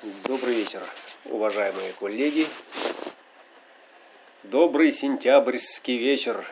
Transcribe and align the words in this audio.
Добрый 0.00 0.54
вечер, 0.54 0.80
уважаемые 1.24 1.92
коллеги. 1.98 2.46
Добрый 4.44 4.92
сентябрьский 4.92 5.98
вечер. 5.98 6.46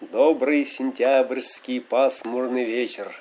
Добрый 0.00 0.64
сентябрьский 0.64 1.80
пасмурный 1.80 2.62
вечер. 2.62 3.12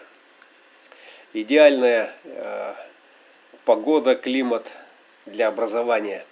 Идеальная 1.34 2.14
э, 2.26 2.76
погода, 3.66 4.14
климат 4.14 4.68
для 5.25 5.47
образования. 5.47 6.23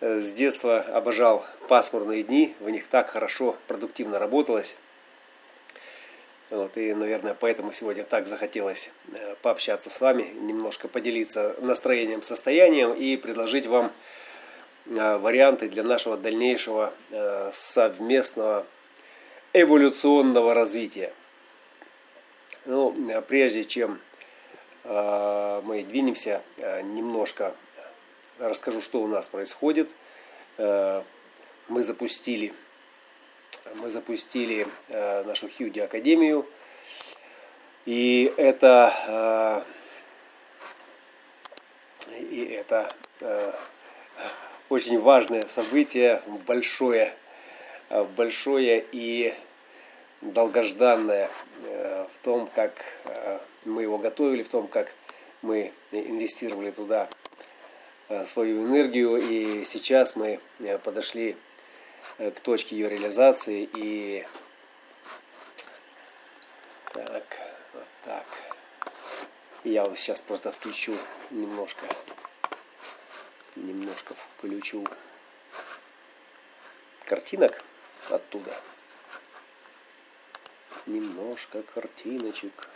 С 0.00 0.30
детства 0.30 0.78
обожал 0.78 1.44
пасмурные 1.66 2.22
дни, 2.22 2.54
в 2.60 2.70
них 2.70 2.86
так 2.86 3.10
хорошо, 3.10 3.56
продуктивно 3.66 4.20
работалось. 4.20 4.76
Вот, 6.54 6.76
и, 6.76 6.94
наверное, 6.94 7.34
поэтому 7.34 7.72
сегодня 7.72 8.04
так 8.04 8.28
захотелось 8.28 8.92
э, 9.12 9.34
пообщаться 9.42 9.90
с 9.90 10.00
вами, 10.00 10.22
немножко 10.22 10.86
поделиться 10.86 11.56
настроением, 11.58 12.22
состоянием 12.22 12.92
и 12.92 13.16
предложить 13.16 13.66
вам 13.66 13.90
э, 14.86 15.16
варианты 15.16 15.68
для 15.68 15.82
нашего 15.82 16.16
дальнейшего 16.16 16.94
э, 17.10 17.50
совместного 17.52 18.66
эволюционного 19.52 20.54
развития. 20.54 21.12
Ну, 22.66 22.94
прежде 23.26 23.64
чем 23.64 24.00
мы 24.84 25.84
двинемся, 25.88 26.40
немножко 26.82 27.54
расскажу, 28.38 28.80
что 28.80 29.02
у 29.02 29.06
нас 29.06 29.28
происходит. 29.28 29.90
Мы 30.56 31.04
запустили 31.82 32.54
мы 33.74 33.90
запустили 33.90 34.66
э, 34.88 35.24
нашу 35.24 35.48
Хьюди 35.48 35.80
Академию. 35.80 36.46
И 37.86 38.32
это, 38.36 39.64
э, 42.08 42.20
и 42.30 42.44
это 42.44 42.88
э, 43.20 43.52
очень 44.68 45.00
важное 45.00 45.46
событие, 45.46 46.22
большое, 46.46 47.14
большое 48.16 48.84
и 48.92 49.34
долгожданное 50.20 51.28
в 51.60 52.18
том, 52.22 52.48
как 52.54 52.84
мы 53.64 53.82
его 53.82 53.98
готовили, 53.98 54.42
в 54.42 54.48
том, 54.48 54.68
как 54.68 54.94
мы 55.42 55.72
инвестировали 55.92 56.70
туда 56.70 57.08
свою 58.24 58.66
энергию. 58.66 59.18
И 59.18 59.64
сейчас 59.66 60.16
мы 60.16 60.40
подошли 60.82 61.36
к 62.18 62.40
точке 62.40 62.76
ее 62.76 62.88
реализации 62.88 63.68
и 63.74 64.26
так, 66.92 67.38
вот 67.72 67.86
так. 68.02 68.26
Я 69.64 69.84
вот 69.84 69.98
сейчас 69.98 70.20
просто 70.20 70.52
включу 70.52 70.96
немножко, 71.30 71.86
немножко 73.56 74.14
включу 74.14 74.86
картинок 77.04 77.64
оттуда. 78.10 78.54
Немножко 80.86 81.62
картиночек. 81.62 82.68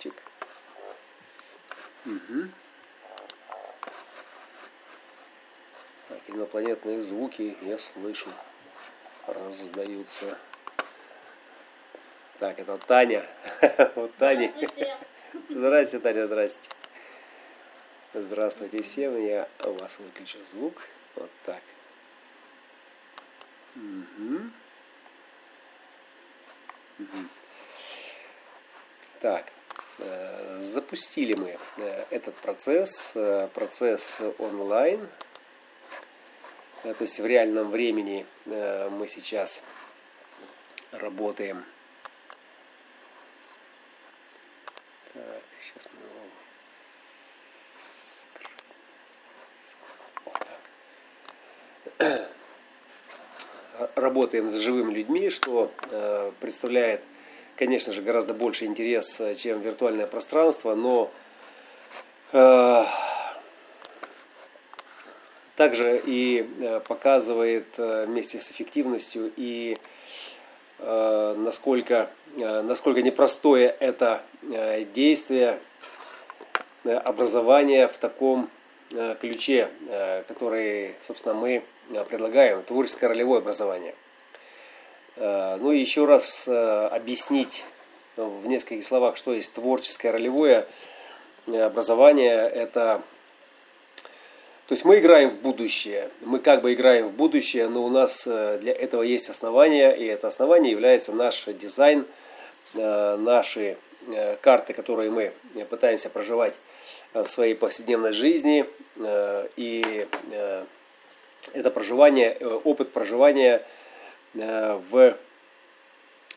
Чик. 0.00 0.14
Угу. 2.06 2.48
Так, 6.08 6.18
инопланетные 6.28 7.02
звуки 7.02 7.54
я 7.60 7.76
слышу. 7.76 8.30
Раздаются. 9.26 10.38
Так, 12.38 12.58
это 12.58 12.78
Таня. 12.78 13.26
Вот 13.94 14.14
Таня. 14.16 14.50
Здрасте, 15.50 15.98
Таня, 15.98 16.26
здрасте. 16.26 16.70
Здравствуйте 18.14 18.82
всем, 18.82 19.22
я 19.22 19.48
у 19.64 19.72
вас 19.74 19.98
выключу 19.98 20.42
звук. 20.44 20.80
Вот 21.14 21.30
так. 21.44 21.62
Угу. 23.76 24.50
Угу. 27.00 27.28
Так, 29.20 29.52
э, 29.98 30.58
запустили 30.90 31.34
мы 31.36 31.56
э, 31.76 32.04
этот 32.10 32.34
процесс, 32.36 33.12
э, 33.14 33.48
процесс 33.54 34.18
онлайн. 34.38 35.08
То 36.82 36.96
есть 36.98 37.20
в 37.20 37.26
реальном 37.26 37.70
времени 37.70 38.26
мы 38.46 39.06
сейчас 39.06 39.62
работаем. 40.92 41.64
Так, 45.12 45.42
сейчас 45.62 45.88
мы 51.98 52.00
его 52.08 52.18
работаем 53.94 54.50
с 54.50 54.56
живыми 54.56 54.94
людьми, 54.94 55.28
что 55.28 55.70
э, 55.90 56.32
представляет, 56.40 57.04
конечно 57.60 57.92
же, 57.92 58.00
гораздо 58.00 58.32
больше 58.32 58.64
интерес, 58.64 59.20
э, 59.20 59.34
чем 59.34 59.60
виртуальное 59.60 60.06
пространство, 60.06 60.74
но 60.74 61.10
э, 62.32 62.84
также 65.56 66.00
и 66.06 66.48
э, 66.58 66.80
показывает 66.88 67.66
э, 67.76 68.06
вместе 68.06 68.40
с 68.40 68.50
эффективностью 68.50 69.30
и 69.36 69.76
э, 70.78 71.34
насколько, 71.36 72.08
э, 72.38 72.62
насколько 72.62 73.02
непростое 73.02 73.76
это 73.78 74.22
э, 74.50 74.86
действие 74.94 75.58
э, 76.84 76.94
образования 76.94 77.88
в 77.88 77.98
таком 77.98 78.48
э, 78.92 79.16
ключе, 79.20 79.68
э, 79.86 80.22
который, 80.22 80.94
собственно, 81.02 81.34
мы 81.34 81.62
предлагаем 82.08 82.62
творческое 82.62 83.08
ролевое 83.08 83.40
образование. 83.40 83.94
Э, 85.20 85.56
ну 85.60 85.70
и 85.70 85.78
еще 85.78 86.06
раз 86.06 86.48
э, 86.48 86.88
объяснить 86.90 87.64
в 88.16 88.46
нескольких 88.48 88.84
словах, 88.84 89.16
что 89.16 89.32
есть 89.32 89.52
творческое 89.52 90.10
ролевое 90.10 90.66
образование. 91.46 92.48
Это 92.48 93.02
то 94.66 94.72
есть 94.72 94.84
мы 94.84 94.98
играем 94.98 95.30
в 95.30 95.40
будущее, 95.40 96.10
мы 96.20 96.38
как 96.38 96.62
бы 96.62 96.72
играем 96.72 97.08
в 97.08 97.12
будущее, 97.12 97.68
но 97.68 97.84
у 97.84 97.88
нас 97.88 98.24
для 98.24 98.72
этого 98.72 99.02
есть 99.02 99.28
основания, 99.28 99.90
и 99.90 100.04
это 100.04 100.28
основание 100.28 100.70
является 100.70 101.12
наш 101.12 101.46
дизайн, 101.46 102.06
наши 102.74 103.78
карты, 104.42 104.72
которые 104.72 105.10
мы 105.10 105.32
пытаемся 105.70 106.08
проживать 106.08 106.54
в 107.14 107.26
своей 107.26 107.54
повседневной 107.54 108.12
жизни, 108.12 108.64
и 109.56 110.06
это 111.52 111.70
проживание, 111.70 112.36
э, 112.38 112.46
опыт 112.64 112.92
проживания 112.92 113.56
э, 113.56 113.62
в 114.34 115.16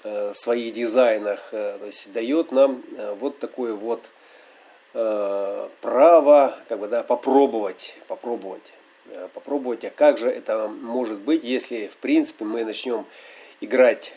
э, 0.04 0.34
своих 0.34 0.74
дизайнах, 0.74 1.50
то 1.52 1.86
есть 1.86 2.12
дает 2.12 2.52
нам 2.52 2.84
вот 3.20 3.40
такое 3.40 3.74
вот 3.74 4.10
право 4.94 6.58
как 6.70 6.80
бы, 6.80 6.88
да, 6.88 7.04
попробовать, 7.04 7.96
попробовать, 8.08 8.74
попробовать, 9.34 9.84
а 9.86 9.90
как 9.90 10.20
же 10.20 10.30
это 10.30 10.68
может 10.68 11.20
быть, 11.20 11.44
если 11.44 11.88
в 11.88 11.98
принципе 11.98 12.46
мы 12.46 12.64
начнем 12.64 13.06
играть 13.60 14.14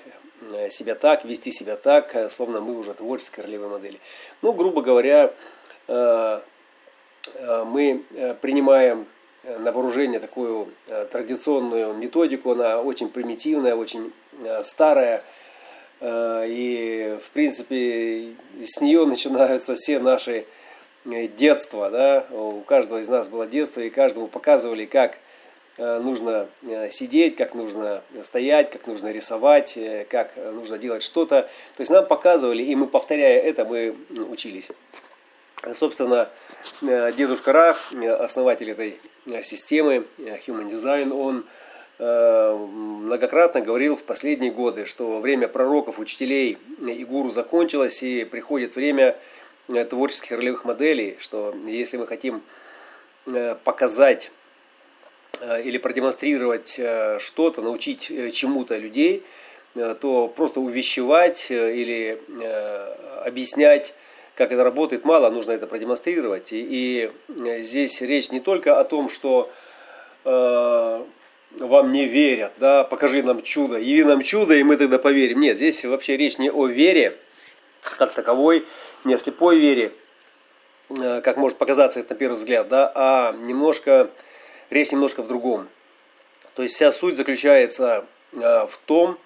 себя 0.69 0.95
так, 0.95 1.25
вести 1.25 1.51
себя 1.51 1.77
так, 1.77 2.15
словно 2.31 2.61
мы 2.61 2.77
уже 2.77 2.93
творческой 2.93 3.45
ролевой 3.45 3.69
модели. 3.69 4.01
Ну, 4.43 4.53
грубо 4.53 4.83
говоря, 4.83 5.33
мы 5.89 6.43
принимаем 8.43 9.01
Э, 9.01 9.05
на 9.59 9.73
вооружение 9.73 10.21
такую 10.21 10.69
э, 10.89 11.07
традиционную 11.07 11.95
методику, 11.95 12.53
она 12.53 12.81
очень 12.81 13.09
примитивная, 13.09 13.75
очень 13.75 14.13
э, 14.45 14.65
старая. 14.65 15.23
И, 15.99 17.19
в 17.25 17.31
принципе, 17.31 18.35
с 18.61 18.83
нее 18.83 19.07
начинаются 19.07 19.77
все 19.77 19.99
наши 19.99 20.45
детства. 21.07 21.89
Да? 21.89 22.27
У 22.31 22.61
каждого 22.61 22.99
из 22.99 23.09
нас 23.09 23.29
было 23.29 23.47
детство, 23.47 23.81
и 23.81 23.89
каждому 23.89 24.27
показывали, 24.27 24.85
как 24.85 25.19
нужно 25.79 26.49
сидеть, 26.91 27.37
как 27.37 27.55
нужно 27.55 28.03
стоять, 28.25 28.71
как 28.73 28.87
нужно 28.87 29.09
рисовать, 29.09 29.79
как 30.11 30.37
нужно 30.37 30.77
делать 30.77 31.03
что-то. 31.03 31.49
То 31.77 31.81
есть 31.81 31.91
нам 31.91 32.07
показывали, 32.07 32.63
и 32.63 32.77
мы, 32.77 32.89
повторяя 32.89 33.41
это, 33.41 33.65
мы 33.65 33.97
учились. 34.29 34.69
Собственно, 35.73 36.29
дедушка 36.83 37.53
Ра, 37.53 37.77
основатель 38.19 38.71
этой 38.71 38.99
системы 39.43 40.07
Human 40.19 40.71
Design, 40.71 41.13
он 41.13 41.45
многократно 41.99 43.63
говорил 43.63 43.97
в 43.97 44.03
последние 44.03 44.51
годы, 44.51 44.85
что 44.85 45.19
время 45.21 45.49
пророков, 45.49 45.99
учителей 45.99 46.59
и 46.87 47.05
гуру 47.05 47.31
закончилось, 47.31 48.03
и 48.03 48.25
приходит 48.25 48.77
время 48.77 49.17
творческих 49.89 50.33
ролевых 50.33 50.65
моделей, 50.65 51.17
что 51.21 51.55
если 51.67 51.97
мы 51.97 52.07
хотим 52.07 52.43
показать 53.65 54.31
или 55.65 55.79
продемонстрировать 55.79 56.79
что-то, 57.19 57.63
научить 57.63 58.13
чему-то 58.35 58.77
людей– 58.77 59.25
Э, 59.77 59.95
то 59.95 60.29
просто 60.29 60.61
увещевать 60.61 61.51
э, 61.51 61.75
или 61.75 62.21
э, 62.29 63.23
объяснять, 63.25 63.95
как 64.37 64.53
это 64.53 64.63
работает, 64.63 65.05
мало, 65.05 65.31
нужно 65.31 65.53
это 65.53 65.67
продемонстрировать. 65.67 66.53
И, 66.53 67.11
и 67.29 67.63
здесь 67.63 68.01
речь 68.03 68.31
не 68.31 68.41
только 68.41 68.79
о 68.79 68.85
том, 68.85 69.09
что 69.09 69.51
э, 70.25 71.05
вам 71.59 71.93
не 71.93 72.05
верят, 72.05 72.53
да, 72.59 72.85
покажи 72.85 73.23
нам 73.23 73.43
чудо, 73.43 73.79
яви 73.79 74.05
нам 74.05 74.23
чудо, 74.23 74.55
и 74.55 74.63
мы 74.63 74.77
тогда 74.77 74.99
поверим. 74.99 75.41
Нет, 75.41 75.57
здесь 75.57 75.83
вообще 75.85 76.19
речь 76.19 76.37
не 76.39 76.51
о 76.51 76.67
вере, 76.67 77.17
как 77.81 78.13
таковой, 78.13 78.67
не 79.05 79.15
о 79.15 79.19
слепой 79.19 79.59
вере, 79.59 79.91
э, 80.91 81.23
как 81.23 81.39
может 81.39 81.57
показаться 81.57 81.99
это 81.99 82.13
на 82.13 82.19
первый 82.19 82.37
взгляд, 82.37 82.69
да, 82.69 82.93
а 82.95 83.33
немножко, 83.33 84.11
речь 84.69 84.93
немножко 84.93 85.23
в 85.23 85.29
другом. 85.29 85.67
То 86.55 86.63
есть 86.63 86.75
вся 86.75 86.93
суть 86.93 87.17
заключается 87.17 88.05
э, 88.35 88.39
в 88.39 88.79
том, 88.85 89.17
Э, 89.17 89.26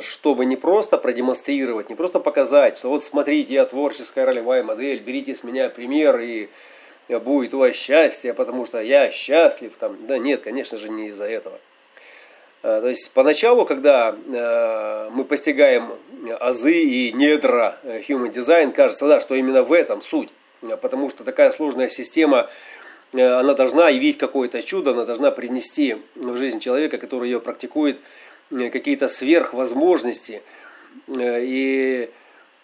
чтобы 0.00 0.44
не 0.44 0.56
просто 0.56 0.98
продемонстрировать, 0.98 1.88
не 1.88 1.96
просто 1.96 2.20
показать, 2.20 2.78
что 2.78 2.90
вот 2.90 3.02
смотрите, 3.02 3.54
я 3.54 3.64
творческая 3.64 4.24
ролевая 4.24 4.62
модель, 4.62 5.00
берите 5.00 5.34
с 5.34 5.42
меня 5.42 5.68
пример 5.68 6.20
и 6.20 6.48
будет 7.08 7.54
у 7.54 7.58
вас 7.58 7.74
счастье, 7.74 8.34
потому 8.34 8.64
что 8.64 8.80
я 8.80 9.10
счастлив. 9.10 9.72
Там. 9.78 10.06
Да 10.06 10.18
нет, 10.18 10.42
конечно 10.42 10.78
же, 10.78 10.88
не 10.88 11.08
из-за 11.08 11.24
этого. 11.24 11.58
Э, 12.62 12.80
то 12.80 12.88
есть 12.88 13.10
поначалу, 13.12 13.66
когда 13.66 14.14
э, 14.14 15.10
мы 15.12 15.24
постигаем 15.24 15.92
азы 16.40 16.80
и 16.80 17.12
недра 17.12 17.76
Human 17.84 18.32
Design, 18.32 18.72
кажется, 18.72 19.06
да, 19.06 19.20
что 19.20 19.34
именно 19.34 19.62
в 19.62 19.72
этом 19.72 20.02
суть. 20.02 20.30
Потому 20.60 21.10
что 21.10 21.24
такая 21.24 21.50
сложная 21.50 21.88
система, 21.88 22.48
она 23.12 23.52
должна 23.52 23.90
явить 23.90 24.16
какое-то 24.16 24.62
чудо, 24.62 24.92
она 24.92 25.04
должна 25.04 25.30
принести 25.30 25.98
в 26.14 26.38
жизнь 26.38 26.58
человека, 26.58 26.96
который 26.96 27.28
ее 27.28 27.38
практикует, 27.38 27.98
Э, 27.98 28.00
какие-то 28.70 29.08
сверхвозможности 29.08 30.42
э, 31.08 31.40
и 31.42 32.10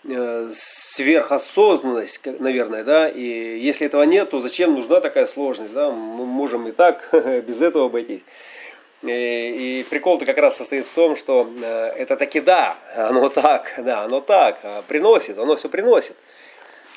э, 0.04 0.50
сверхосознанность, 0.52 2.20
наверное, 2.40 2.84
да, 2.84 3.08
и 3.08 3.58
если 3.58 3.87
этого 3.87 4.02
нет, 4.02 4.31
то 4.31 4.40
зачем 4.40 4.75
нужна 4.75 5.00
такая 5.00 5.26
сложность, 5.26 5.75
да, 5.75 5.90
мы 5.90 6.26
можем 6.26 6.69
и 6.69 6.72
так 6.72 7.08
без 7.12 7.60
этого 7.60 7.87
обойтись. 7.87 8.22
И, 9.02 9.81
и 9.81 9.87
прикол-то 9.88 10.26
как 10.26 10.37
раз 10.38 10.58
состоит 10.58 10.87
в 10.87 10.92
том, 10.92 11.16
что 11.16 11.50
это 11.96 12.16
таки 12.16 12.40
да, 12.40 12.76
оно 12.94 13.31
так, 13.31 13.72
да, 13.78 14.02
оно 14.04 14.20
так, 14.20 14.60
а 14.62 14.82
приносит, 14.82 15.38
оно 15.38 15.56
все 15.56 15.70
приносит. 15.70 16.16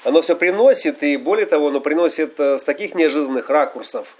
Оно 0.03 0.21
все 0.21 0.35
приносит, 0.35 1.01
и 1.01 1.15
более 1.15 1.45
того, 1.45 1.69
оно 1.69 1.79
приносит 1.79 2.37
с 2.37 2.65
таких 2.65 2.93
неожиданных 2.93 3.49
ракурсов 3.49 4.17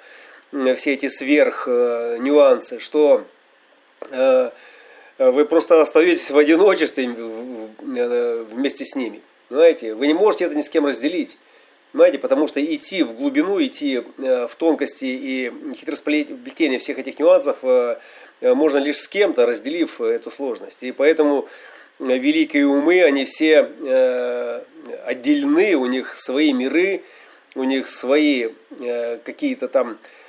все 0.77 0.93
эти 0.93 1.09
сверх 1.09 1.67
нюансы, 1.67 2.79
что 2.79 3.25
Э, 3.25 3.42
вы 5.17 5.45
просто 5.45 5.81
остаетесь 5.81 6.31
в 6.31 6.37
одиночестве 6.37 7.05
э, 7.05 8.45
вместе 8.51 8.85
с 8.85 8.95
ними. 8.95 9.21
Знаете, 9.49 9.93
вы 9.93 10.07
не 10.07 10.13
можете 10.13 10.45
это 10.45 10.55
ни 10.55 10.61
с 10.61 10.69
кем 10.69 10.85
разделить. 10.85 11.37
Знаете, 11.93 12.17
потому 12.17 12.47
что 12.47 12.63
идти 12.63 13.03
в 13.03 13.13
глубину, 13.13 13.63
идти 13.63 14.03
э, 14.17 14.47
в 14.47 14.55
тонкости 14.55 15.05
и 15.05 15.51
хитросплетение 15.75 16.79
всех 16.79 16.97
этих 16.97 17.19
нюансов 17.19 17.57
можно 18.41 18.77
лишь 18.77 18.97
с 18.97 19.07
кем-то, 19.07 19.45
разделив 19.45 20.01
эту 20.01 20.29
сложность. 20.29 20.83
И 20.83 20.91
поэтому 20.91 21.47
великие 21.99 22.67
умы, 22.67 23.01
они 23.01 23.23
все 23.23 23.69
отделены, 25.05 25.75
у 25.75 25.85
них 25.85 26.17
свои 26.17 26.51
миры, 26.51 27.03
у 27.55 27.63
них 27.63 27.87
свои 27.87 28.49
какие-то 29.23 29.69
там 29.69 29.97
Э, 29.97 30.22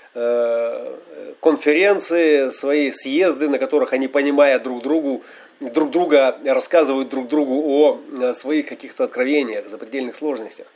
конференции, 1.44 2.50
свои 2.50 2.90
съезды, 2.92 3.48
на 3.48 3.58
которых 3.58 3.92
они, 3.92 4.08
понимая 4.08 4.58
друг 4.58 4.82
другу, 4.82 5.22
друг 5.60 5.90
друга, 5.90 6.38
рассказывают 6.44 7.08
друг 7.08 7.28
другу 7.28 7.54
о 7.68 8.00
э, 8.20 8.32
своих 8.32 8.66
каких-то 8.66 9.04
откровениях, 9.04 9.68
запредельных 9.68 10.16
сложностях. 10.16 10.66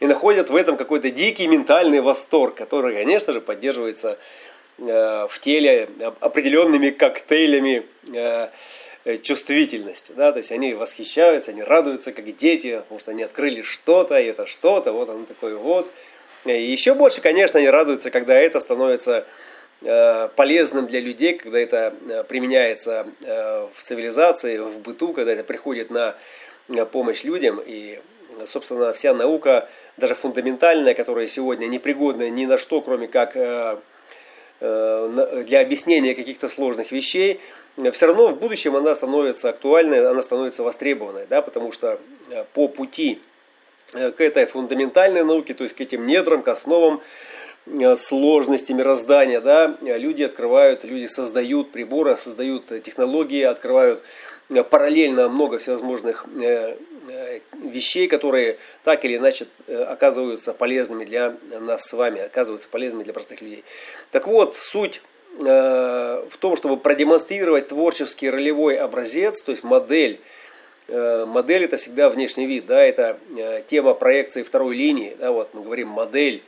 И 0.00 0.06
находят 0.06 0.50
в 0.50 0.56
этом 0.56 0.76
какой-то 0.76 1.10
дикий 1.10 1.46
ментальный 1.46 2.00
восторг, 2.00 2.54
который, 2.54 2.94
конечно 2.94 3.32
же, 3.32 3.40
поддерживается 3.40 4.18
э, 4.78 5.26
в 5.28 5.38
теле 5.40 5.88
определенными 6.20 6.90
коктейлями 6.90 7.84
чувствительности. 9.22 10.12
Да? 10.16 10.32
То 10.32 10.38
есть 10.38 10.52
они 10.52 10.74
восхищаются, 10.74 11.50
они 11.50 11.62
радуются, 11.62 12.12
как 12.12 12.36
дети, 12.36 12.78
потому 12.78 13.00
что 13.00 13.10
они 13.10 13.22
открыли 13.22 13.62
что-то, 13.62 14.18
и 14.18 14.26
это 14.26 14.46
что-то, 14.46 14.92
вот 14.92 15.10
оно 15.10 15.24
такое 15.24 15.56
вот– 15.56 15.90
и 16.52 16.62
еще 16.62 16.94
больше, 16.94 17.20
конечно, 17.20 17.58
они 17.58 17.68
радуются, 17.68 18.10
когда 18.10 18.34
это 18.34 18.60
становится 18.60 19.26
э, 19.82 20.28
полезным 20.36 20.86
для 20.86 21.00
людей, 21.00 21.38
когда 21.38 21.58
это 21.58 21.94
э, 22.08 22.24
применяется 22.24 23.06
э, 23.22 23.66
в 23.74 23.82
цивилизации, 23.82 24.58
в 24.58 24.80
быту, 24.80 25.12
когда 25.12 25.32
это 25.32 25.44
приходит 25.44 25.90
на 25.90 26.16
помощь 26.92 27.24
людям. 27.24 27.60
И, 27.64 28.00
собственно, 28.44 28.92
вся 28.92 29.14
наука, 29.14 29.68
даже 29.96 30.14
фундаментальная, 30.14 30.94
которая 30.94 31.26
сегодня 31.26 31.66
непригодна 31.66 32.28
ни 32.30 32.46
на 32.46 32.58
что, 32.58 32.80
кроме 32.80 33.08
как 33.08 33.34
для 34.60 35.60
объяснения 35.60 36.14
каких-то 36.14 36.48
сложных 36.48 36.90
вещей, 36.90 37.40
все 37.92 38.06
равно 38.06 38.28
в 38.28 38.38
будущем 38.38 38.76
она 38.76 38.94
становится 38.94 39.50
актуальной, 39.50 40.08
она 40.08 40.22
становится 40.22 40.62
востребованной, 40.62 41.26
да, 41.28 41.42
потому 41.42 41.70
что 41.70 42.00
по 42.54 42.68
пути 42.68 43.20
Э, 43.20 43.33
к 43.94 44.20
этой 44.20 44.46
фундаментальной 44.46 45.24
науке, 45.24 45.54
то 45.54 45.64
есть 45.64 45.74
к 45.76 45.80
этим 45.80 46.06
недрам, 46.06 46.42
к 46.42 46.48
основам 46.48 47.00
э, 47.66 47.96
сложности 47.96 48.72
мироздания, 48.72 49.40
да, 49.40 49.76
люди 49.80 50.22
открывают, 50.22 50.84
люди 50.84 51.06
создают 51.06 51.70
приборы, 51.70 52.16
создают 52.16 52.66
технологии, 52.82 53.42
открывают 53.42 54.02
э, 54.50 54.62
параллельно 54.62 55.28
много 55.28 55.58
всевозможных 55.58 56.26
вещей, 57.62 58.08
которые 58.08 58.58
так 58.82 59.04
или 59.04 59.16
иначе 59.16 59.46
оказываются 59.68 60.52
полезными 60.52 61.04
для 61.04 61.36
нас 61.60 61.86
с 61.86 61.92
вами, 61.92 62.20
оказываются 62.20 62.68
полезными 62.68 63.04
для 63.04 63.12
простых 63.12 63.42
людей. 63.42 63.62
Так 64.10 64.26
вот, 64.26 64.56
суть 64.56 65.02
в 65.36 66.36
том, 66.38 66.56
чтобы 66.56 66.76
продемонстрировать 66.76 67.68
творческий 67.68 68.30
ролевой 68.30 68.76
образец, 68.76 69.42
то 69.42 69.50
есть 69.50 69.64
модель 69.64 70.20
Э, 70.20 70.43
модель 70.88 71.64
это 71.64 71.76
всегда 71.76 72.10
внешний 72.10 72.46
вид, 72.46 72.66
да, 72.66 72.82
это 72.82 73.18
э, 73.36 73.62
тема 73.66 73.94
проекции 73.94 74.42
второй 74.42 74.76
линии, 74.76 75.16
да, 75.18 75.32
вот 75.32 75.54
мы 75.54 75.62
говорим 75.62 75.88
модель, 75.88 76.42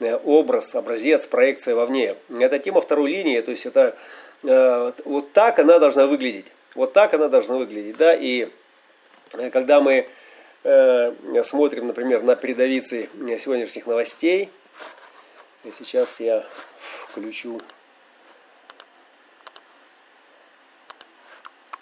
э, 0.00 0.16
образ, 0.16 0.74
образец, 0.74 1.26
проекция 1.26 1.74
вовне. 1.74 2.16
Это 2.28 2.58
тема 2.58 2.80
второй 2.80 3.10
линии, 3.10 3.40
то 3.40 3.50
есть 3.50 3.66
это 3.66 3.96
вот 4.42 5.32
так 5.32 5.58
она 5.58 5.78
должна 5.78 6.06
выглядеть, 6.06 6.46
вот 6.74 6.94
так 6.94 7.12
она 7.12 7.28
должна 7.28 7.56
выглядеть, 7.56 7.98
да, 7.98 8.14
и 8.14 8.48
когда 9.52 9.82
мы 9.82 10.08
смотрим, 11.44 11.88
например, 11.88 12.22
на 12.22 12.36
передовицы 12.36 13.10
сегодняшних 13.38 13.86
новостей, 13.86 14.48
сейчас 15.74 16.20
я 16.20 16.46
включу 16.78 17.60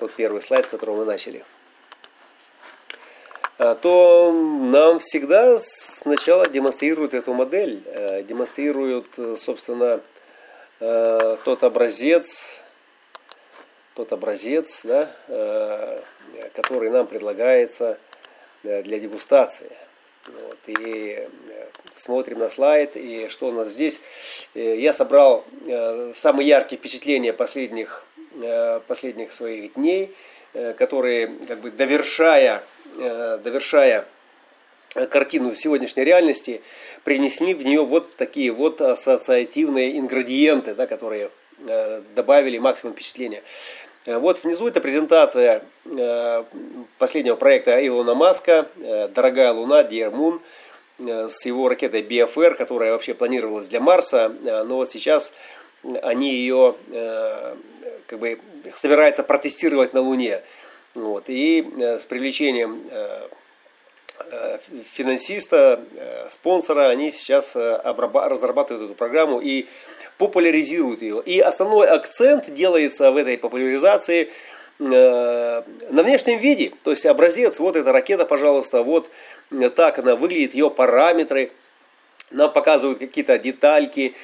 тот 0.00 0.12
первый 0.14 0.43
слайд, 0.43 0.64
с 0.64 0.69
которого 0.69 0.97
мы 0.97 1.05
начали– 1.05 1.45
то 3.59 4.33
нам 4.33 5.00
всегда 5.00 5.59
сначала 5.59 6.49
демонстрируют 6.49 7.12
эту 7.12 7.35
модель, 7.35 7.83
э, 7.87 8.23
демонстрируют, 8.23 9.07
э, 9.19 9.35
собственно, 9.37 10.00
э, 10.79 11.37
тот 11.45 11.65
образец, 11.65 12.61
тот 13.95 14.12
образец, 14.12 14.85
да, 14.85 15.11
который 16.55 16.88
нам 16.88 17.09
предлагается 17.09 17.99
для 18.62 19.00
дегустации. 19.00 19.73
Вот, 20.29 20.59
и 20.69 21.29
смотрим 21.97 22.38
на 22.38 22.49
слайд, 22.49 22.95
и 22.95 23.27
что 23.29 23.49
у 23.49 23.53
нас 23.53 23.73
здесь. 23.73 24.00
Я 24.55 24.93
собрал 24.93 25.45
самые 26.17 26.47
яркие 26.47 26.79
впечатления 26.79 27.33
последних, 27.33 28.05
последних 28.87 29.33
своих 29.33 29.75
дней, 29.75 30.15
которые, 30.77 31.35
как 31.49 31.59
бы 31.59 31.73
довершая 31.73 32.62
довершая 32.97 34.07
картину 35.07 35.54
сегодняшней 35.54 36.04
реальности, 36.04 36.62
принесли 37.04 37.54
в 37.54 37.62
нее 37.64 37.85
вот 37.85 38.16
такие 38.16 38.50
вот 38.52 38.80
ассоциативные 38.80 39.99
ингредиенты, 39.99 40.75
да, 40.75 40.87
которые 40.87 41.30
э, 41.66 42.02
добавили 42.14 42.59
максимум 42.59 42.95
впечатления. 42.95 43.42
Э, 44.07 44.18
вот 44.18 44.42
внизу 44.42 44.66
это 44.66 44.80
презентация 44.80 45.64
последнего 46.99 47.37
проекта 47.37 47.85
Илона 47.87 48.14
Маска 48.14 48.68
«Дорогая 48.76 49.52
Луна», 49.52 49.83
Dear 49.83 50.12
Moon. 50.12 50.40
с 51.30 51.47
его 51.47 51.68
ракетой 51.68 52.02
BFR, 52.02 52.54
которая 52.54 52.92
вообще 52.92 53.14
планировалась 53.14 53.68
для 53.68 53.80
Марса, 53.80 54.28
но 54.42 54.76
вот 54.76 54.90
сейчас 54.90 55.33
они 56.02 56.35
ее 56.35 56.75
как 58.07 58.18
бы 58.18 58.40
собираются 58.75 59.23
протестировать 59.23 59.95
на 59.95 60.00
Луне. 60.00 60.42
Вот. 60.95 61.25
И 61.28 61.66
с 61.78 62.07
привлечением 62.07 62.83
финансиста, 64.92 65.80
спонсора, 66.30 66.88
они 66.88 67.11
сейчас 67.11 67.54
разрабатывают 67.54 68.87
эту 68.87 68.95
программу 68.95 69.40
и 69.40 69.66
популяризируют 70.18 71.02
ее. 71.02 71.23
И 71.25 71.38
основной 71.40 71.88
акцент 71.88 72.52
делается 72.52 73.12
в 73.12 73.16
этой 73.16 73.38
популяризации 73.38 74.33
на 74.78 75.64
внешнем 75.88 76.38
виде. 76.38 76.73
То 76.83 76.90
есть 76.90 77.07
образец, 77.07 77.61
вот 77.61 77.76
эта 77.76 77.92
ракета, 77.92 78.25
пожалуйста, 78.25 78.83
вот 78.83 79.09
так 79.76 79.99
она 79.99 80.16
выглядит, 80.16 80.54
ее 80.54 80.71
параметры. 80.71 81.52
Нам 82.30 82.52
показывают 82.52 82.99
какие-то 82.99 83.38
детальки, 83.38 84.14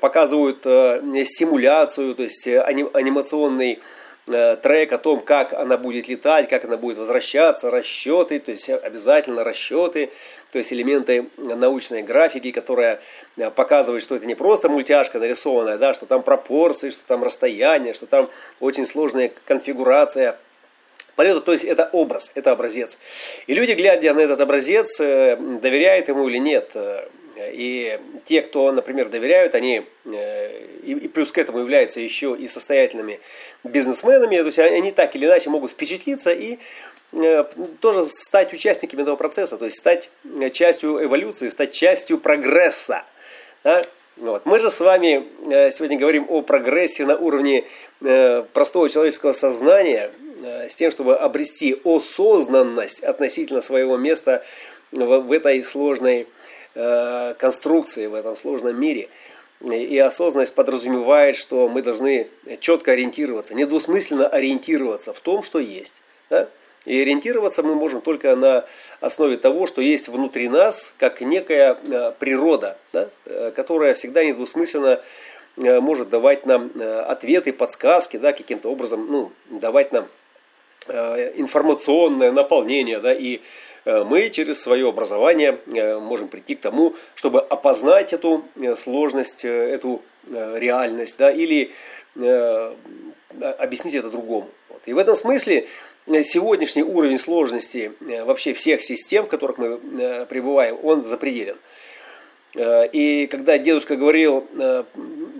показывают 0.00 0.62
симуляцию, 0.62 2.14
то 2.14 2.22
есть 2.22 2.46
анимационный 2.48 3.74
Э, 3.74 3.82
трек 4.62 4.92
о 4.92 4.98
том, 4.98 5.20
как 5.20 5.52
она 5.52 5.76
будет 5.76 6.08
летать, 6.08 6.48
как 6.48 6.64
она 6.64 6.76
будет 6.76 6.98
возвращаться, 6.98 7.70
расчеты, 7.70 8.40
то 8.40 8.50
есть 8.50 8.68
обязательно 8.68 9.44
расчеты, 9.44 10.10
то 10.52 10.58
есть 10.58 10.72
элементы 10.72 11.26
научной 11.36 12.02
графики, 12.02 12.50
которая 12.50 13.00
э, 13.36 13.50
показывает, 13.50 14.02
что 14.02 14.16
это 14.16 14.26
не 14.26 14.34
просто 14.34 14.68
мультяшка 14.68 15.18
нарисованная, 15.18 15.78
да, 15.78 15.94
что 15.94 16.06
там 16.06 16.22
пропорции, 16.22 16.90
что 16.90 17.02
там 17.06 17.22
расстояние, 17.22 17.94
что 17.94 18.06
там 18.06 18.28
очень 18.60 18.86
сложная 18.86 19.30
конфигурация 19.46 20.36
полета, 21.16 21.40
то 21.40 21.52
есть 21.52 21.64
это 21.64 21.88
образ, 21.92 22.32
это 22.34 22.52
образец. 22.52 22.98
И 23.46 23.54
люди, 23.54 23.72
глядя 23.72 24.14
на 24.14 24.20
этот 24.20 24.40
образец, 24.40 24.98
э, 25.00 25.36
доверяют 25.36 26.08
ему 26.08 26.28
или 26.28 26.38
нет. 26.38 26.74
И 27.52 27.98
те, 28.24 28.42
кто, 28.42 28.72
например, 28.72 29.08
доверяют, 29.08 29.54
они 29.54 29.82
э, 30.04 30.64
и, 30.82 31.08
плюс 31.08 31.32
к 31.32 31.38
этому 31.38 31.60
являются 31.60 32.00
еще 32.00 32.36
и 32.38 32.48
состоятельными 32.48 33.20
бизнесменами, 33.64 34.38
то 34.38 34.46
есть 34.46 34.58
они 34.58 34.92
так 34.92 35.14
или 35.16 35.26
иначе 35.26 35.50
могут 35.50 35.70
впечатлиться 35.70 36.32
и 36.32 36.58
э, 37.12 37.44
тоже 37.80 38.04
стать 38.04 38.52
участниками 38.52 39.02
этого 39.02 39.16
процесса, 39.16 39.56
то 39.56 39.64
есть 39.64 39.78
стать 39.78 40.10
частью 40.52 41.04
эволюции, 41.04 41.48
стать 41.48 41.72
частью 41.72 42.18
прогресса. 42.18 43.04
Да? 43.64 43.84
Вот. 44.16 44.44
Мы 44.46 44.58
же 44.58 44.70
с 44.70 44.80
вами 44.80 45.26
э, 45.50 45.70
сегодня 45.70 45.98
говорим 45.98 46.26
о 46.28 46.42
прогрессе 46.42 47.04
на 47.04 47.16
уровне 47.16 47.64
простого 48.54 48.88
человеческого 48.88 49.32
сознания, 49.32 50.10
с 50.42 50.74
тем, 50.74 50.90
чтобы 50.90 51.16
обрести 51.16 51.78
осознанность 51.84 53.02
относительно 53.02 53.60
своего 53.60 53.98
места 53.98 54.42
в 54.90 55.32
этой 55.32 55.62
сложной 55.62 56.26
конструкции 56.74 58.06
в 58.06 58.14
этом 58.14 58.36
сложном 58.36 58.78
мире. 58.78 59.08
И 59.62 59.98
осознанность 59.98 60.54
подразумевает, 60.54 61.36
что 61.36 61.68
мы 61.68 61.82
должны 61.82 62.28
четко 62.60 62.92
ориентироваться, 62.92 63.54
недвусмысленно 63.54 64.26
ориентироваться 64.26 65.12
в 65.12 65.20
том, 65.20 65.42
что 65.42 65.58
есть. 65.58 66.00
Да? 66.30 66.48
И 66.86 66.98
ориентироваться 66.98 67.62
мы 67.62 67.74
можем 67.74 68.00
только 68.00 68.34
на 68.36 68.64
основе 69.00 69.36
того, 69.36 69.66
что 69.66 69.82
есть 69.82 70.08
внутри 70.08 70.48
нас, 70.48 70.94
как 70.96 71.20
некая 71.20 71.76
э, 71.76 72.12
природа, 72.18 72.78
да? 72.94 73.10
Э, 73.26 73.52
которая 73.54 73.92
всегда 73.92 74.24
недвусмысленно 74.24 75.02
может 75.56 76.08
давать 76.08 76.46
нам 76.46 76.70
ответы, 76.80 77.52
подсказки, 77.52 78.16
да, 78.16 78.32
каким-то 78.32 78.70
образом 78.70 79.06
ну, 79.10 79.32
давать 79.50 79.92
нам 79.92 80.06
информационное 80.86 82.32
наполнение 82.32 82.98
да, 83.00 83.12
и 83.12 83.40
Э, 83.40 83.42
мы 83.84 84.28
через 84.30 84.60
свое 84.60 84.88
образование 84.88 85.58
э, 85.66 85.98
можем 85.98 86.28
прийти 86.28 86.54
к 86.54 86.60
тому, 86.60 86.94
чтобы 87.14 87.40
опознать 87.40 88.12
эту 88.12 88.44
э, 88.56 88.76
сложность, 88.76 89.44
эту 89.44 90.02
реальность, 90.28 91.16
да, 91.18 91.30
или 91.30 91.72
объяснить 93.58 93.94
это 93.94 94.10
другому. 94.10 94.48
И 94.84 94.92
в 94.92 94.98
этом 94.98 95.14
смысле 95.14 95.66
сегодняшний 96.06 96.82
уровень 96.82 97.18
сложности 97.18 97.92
вообще 98.00 98.52
всех 98.52 98.82
систем, 98.82 99.24
в 99.24 99.28
которых 99.28 99.56
мы 99.56 100.26
пребываем, 100.26 100.78
он 100.82 101.04
запределен. 101.04 101.56
И 102.54 103.28
когда 103.30 103.56
дедушка 103.56 103.96
говорил, 103.96 104.46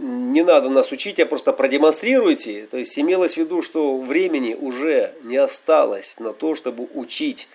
не 0.01 0.43
надо 0.43 0.71
нас 0.71 0.91
учить, 0.93 1.21
а 1.21 1.27
просто 1.27 1.53
продемонстрируйте, 1.53 2.67
то 2.71 2.79
есть 2.79 2.99
имелось 2.99 3.35
в 3.35 3.37
виду, 3.37 3.63
что 3.63 3.99
времени 3.99 4.55
уже 4.55 5.13
не 5.23 5.37
осталось 5.37 6.17
на 6.19 6.33
то, 6.33 6.55
чтобы 6.55 6.89
учить 6.95 7.49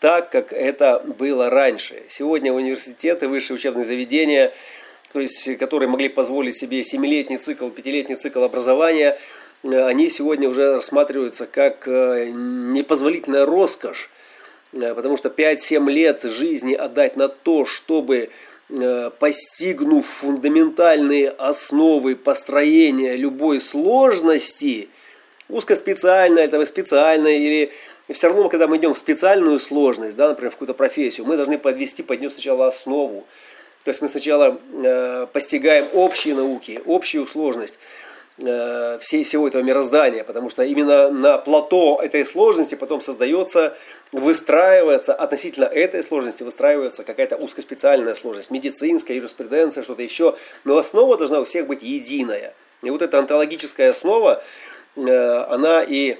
так, 0.00 0.30
как 0.30 0.52
это 0.52 1.02
было 1.18 1.50
раньше. 1.50 2.02
Сегодня 2.08 2.52
университеты, 2.52 3.28
высшие 3.28 3.56
учебные 3.56 3.84
заведения, 3.84 4.52
то 5.12 5.20
есть, 5.20 5.56
которые 5.58 5.88
могли 5.88 6.08
позволить 6.08 6.56
себе 6.56 6.84
семилетний 6.84 7.38
цикл, 7.38 7.68
пятилетний 7.68 8.16
цикл 8.16 8.42
образования, 8.42 9.18
э, 9.64 9.84
они 9.84 10.10
сегодня 10.10 10.48
уже 10.48 10.74
рассматриваются 10.74 11.46
как 11.46 11.88
э, 11.88 12.30
непозволительная 12.30 13.46
роскошь, 13.46 14.10
э, 14.72 14.94
потому 14.94 15.16
что 15.16 15.30
5-7 15.30 15.90
лет 15.90 16.22
жизни 16.22 16.74
отдать 16.74 17.16
на 17.16 17.28
то, 17.28 17.64
чтобы 17.64 18.30
постигнув 19.18 20.04
фундаментальные 20.04 21.30
основы 21.30 22.14
построения 22.14 23.16
любой 23.16 23.60
сложности, 23.60 24.90
узкоспециально, 25.48 26.38
этого 26.40 26.66
специально 26.66 27.28
или 27.28 27.72
и 28.08 28.14
все 28.14 28.28
равно, 28.28 28.48
когда 28.48 28.66
мы 28.66 28.78
идем 28.78 28.94
в 28.94 28.98
специальную 28.98 29.58
сложность, 29.58 30.16
да, 30.16 30.28
например, 30.28 30.50
в 30.50 30.54
какую-то 30.54 30.74
профессию, 30.74 31.26
мы 31.26 31.36
должны 31.36 31.58
подвести 31.58 32.02
под 32.02 32.20
нее 32.20 32.30
сначала 32.30 32.66
основу. 32.66 33.26
То 33.84 33.90
есть 33.90 34.00
мы 34.00 34.08
сначала 34.08 34.58
э, 34.72 35.26
постигаем 35.32 35.88
общие 35.92 36.34
науки, 36.34 36.80
общую 36.86 37.26
сложность 37.26 37.78
э, 38.38 38.98
всей, 39.00 39.24
всего 39.24 39.46
этого 39.46 39.62
мироздания, 39.62 40.24
потому 40.24 40.48
что 40.48 40.62
именно 40.62 41.10
на 41.10 41.36
плато 41.36 42.00
этой 42.02 42.24
сложности 42.24 42.74
потом 42.74 43.02
создается, 43.02 43.76
выстраивается, 44.10 45.14
относительно 45.14 45.66
этой 45.66 46.02
сложности 46.02 46.42
выстраивается 46.42 47.04
какая-то 47.04 47.36
узкоспециальная 47.36 48.14
сложность, 48.14 48.50
медицинская, 48.50 49.18
юриспруденция, 49.18 49.82
что-то 49.82 50.02
еще. 50.02 50.34
Но 50.64 50.78
основа 50.78 51.18
должна 51.18 51.40
у 51.40 51.44
всех 51.44 51.66
быть 51.66 51.82
единая. 51.82 52.54
И 52.82 52.88
вот 52.88 53.02
эта 53.02 53.18
онтологическая 53.18 53.90
основа, 53.90 54.42
э, 54.96 55.44
она 55.50 55.82
и 55.82 56.16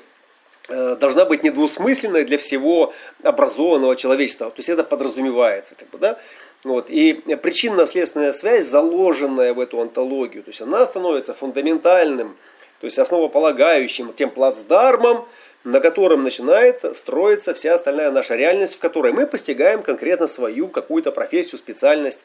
должна 0.69 1.25
быть 1.25 1.43
недвусмысленной 1.43 2.25
для 2.25 2.39
всего 2.39 2.93
образованного 3.23 3.97
человечества. 3.97 4.51
То 4.51 4.59
есть 4.59 4.69
это 4.69 4.85
подразумевается. 4.85 5.75
Как 5.75 5.89
бы, 5.91 5.99
да? 5.99 6.19
вот. 6.65 6.91
И 6.91 7.15
причинно-следственная 7.15 8.33
связь, 8.33 8.67
заложенная 8.67 9.55
в 9.55 9.61
эту 9.61 9.81
антологию, 9.81 10.43
то 10.43 10.51
есть 10.51 10.61
она 10.61 10.85
становится 10.85 11.35
фундаментальным, 11.35 12.37
то 12.81 12.85
есть 12.85 12.99
основополагающим 12.99 14.13
тем 14.13 14.31
плацдармом, 14.31 15.27
на 15.65 15.81
котором 15.81 16.23
начинает 16.23 16.85
строиться 16.97 17.55
вся 17.55 17.75
остальная 17.75 18.11
наша 18.11 18.37
реальность, 18.37 18.77
в 18.77 18.79
которой 18.79 19.13
мы 19.13 19.27
постигаем 19.27 19.83
конкретно 19.83 20.29
свою 20.29 20.69
какую-то 20.69 21.13
профессию, 21.13 21.59
специальность 21.59 22.25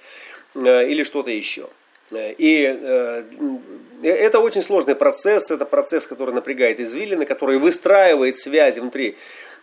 э, 0.56 0.88
или 0.88 1.04
что-то 1.04 1.32
еще. 1.32 1.68
И 2.12 2.80
э, 2.80 3.24
это 4.04 4.40
очень 4.40 4.62
сложный 4.62 4.96
процесс, 4.96 5.50
это 5.50 5.66
процесс, 5.66 6.06
который 6.06 6.34
напрягает 6.34 6.80
извилины, 6.80 7.26
который 7.26 7.58
выстраивает 7.58 8.38
связи 8.38 8.80
внутри 8.80 9.18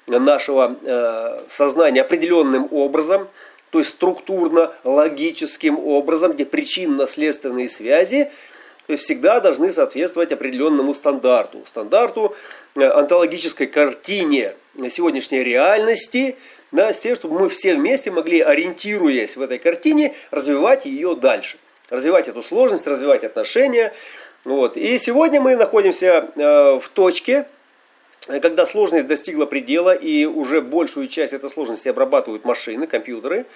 нашего 0.06 0.76
э, 0.82 1.40
сознания 1.50 2.00
определенным 2.00 2.68
образом, 2.70 3.28
то 3.70 3.78
есть 3.78 3.90
структурно, 3.90 4.72
логическим 4.82 5.78
образом, 5.78 6.32
где 6.32 6.44
причинно-следственные 6.44 7.68
связи 7.68 8.30
то 8.86 8.94
есть 8.94 9.04
всегда 9.04 9.38
должны 9.38 9.72
соответствовать 9.72 10.32
определенному 10.32 10.94
стандарту. 10.94 11.62
Стандарту 11.64 12.34
э, 12.74 12.82
онтологической 12.82 13.68
картине 13.68 14.54
сегодняшней 14.88 15.44
реальности, 15.44 16.36
да, 16.72 16.92
с 16.92 16.98
тем, 16.98 17.14
чтобы 17.14 17.38
мы 17.38 17.48
все 17.50 17.76
вместе 17.76 18.10
могли, 18.10 18.40
ориентируясь 18.40 19.36
в 19.36 19.42
этой 19.42 19.58
картине, 19.58 20.16
развивать 20.32 20.86
ее 20.86 21.14
дальше 21.14 21.58
развивать 21.90 22.28
эту 22.28 22.42
сложность, 22.42 22.86
развивать 22.86 23.24
отношения. 23.24 23.92
Вот. 24.44 24.76
И 24.76 24.96
сегодня 24.98 25.40
мы 25.40 25.56
находимся 25.56 26.30
э, 26.34 26.78
в 26.80 26.88
точке, 26.88 27.46
когда 28.26 28.64
сложность 28.64 29.06
достигла 29.06 29.46
предела, 29.46 29.94
и 29.94 30.24
уже 30.24 30.60
большую 30.60 31.08
часть 31.08 31.32
этой 31.32 31.50
сложности 31.50 31.88
обрабатывают 31.88 32.44
машины, 32.44 32.86
компьютеры. 32.86 33.46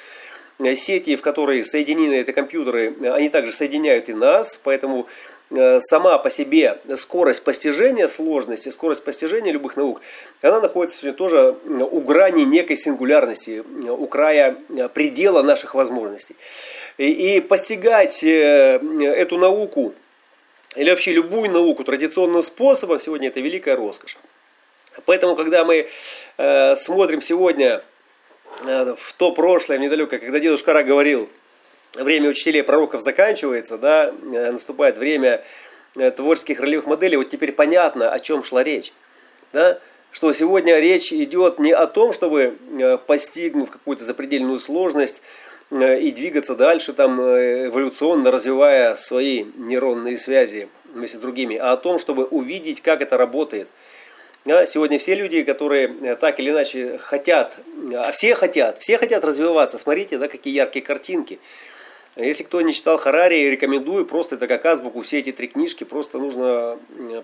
Э, 0.59 0.77
сети, 0.77 1.17
в 1.17 1.23
которые 1.23 1.65
соединены 1.65 2.15
эти 2.15 2.31
компьютеры, 2.31 2.95
они 3.11 3.29
также 3.29 3.53
соединяют 3.53 4.09
и 4.09 4.15
нас, 4.15 4.61
поэтому 4.63 5.09
э, 5.51 5.81
сама 5.81 6.19
по 6.19 6.31
себе 6.31 6.79
скорость 6.97 7.43
постижения 7.43 8.07
сложности, 8.07 8.69
скорость 8.69 9.03
постижения 9.03 9.53
любых 9.53 9.77
наук, 9.77 10.01
она 10.43 10.61
находится 10.61 10.99
сегодня 10.99 11.17
тоже 11.17 11.57
у 11.67 12.01
грани 12.01 12.45
некой 12.45 12.77
сингулярности, 12.77 13.65
у 13.89 14.07
края 14.07 14.57
предела 14.95 15.43
наших 15.43 15.75
возможностей. 15.75 16.37
И, 16.97 17.41
постигать 17.41 18.23
э, 18.23 18.79
эту 19.17 19.37
науку, 19.37 19.95
или 20.77 20.91
вообще 20.91 21.13
любую 21.13 21.51
науку 21.51 21.83
традиционным 21.85 22.43
способом, 22.43 23.01
сегодня 23.01 23.29
это 23.29 23.41
великая 23.41 23.77
роскошь. 23.77 24.17
Поэтому, 25.05 25.35
когда 25.35 25.65
мы 25.65 25.89
э, 26.37 26.77
смотрим 26.77 27.21
сегодня 27.21 27.83
в 28.63 29.13
то 29.17 29.33
прошлое, 29.33 29.79
в 29.79 29.81
недалекое, 29.81 30.21
когда 30.21 30.39
дедушка 30.39 30.73
Ра 30.73 30.85
говорил, 30.85 31.29
время 31.95 32.29
учителей 32.31 32.63
пророков 32.63 33.03
заканчивается, 33.03 33.79
да, 33.79 34.13
наступает 34.23 34.97
время 34.97 35.45
творческих 36.17 36.61
ролевых 36.61 36.87
моделей, 36.87 37.17
вот 37.17 37.31
теперь 37.31 37.53
понятно, 37.53 38.13
о 38.13 38.19
чем 38.21 38.45
шла 38.45 38.63
речь. 38.63 38.93
Да? 39.53 39.81
Что 40.13 40.33
сегодня 40.33 40.79
речь 40.79 41.13
идет 41.13 41.59
не 41.59 41.73
о 41.73 41.89
том, 41.89 42.13
чтобы, 42.13 42.57
постигнув 43.09 43.71
какую-то 43.71 44.05
запредельную 44.05 44.61
сложность, 44.61 45.23
и 45.83 46.11
двигаться 46.13 46.55
дальше, 46.55 46.93
там, 46.93 47.21
эволюционно 47.21 48.31
развивая 48.31 48.97
свои 48.97 49.45
нейронные 49.57 50.19
связи 50.19 50.69
вместе 50.93 51.17
с 51.17 51.21
другими, 51.21 51.57
а 51.57 51.73
о 51.73 51.77
том, 51.77 51.99
чтобы 51.99 52.25
увидеть, 52.25 52.81
как 52.81 53.01
это 53.03 53.17
работает– 53.17 53.69
Сегодня 54.45 54.99
все 54.99 55.15
люди, 55.15 55.43
которые 55.43 55.97
э, 56.03 56.17
так 56.17 56.39
или 56.39 56.51
иначе 56.51 56.99
хотят, 56.99 57.57
а 57.95 58.13
все 58.13 58.35
хотят, 58.35 58.79
все 58.79 58.99
хотят 58.99 59.25
развиваться. 59.25 59.79
Смотрите, 59.79 60.19
да, 60.19 60.29
какие 60.29 60.55
яркие 60.55 60.85
картинки. 60.85 61.39
Если 62.15 62.43
кто 62.45 62.61
не 62.61 62.75
читал 62.75 62.99
Харари, 62.99 63.37
рекомендую 63.49 64.05
просто 64.05 64.37
это 64.37 64.47
как 64.47 64.67
азбуку, 64.67 65.01
все 65.01 65.21
эти 65.21 65.33
три 65.33 65.49
книжки, 65.49 65.85
просто 65.85 66.19
нужно 66.19 66.79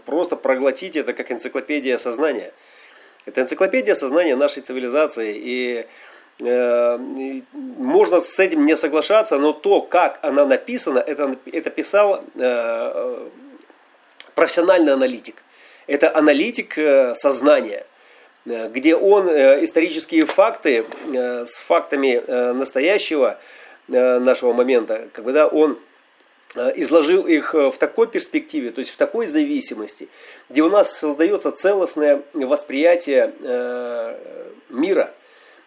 просто 0.07 0.37
проглотить 0.37 0.97
это 0.97 1.12
как 1.12 1.30
энциклопедия 1.30 1.99
сознания. 1.99 2.54
Это 3.26 3.42
энциклопедия 3.42 3.95
сознания 3.95 4.35
нашей 4.35 4.62
цивилизации. 4.62 5.37
И 5.37 5.75
э, 5.75 5.85
можно 6.40 8.18
с 8.18 8.38
этим 8.38 8.64
не 8.64 8.76
соглашаться, 8.76 9.38
но 9.38 9.52
то, 9.52 9.82
как 9.82 10.18
она 10.23 10.47
написана, 10.47 10.99
это, 10.99 11.37
это 11.52 11.70
писал 11.70 12.25
э, 12.35 12.40
э 12.40 13.28
профессиональный 14.35 14.94
аналитик. 14.94 15.42
Это 15.87 16.16
аналитик 16.16 16.78
э, 16.78 17.14
сознания, 17.14 17.85
э, 18.47 18.68
где 18.68 18.94
он 18.94 19.28
э, 19.28 19.62
исторические 19.64 20.25
факты 20.25 20.87
с 21.09 21.59
фактами 21.59 22.23
настоящего 22.54 23.38
нашего 23.88 24.52
момента, 24.52 25.09
когда 25.12 25.49
он 25.49 25.78
изложил 26.76 27.26
их 27.26 27.54
в 27.54 27.73
такой 27.73 28.06
перспективе, 28.06 28.70
то 28.70 28.78
есть 28.78 28.92
в 28.92 28.97
такой 28.97 29.26
зависимости, 29.26 30.09
где 30.49 30.62
у 30.62 30.70
нас 30.70 30.97
создается 30.97 31.50
целостное 31.50 32.23
восприятие 32.32 33.35
мира 34.68 35.12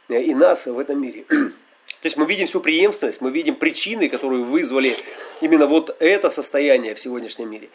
и 0.09 0.33
нас 0.33 0.65
в 0.65 0.77
этом 0.77 1.01
мире. 1.01 1.25
То 1.29 2.05
есть 2.05 2.17
мы 2.17 2.25
видим 2.25 2.47
всю 2.47 2.59
преемственность, 2.59 3.21
мы 3.21 3.31
видим 3.31 3.55
причины, 3.55 4.09
которые 4.09 4.43
вызвали 4.43 4.97
именно 5.41 5.67
вот 5.67 5.95
это 5.99 6.29
состояние 6.29 6.95
в 6.95 6.99
сегодняшнем 6.99 7.49
мире. 7.49 7.69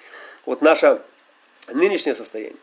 Вот 0.44 0.62
наша 0.62 1.02
нынешнее 1.72 2.14
состояние. 2.14 2.56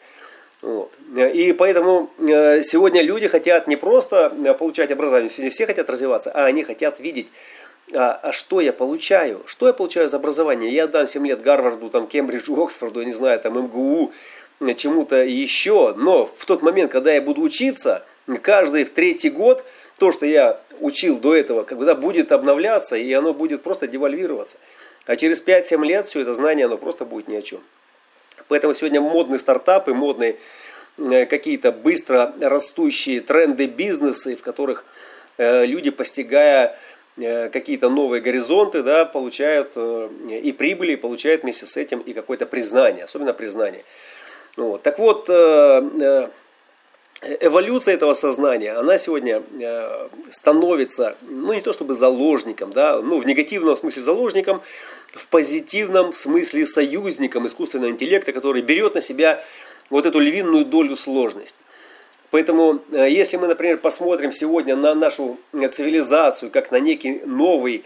Вот. 0.62 0.92
И 1.16 1.54
поэтому 1.54 2.10
э, 2.18 2.64
сегодня 2.64 3.02
люди 3.02 3.28
хотят 3.28 3.68
не 3.68 3.76
просто 3.76 4.34
э, 4.44 4.54
получать 4.54 4.92
образование, 4.92 5.30
сегодня 5.30 5.52
все 5.52 5.66
хотят 5.68 5.90
развиваться, 5.90 6.32
а 6.32 6.46
они 6.46 6.64
хотят 6.64 7.00
видеть, 7.00 7.28
а, 7.94 8.20
а 8.24 8.32
что 8.32 8.62
я 8.62 8.74
получаю, 8.74 9.44
что 9.46 9.68
я 9.68 9.74
получаю 9.74 10.10
за 10.10 10.18
образование. 10.18 10.72
Я 10.72 10.86
отдам 10.86 11.06
7 11.06 11.28
лет 11.28 11.42
Гарварду, 11.42 11.90
там, 11.90 12.08
Кембриджу, 12.08 12.60
Оксфорду, 12.64 13.02
я 13.02 13.06
не 13.06 13.12
знаю, 13.12 13.40
там, 13.40 13.60
МГУ, 13.60 14.12
э, 14.62 14.74
чему-то 14.74 15.18
еще, 15.18 15.94
но 15.96 16.32
в 16.36 16.46
тот 16.46 16.64
момент, 16.64 16.92
когда 16.92 17.14
я 17.14 17.22
буду 17.22 17.42
учиться, 17.42 18.04
каждый 18.42 18.86
в 18.86 18.90
третий 18.92 19.30
год, 19.30 19.64
то, 19.98 20.12
что 20.12 20.26
я 20.26 20.60
учил 20.80 21.20
до 21.20 21.36
этого, 21.36 21.64
когда 21.64 21.96
будет 21.96 22.32
обновляться, 22.32 22.96
и 22.96 23.12
оно 23.14 23.34
будет 23.34 23.64
просто 23.64 23.88
девальвироваться. 23.88 24.58
А 25.06 25.16
через 25.16 25.46
5-7 25.46 25.86
лет 25.86 26.08
все 26.08 26.22
это 26.22 26.34
знание, 26.34 26.66
оно 26.66 26.78
просто 26.78 27.06
будет 27.06 27.28
ни 27.28 27.36
о 27.36 27.42
чем. 27.42 27.62
Поэтому 28.48 28.74
сегодня 28.74 29.02
модные 29.02 29.40
стартапы, 29.40 29.94
модные 29.94 30.38
э, 30.98 31.26
какие-то 31.26 31.72
быстро 31.72 32.34
растущие 32.42 33.22
тренды 33.22 33.68
бизнесы, 33.68 34.36
в 34.36 34.42
которых 34.42 34.86
э, 35.38 35.66
люди, 35.66 35.92
постигая 35.92 36.78
э, 37.18 37.50
какие-то 37.50 37.90
новые 37.90 38.22
горизонты, 38.22 38.84
да, 38.84 39.06
получают 39.06 39.78
и 39.78 40.52
прибыли, 40.58 40.96
получают 40.96 41.44
вместе 41.44 41.66
с 41.66 41.78
этим 41.78 42.00
и 42.00 42.14
какое-то 42.14 42.46
признание, 42.46 43.06
особенно 43.06 43.34
признание. 43.34 43.84
Вот. 44.58 44.84
Так 44.84 45.00
вот, 45.00 45.30
эволюция 47.22 47.94
этого 47.94 48.14
сознания, 48.14 48.74
она 48.74 48.98
сегодня 48.98 49.42
э, 49.60 50.08
становится, 50.30 51.16
ну 51.22 51.54
не 51.54 51.62
то 51.62 51.74
чтобы 51.74 51.96
заложником, 51.96 52.74
да, 52.74 53.02
ну 53.02 53.20
в 53.20 53.26
негативном 53.26 53.78
смысле 53.78 54.02
заложником, 54.02 54.62
в 55.14 55.28
позитивном 55.28 56.14
смысле 56.14 56.66
союзником 56.66 57.48
искусственного 57.48 57.90
интеллекта, 57.90 58.34
который 58.34 58.62
берет 58.62 58.96
на 58.96 59.02
себя 59.02 59.44
вот 59.90 60.06
эту 60.06 60.20
львиную 60.20 60.66
долю 60.66 60.96
сложности. 60.96 61.58
Поэтому, 62.32 62.82
э, 62.92 63.08
если 63.10 63.38
мы, 63.38 63.48
например, 63.48 63.78
посмотрим 63.78 64.32
сегодня 64.32 64.76
на 64.76 64.94
нашу 64.94 65.38
цивилизацию, 65.54 66.52
как 66.52 66.72
на 66.72 66.80
некий 66.80 67.22
новый 67.26 67.86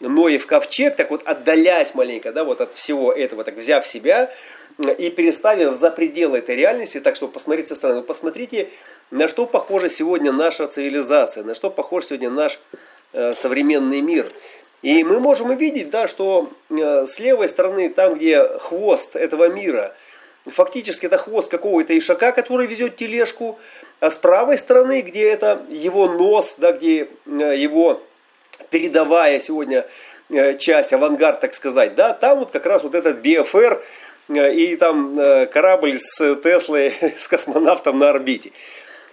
Ноев 0.00 0.46
ковчег, 0.46 0.94
так 0.94 1.10
вот 1.10 1.22
отдаляясь 1.24 1.94
маленько, 1.94 2.32
да, 2.32 2.44
вот 2.44 2.60
от 2.60 2.74
всего 2.74 3.12
этого, 3.12 3.42
так 3.42 3.56
взяв 3.56 3.84
себя, 3.84 4.30
и 4.78 5.10
переставив 5.10 5.74
за 5.74 5.90
пределы 5.90 6.38
этой 6.38 6.56
реальности, 6.56 7.00
так 7.00 7.16
что 7.16 7.26
посмотрите 7.28 7.70
со 7.70 7.74
стороны, 7.74 8.02
посмотрите, 8.02 8.70
на 9.10 9.26
что 9.26 9.46
похожа 9.46 9.88
сегодня 9.88 10.32
наша 10.32 10.66
цивилизация, 10.66 11.42
на 11.42 11.54
что 11.54 11.70
похож 11.70 12.06
сегодня 12.06 12.30
наш 12.30 12.60
э, 13.12 13.34
современный 13.34 14.00
мир. 14.00 14.32
И 14.82 15.02
мы 15.02 15.18
можем 15.18 15.50
увидеть, 15.50 15.90
да, 15.90 16.06
что 16.06 16.50
э, 16.70 17.06
с 17.06 17.18
левой 17.18 17.48
стороны, 17.48 17.88
там, 17.88 18.14
где 18.14 18.46
хвост 18.60 19.16
этого 19.16 19.48
мира, 19.48 19.96
фактически 20.46 21.06
это 21.06 21.18
хвост 21.18 21.50
какого-то 21.50 21.98
ишака, 21.98 22.30
который 22.30 22.68
везет 22.68 22.96
тележку, 22.96 23.58
а 23.98 24.12
с 24.12 24.18
правой 24.18 24.58
стороны, 24.58 25.00
где 25.00 25.28
это 25.28 25.60
его 25.68 26.06
нос, 26.06 26.54
да, 26.58 26.70
где 26.70 27.08
э, 27.26 27.56
его 27.56 28.00
передовая 28.70 29.40
сегодня 29.40 29.86
э, 30.30 30.56
часть, 30.56 30.92
авангард, 30.92 31.40
так 31.40 31.54
сказать, 31.54 31.96
да, 31.96 32.12
там 32.12 32.38
вот 32.38 32.52
как 32.52 32.64
раз 32.66 32.84
вот 32.84 32.94
этот 32.94 33.18
БФР, 33.20 33.82
и 34.28 34.76
там 34.76 35.18
э, 35.18 35.46
корабль 35.46 35.98
с 35.98 36.36
Теслой, 36.36 36.94
с 37.18 37.28
космонавтом 37.28 37.98
на 37.98 38.10
орбите. 38.10 38.52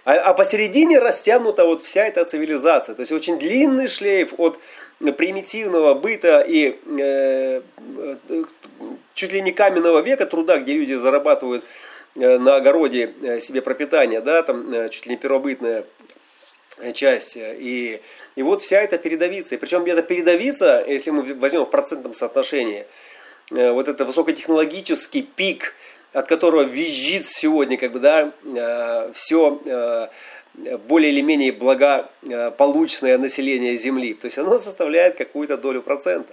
А, 0.04 0.14
а 0.14 0.34
посередине 0.34 0.98
растянута 0.98 1.64
вот 1.64 1.82
вся 1.82 2.04
эта 2.04 2.24
цивилизация. 2.24 2.94
То 2.94 3.00
есть 3.00 3.12
очень 3.12 3.38
длинный 3.38 3.88
шлейф 3.88 4.34
от 4.38 4.58
примитивного 5.16 5.94
быта 5.94 6.40
и 6.46 6.78
э, 6.98 7.62
чуть 9.14 9.32
ли 9.32 9.40
не 9.40 9.52
каменного 9.52 10.00
века 10.00 10.26
труда, 10.26 10.58
где 10.58 10.74
люди 10.74 10.92
зарабатывают 10.94 11.64
э, 12.14 12.38
на 12.38 12.56
огороде 12.56 13.14
себе 13.40 13.62
пропитание, 13.62 14.20
да, 14.20 14.42
там 14.42 14.90
чуть 14.90 15.06
ли 15.06 15.12
не 15.12 15.16
первобытная 15.16 15.84
часть. 16.92 17.38
И, 17.38 18.02
и 18.36 18.42
вот 18.42 18.60
вся 18.60 18.82
эта 18.82 18.98
передовица. 18.98 19.54
И 19.54 19.58
причем 19.58 19.86
эта 19.86 20.02
передовица, 20.02 20.84
если 20.86 21.10
мы 21.10 21.34
возьмем 21.34 21.64
в 21.64 21.70
процентном 21.70 22.12
соотношении, 22.12 22.84
Э, 22.84 22.84
вот 23.50 23.88
это 23.88 24.04
высокотехнологический 24.04 25.22
пик, 25.22 25.74
от 26.12 26.28
которого 26.28 26.62
визжит 26.62 27.26
сегодня, 27.26 27.76
как 27.76 27.92
бы, 27.92 28.00
да, 28.00 28.32
э, 28.44 29.12
все 29.14 29.60
э, 29.66 30.08
более 30.88 31.12
или 31.12 31.20
менее 31.20 31.52
благополучное 31.52 33.18
население 33.18 33.76
Земли. 33.76 34.14
То 34.14 34.24
есть 34.26 34.38
оно 34.38 34.58
составляет 34.58 35.16
какую-то 35.16 35.58
долю 35.58 35.82
процента. 35.82 36.32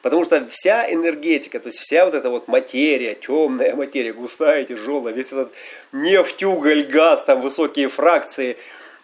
Потому 0.00 0.24
что 0.24 0.46
вся 0.46 0.90
энергетика, 0.92 1.58
то 1.58 1.66
есть 1.66 1.80
вся 1.80 2.04
вот 2.04 2.14
эта 2.14 2.30
вот 2.30 2.46
материя, 2.46 3.16
темная 3.16 3.74
материя, 3.74 4.12
густая, 4.12 4.62
тяжелая, 4.62 5.12
весь 5.12 5.32
этот 5.32 5.52
нефть, 5.90 6.44
уголь, 6.44 6.84
газ, 6.84 7.24
там 7.24 7.40
высокие 7.40 7.88
фракции, 7.88 8.56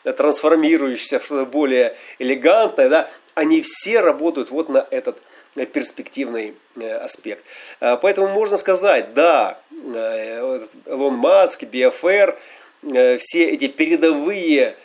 трансформирующиеся 0.05 1.19
в 1.19 1.25
что-то 1.25 1.47
более 1.47 1.97
элегантное, 2.21 2.89
да, 2.89 3.11
они 3.35 3.61
все 3.63 3.99
работают 3.99 4.53
вот 4.53 4.69
на 4.69 4.87
этот 4.93 5.19
Э, 5.19 5.34
перспективный 5.55 6.55
э, 6.77 6.97
аспект. 6.97 7.45
А, 7.81 7.97
поэтому 7.97 8.29
можно 8.29 8.57
сказать, 8.57 9.15
да, 9.15 9.61
Илон 9.71 11.15
Маск, 11.15 11.63
э, 11.63 13.19
все 13.19 13.45
эти 13.51 13.69
передовые 13.69 14.77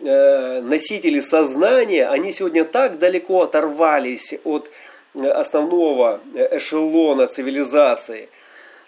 носители 0.00 1.20
сознания, 1.20 2.08
они 2.08 2.32
сегодня 2.32 2.64
так 2.64 2.98
далеко 2.98 3.42
оторвались 3.42 4.34
от 4.42 4.68
основного 5.14 6.20
эшелона 6.34 7.28
цивилизации, 7.28 8.28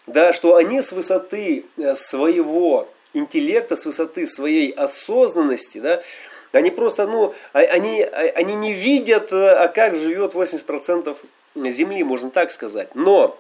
да, 0.09 0.33
что 0.33 0.57
они 0.57 0.83
с 0.83 0.90
высоты 0.90 1.64
своего 1.94 2.88
интеллекта, 3.14 3.77
с 3.77 3.87
высоты 3.87 4.27
своей 4.27 4.72
осознанности, 4.72 5.79
да, 5.79 6.03
они 6.52 6.70
просто, 6.70 7.06
ну, 7.06 7.35
а, 7.52 7.61
они, 7.61 8.02
а, 8.02 8.32
они 8.35 8.54
не 8.54 8.72
видят, 8.72 9.32
э, 9.32 9.50
а 9.50 9.68
как 9.68 9.96
живет 9.96 10.35
80% 10.35 11.16
Земли, 11.54 12.04
можно 12.04 12.30
так 12.30 12.50
сказать. 12.50 12.94
Но 12.94 13.38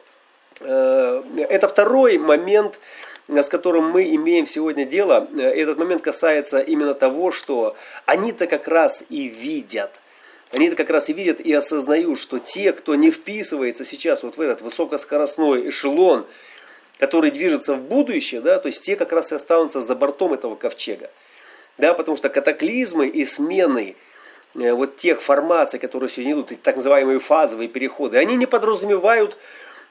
э, 0.60 1.22
это 1.48 1.68
второй 1.68 2.18
момент, 2.18 2.78
с 3.28 3.48
которым 3.48 3.90
мы 3.90 4.14
имеем 4.14 4.46
сегодня 4.46 4.84
дело. 4.84 5.28
Этот 5.36 5.78
момент 5.78 6.02
касается 6.02 6.60
именно 6.60 6.94
того, 6.94 7.32
что 7.32 7.76
они-то 8.06 8.46
как 8.46 8.68
раз 8.68 9.04
и 9.10 9.28
видят. 9.28 9.90
Они-то 10.52 10.76
как 10.76 10.90
раз 10.90 11.08
и 11.08 11.12
видят 11.12 11.40
и 11.40 11.52
осознают, 11.52 12.18
что 12.18 12.38
те, 12.38 12.72
кто 12.72 12.94
не 12.94 13.10
вписывается 13.10 13.84
сейчас 13.84 14.22
вот 14.22 14.36
в 14.36 14.40
этот 14.40 14.62
высокоскоростной 14.62 15.68
эшелон, 15.68 16.24
который 16.98 17.30
движется 17.30 17.74
в 17.74 17.80
будущее, 17.80 18.40
да, 18.40 18.58
то 18.58 18.68
есть 18.68 18.84
те 18.84 18.96
как 18.96 19.12
раз 19.12 19.32
и 19.32 19.34
останутся 19.34 19.80
за 19.80 19.94
бортом 19.94 20.32
этого 20.32 20.54
ковчега 20.54 21.10
да, 21.78 21.94
потому 21.94 22.16
что 22.16 22.28
катаклизмы 22.28 23.06
и 23.08 23.24
смены 23.24 23.96
вот 24.54 24.96
тех 24.96 25.20
формаций, 25.20 25.78
которые 25.78 26.08
сегодня 26.08 26.32
идут, 26.32 26.52
так 26.62 26.76
называемые 26.76 27.20
фазовые 27.20 27.68
переходы, 27.68 28.16
они 28.18 28.36
не 28.36 28.46
подразумевают 28.46 29.36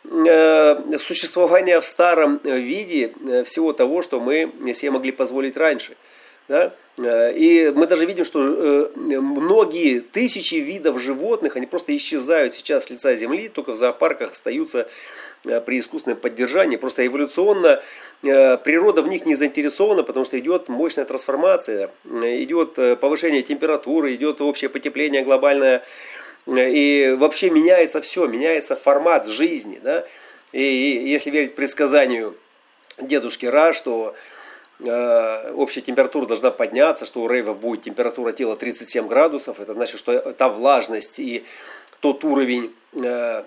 существование 0.03 1.81
в 1.81 1.85
старом 1.85 2.39
виде 2.43 3.13
всего 3.45 3.73
того, 3.73 4.01
что 4.01 4.19
мы 4.19 4.51
себе 4.73 4.91
могли 4.91 5.11
позволить 5.11 5.57
раньше. 5.57 5.95
Да? 6.47 6.73
Э, 6.97 7.33
и 7.33 7.71
мы 7.71 7.87
даже 7.87 8.05
видим, 8.05 8.23
что 8.23 8.41
э, 8.43 8.89
многие 8.95 9.99
тысячи 9.99 10.55
видов 10.55 10.99
животных, 10.99 11.55
они 11.55 11.65
просто 11.65 11.95
исчезают 11.95 12.53
сейчас 12.53 12.85
с 12.85 12.89
лица 12.89 13.15
Земли, 13.15 13.49
только 13.49 13.71
в 13.71 13.75
зоопарках 13.75 14.31
остаются 14.31 14.87
э, 15.43 15.59
при 15.61 15.79
искусственном 15.79 16.19
поддержании. 16.19 16.77
Просто 16.77 17.05
эволюционно 17.05 17.81
природа 18.21 19.01
в 19.03 19.07
них 19.07 19.25
не 19.25 19.35
заинтересована, 19.35 20.03
потому 20.03 20.25
что 20.25 20.39
идет 20.39 20.67
мощная 20.67 21.05
трансформация, 21.05 21.91
идет 22.05 22.99
повышение 22.99 23.43
температуры, 23.43 24.15
идет 24.15 24.41
общее 24.41 24.69
потепление 24.69 25.21
глобальное. 25.21 25.83
И 26.47 27.15
вообще 27.19 27.51
меняется 27.51 28.01
все, 28.01 28.25
меняется 28.25 28.75
формат 28.75 29.27
жизни. 29.27 29.79
Да? 29.83 30.05
И 30.53 30.63
если 30.63 31.29
верить 31.29 31.55
предсказанию 31.55 32.35
дедушки 32.99 33.45
Ра, 33.45 33.73
что 33.73 34.15
общая 34.79 35.81
температура 35.81 36.25
должна 36.25 36.51
подняться, 36.51 37.05
что 37.05 37.21
у 37.21 37.29
рейвов 37.29 37.59
будет 37.59 37.83
температура 37.83 38.33
тела 38.33 38.55
37 38.55 39.07
градусов. 39.07 39.59
Это 39.59 39.73
значит, 39.73 39.99
что 39.99 40.33
та 40.33 40.49
влажность 40.49 41.19
и 41.19 41.45
тот 42.01 42.23
уровень 42.23 42.73
э, 42.93 43.43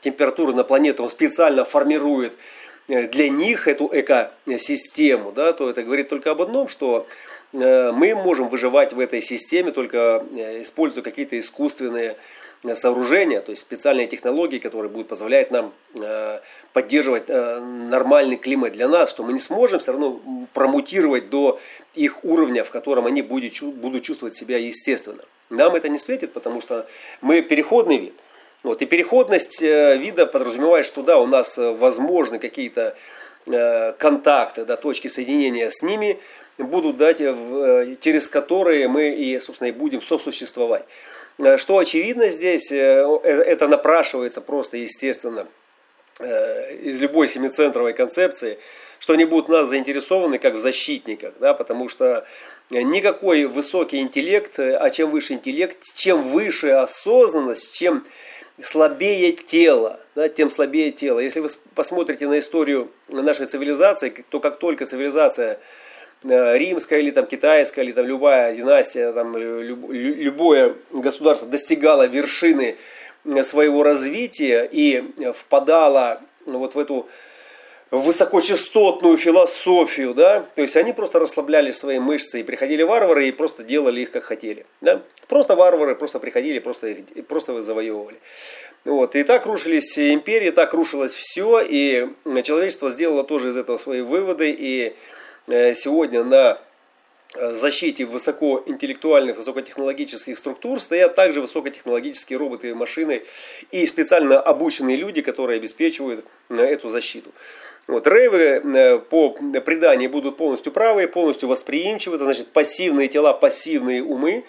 температуры 0.00 0.54
на 0.54 0.64
планету 0.64 1.02
он 1.02 1.10
специально 1.10 1.64
формирует 1.64 2.34
э, 2.88 3.08
для 3.08 3.28
них 3.28 3.66
эту 3.66 3.90
экосистему, 3.92 5.32
да, 5.32 5.52
то 5.52 5.68
это 5.68 5.82
говорит 5.82 6.08
только 6.08 6.30
об 6.30 6.40
одном, 6.40 6.68
что 6.68 7.06
мы 7.52 8.16
можем 8.16 8.48
выживать 8.48 8.92
в 8.92 8.98
этой 8.98 9.22
системе, 9.22 9.70
только 9.70 10.24
используя 10.60 11.04
какие-то 11.04 11.38
искусственные 11.38 12.16
сооружения, 12.74 13.40
то 13.42 13.50
есть 13.50 13.60
специальные 13.60 14.06
технологии, 14.06 14.58
которые 14.58 14.90
будут 14.90 15.08
позволять 15.08 15.50
нам 15.50 15.74
э, 15.94 16.40
поддерживать 16.72 17.24
э, 17.28 17.60
нормальный 17.60 18.36
климат 18.36 18.72
для 18.72 18.88
нас, 18.88 19.10
что 19.10 19.22
мы 19.22 19.34
не 19.34 19.38
сможем 19.38 19.78
все 19.78 19.92
равно 19.92 20.20
промутировать 20.54 21.28
до 21.28 21.60
их 21.94 22.24
уровня, 22.24 22.64
в 22.64 22.70
котором 22.70 23.04
они 23.04 23.20
будут, 23.20 23.52
чувствовать 24.02 24.34
себя 24.34 24.56
естественно. 24.56 25.22
Нам 25.50 25.74
это 25.74 25.90
не 25.90 25.98
светит, 25.98 26.32
потому 26.32 26.62
что 26.62 26.86
мы 27.20 27.42
переходный 27.42 27.98
вид. 27.98 28.14
Вот, 28.62 28.80
и 28.80 28.86
переходность 28.86 29.62
э, 29.62 29.98
вида 29.98 30.24
подразумевает, 30.24 30.86
что 30.86 31.02
да, 31.02 31.18
у 31.18 31.26
нас 31.26 31.58
возможны 31.58 32.38
какие-то 32.38 32.96
контакты, 33.98 34.64
да, 34.64 34.76
точки 34.76 35.08
соединения 35.08 35.68
с 35.68 35.82
ними 35.82 36.18
будут 36.56 36.96
дать, 36.96 37.18
через 38.00 38.26
которые 38.26 38.88
мы 38.88 39.10
и, 39.10 39.38
собственно, 39.38 39.68
и 39.68 39.72
будем 39.72 40.00
сосуществовать. 40.00 40.86
Э, 41.38 41.56
что 41.56 41.78
очевидно 41.78 42.30
здесь, 42.30 42.70
э, 42.70 42.76
э, 42.76 43.28
это 43.28 43.68
напрашивается 43.68 44.40
просто 44.40 44.76
естественно 44.76 45.46
из 46.20 47.00
любой 47.00 47.26
семицентровой 47.26 47.92
концепции, 47.92 48.58
что 49.00 49.14
они 49.14 49.24
будут 49.24 49.48
нас 49.48 49.68
заинтересованы 49.68 50.38
как 50.38 50.54
в 50.54 50.60
защитниках, 50.60 51.34
да, 51.40 51.54
потому 51.54 51.88
что 51.88 52.24
никакой 52.70 53.46
высокий 53.46 53.98
интеллект, 53.98 54.60
а 54.60 54.90
чем 54.90 55.10
выше 55.10 55.32
интеллект, 55.32 55.76
чем 55.96 56.22
выше 56.22 56.68
осознанность, 56.68 57.74
чем 57.74 58.06
слабее 58.62 59.32
тело, 59.32 59.98
да, 60.14 60.28
тем 60.28 60.50
слабее 60.50 60.92
тело. 60.92 61.18
Если 61.18 61.40
вы 61.40 61.48
посмотрите 61.74 62.28
на 62.28 62.38
историю 62.38 62.92
нашей 63.08 63.46
цивилизации, 63.46 64.24
то 64.28 64.38
как 64.38 64.60
только 64.60 64.86
цивилизация 64.86 65.58
римская 66.24 67.00
или 67.00 67.10
там 67.10 67.26
китайская 67.26 67.84
или 67.84 67.92
там 67.92 68.06
любая 68.06 68.54
династия, 68.54 69.12
там 69.12 69.36
любое 69.36 70.74
государство 70.90 71.46
достигало 71.46 72.06
вершины 72.06 72.76
э, 73.24 73.44
своего 73.44 73.82
развития 73.82 74.68
и 74.70 75.04
впадало 75.34 76.20
вот 76.46 76.74
в 76.74 76.78
эту 76.78 77.08
высокочастотную 77.90 79.16
философию, 79.18 80.14
да, 80.14 80.44
то 80.54 80.62
есть 80.62 80.76
они 80.76 80.92
просто 80.92 81.20
расслабляли 81.20 81.70
свои 81.70 82.00
мышцы, 82.00 82.40
и 82.40 82.42
приходили 82.42 82.82
варвары 82.82 83.28
и 83.28 83.32
просто 83.32 83.62
делали 83.62 84.00
их 84.00 84.10
как 84.10 84.24
хотели, 84.24 84.66
да, 84.80 85.02
просто 85.28 85.54
варвары 85.54 85.94
просто 85.94 86.18
приходили, 86.18 86.58
просто 86.58 86.88
их 86.88 87.26
просто 87.28 87.62
завоевывали. 87.62 88.16
Вот. 88.84 89.16
И 89.16 89.22
так 89.22 89.46
рушились 89.46 89.98
империи, 89.98 90.50
так 90.50 90.74
рушилось 90.74 91.14
все, 91.14 91.60
и 91.66 92.08
человечество 92.42 92.90
сделало 92.90 93.24
тоже 93.24 93.48
из 93.48 93.56
этого 93.56 93.78
свои 93.78 94.02
выводы, 94.02 94.54
и 94.58 94.94
Э, 95.13 95.13
сегодня 95.46 96.24
на 96.24 96.58
э, 97.34 97.52
защите 97.52 98.06
высокоинтеллектуальных, 98.06 99.36
высокотехнологических 99.36 100.38
структур 100.38 100.80
стоят 100.80 101.14
также 101.14 101.40
высокотехнологические 101.40 102.38
роботы 102.38 102.70
и 102.70 102.74
машины 102.74 103.22
и 103.70 103.84
специально 103.86 104.40
обученные 104.40 104.96
люди, 104.96 105.20
которые 105.20 105.58
обеспечивают 105.58 106.24
э, 106.48 106.56
эту 106.56 106.88
защиту. 106.88 107.30
Вот, 107.86 108.06
рейвы 108.06 108.98
по 109.10 109.32
преданию 109.32 110.08
будут 110.08 110.38
полностью 110.38 110.72
правые, 110.72 111.06
полностью 111.06 111.50
восприимчивы, 111.50 112.16
это 112.16 112.24
значит 112.24 112.48
пассивные 112.48 113.08
тела, 113.08 113.34
пассивные 113.34 114.02
умы. 114.02 114.44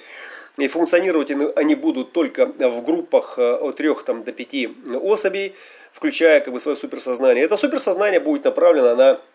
И 0.57 0.69
функционировать 0.69 1.31
они 1.57 1.75
будут 1.75 2.13
только 2.13 2.45
в 2.45 2.81
группах 2.81 3.37
от 3.37 3.75
3 3.75 3.93
там, 4.05 4.23
до 4.23 4.31
5 4.31 4.69
особей, 5.03 5.53
включая 5.91 6.39
как 6.39 6.53
бы, 6.53 6.61
свое 6.61 6.77
суперсознание. 6.77 7.43
Это 7.43 7.57
суперсознание 7.57 8.21
будет 8.21 8.45
направлено 8.45 8.95
на 8.95 9.19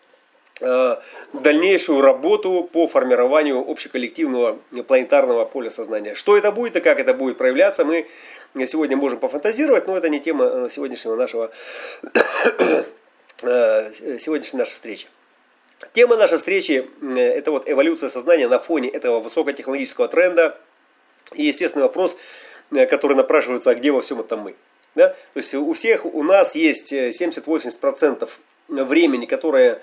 дальнейшую 1.33 2.01
работу 2.01 2.69
по 2.71 2.87
формированию 2.87 3.59
общеколлективного 3.67 4.59
планетарного 4.87 5.45
поля 5.45 5.71
сознания. 5.71 6.13
Что 6.15 6.37
это 6.37 6.51
будет 6.51 6.75
и 6.75 6.81
как 6.81 6.99
это 6.99 7.13
будет 7.13 7.37
проявляться, 7.37 7.83
мы 7.83 8.07
сегодня 8.67 8.95
можем 8.95 9.19
пофантазировать, 9.19 9.87
но 9.87 9.97
это 9.97 10.09
не 10.09 10.19
тема 10.19 10.45
э, 10.45 10.69
сегодняшнего 10.69 11.15
нашего 11.15 11.51
э, 13.41 13.91
сегодняшней 14.19 14.59
нашей 14.59 14.73
встречи. 14.75 15.07
Тема 15.93 16.15
нашей 16.15 16.37
встречи– 16.37 16.87
это 17.17 17.51
вот 17.51 17.67
эволюция 17.67 18.09
сознания 18.09 18.47
на 18.47 18.59
фоне 18.59 18.89
этого 18.89 19.19
высокотехнологического 19.19 20.07
тренда. 20.09 20.57
И 21.33 21.43
естественный 21.43 21.83
вопрос, 21.83 22.15
который 22.69 23.17
напрашивается, 23.17 23.71
а 23.71 23.75
где 23.75 23.91
во 23.91 24.01
всем 24.01 24.19
этом 24.19 24.41
мы? 24.41 24.55
Да? 24.93 25.09
То 25.09 25.37
есть 25.37 25.55
у 25.55 25.73
всех 25.73 26.05
у 26.05 26.21
нас 26.21 26.55
есть 26.55 26.93
70-80% 26.93 28.29
времени, 28.67 29.25
которое 29.25 29.75
Э, 29.75 29.79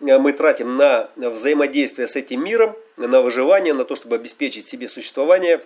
мы 0.00 0.32
тратим 0.32 0.76
на 0.76 1.10
взаимодействие 1.16 2.08
с 2.08 2.16
этим 2.16 2.44
миром, 2.44 2.76
на 2.96 3.20
выживание, 3.20 3.74
на 3.74 3.84
то, 3.84 3.96
чтобы 3.96 4.16
обеспечить 4.16 4.68
себе 4.68 4.88
существование. 4.88 5.60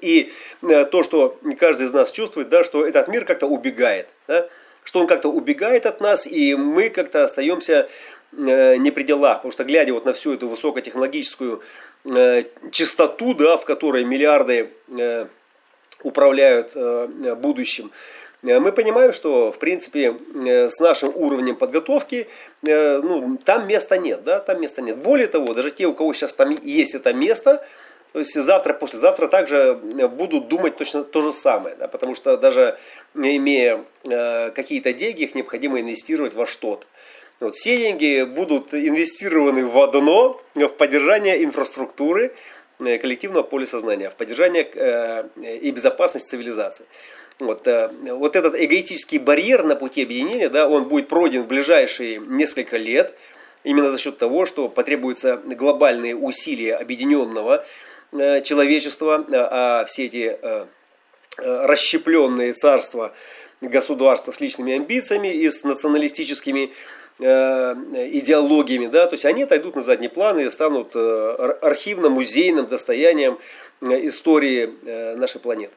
И 0.00 0.32
э, 0.62 0.84
то, 0.86 1.02
что 1.02 1.38
каждый 1.58 1.86
из 1.86 1.92
нас 1.92 2.10
чувствует, 2.10 2.48
да, 2.48 2.64
что 2.64 2.86
этот 2.86 3.08
мир 3.08 3.24
как-то 3.24 3.46
убегает, 3.46 4.08
да, 4.26 4.48
что 4.82 5.00
он 5.00 5.06
как-то 5.06 5.28
убегает 5.30 5.86
от 5.86 6.00
нас, 6.00 6.26
и 6.26 6.56
мы 6.56 6.90
как-то 6.90 7.22
остаемся 7.22 7.88
э, 8.36 8.76
не 8.76 8.90
при 8.90 9.04
делах, 9.04 9.38
потому 9.38 9.52
что 9.52 9.64
глядя 9.64 9.92
вот 9.94 10.04
на 10.04 10.12
всю 10.12 10.34
эту 10.34 10.48
высокотехнологическую 10.48 11.62
чистоту, 12.70 13.34
да, 13.34 13.56
в 13.56 13.64
которой 13.64 14.04
миллиарды 14.04 14.70
управляют 16.02 16.74
будущим, 16.74 17.90
Э, 17.90 18.27
мы 18.42 18.72
понимаем, 18.72 19.12
что, 19.12 19.50
в 19.50 19.58
принципе, 19.58 20.16
э, 20.46 20.68
с 20.68 20.78
нашим 20.78 21.12
уровнем 21.14 21.56
подготовки, 21.56 22.28
э, 22.62 22.98
ну, 22.98 23.36
там 23.44 23.66
места 23.66 23.98
нет, 23.98 24.22
да, 24.22 24.38
там 24.38 24.60
места 24.60 24.80
нет. 24.80 24.96
Более 24.98 25.26
того, 25.26 25.54
даже 25.54 25.70
те, 25.72 25.86
у 25.86 25.94
кого 25.94 26.12
сейчас 26.12 26.34
там 26.34 26.56
есть 26.62 26.94
это 26.94 27.12
место, 27.12 27.66
то 28.12 28.20
есть 28.20 28.34
завтра, 28.34 28.74
послезавтра 28.74 29.26
также 29.26 29.74
будут 29.74 30.48
думать 30.48 30.76
точно 30.76 31.04
то 31.04 31.20
же 31.20 31.32
самое, 31.32 31.76
да, 31.76 31.88
потому 31.88 32.14
что 32.14 32.36
даже 32.38 32.78
имея 33.14 33.84
какие-то 34.02 34.94
деньги, 34.94 35.24
их 35.24 35.34
необходимо 35.34 35.78
инвестировать 35.80 36.32
во 36.32 36.46
что-то. 36.46 36.86
Вот, 37.40 37.54
все 37.54 37.76
деньги 37.76 38.22
будут 38.22 38.72
инвестированы 38.72 39.66
в 39.66 39.78
одно, 39.78 40.40
в 40.54 40.68
поддержание 40.68 41.44
инфраструктуры 41.44 42.32
коллективного 42.78 43.42
поля 43.42 43.66
сознания, 43.66 44.08
в 44.08 44.14
поддержание 44.14 45.28
и 45.60 45.70
безопасность 45.70 46.28
цивилизации. 46.28 46.86
Вот, 47.38 47.68
э, 47.68 47.90
вот 48.02 48.34
этот 48.34 48.56
эгоистический 48.56 49.18
барьер 49.18 49.62
на 49.62 49.76
пути 49.76 50.02
объединения, 50.02 50.48
да, 50.48 50.68
он 50.68 50.88
будет 50.88 51.06
пройден 51.08 51.44
в 51.44 51.46
ближайшие 51.46 52.18
несколько 52.18 52.76
лет, 52.76 53.14
именно 53.62 53.92
за 53.92 53.98
счет 53.98 54.18
того, 54.18 54.44
что 54.44 54.68
потребуются 54.68 55.36
глобальные 55.36 56.16
усилия 56.16 56.74
объединенного 56.74 57.64
э, 58.10 58.40
человечества, 58.40 59.24
а, 59.30 59.82
а 59.82 59.84
все 59.84 60.06
эти 60.06 60.36
э, 60.40 60.66
расщепленные 61.38 62.54
царства, 62.54 63.12
государства 63.60 64.32
с 64.32 64.40
личными 64.40 64.74
амбициями 64.74 65.32
и 65.32 65.48
с 65.48 65.62
националистическими 65.64 66.72
идеологиями, 67.20 68.86
да, 68.86 69.06
то 69.08 69.14
есть 69.14 69.24
они 69.24 69.42
отойдут 69.42 69.74
на 69.74 69.82
задний 69.82 70.06
план 70.06 70.38
и 70.38 70.48
станут 70.50 70.94
архивно-музейным 70.94 72.68
достоянием 72.68 73.40
истории 73.80 74.72
нашей 75.16 75.40
планеты. 75.40 75.74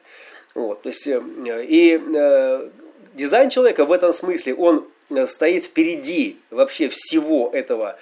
Вот, 0.54 0.82
то 0.82 0.88
есть, 0.88 1.06
э, 1.06 1.20
и 1.64 2.00
э, 2.14 2.68
дизайн 3.14 3.50
человека 3.50 3.84
в 3.84 3.92
этом 3.92 4.12
смысле, 4.12 4.54
он 4.54 4.86
э, 5.10 5.26
стоит 5.26 5.64
впереди 5.64 6.38
вообще 6.50 6.88
всего 6.88 7.50
этого 7.52 7.98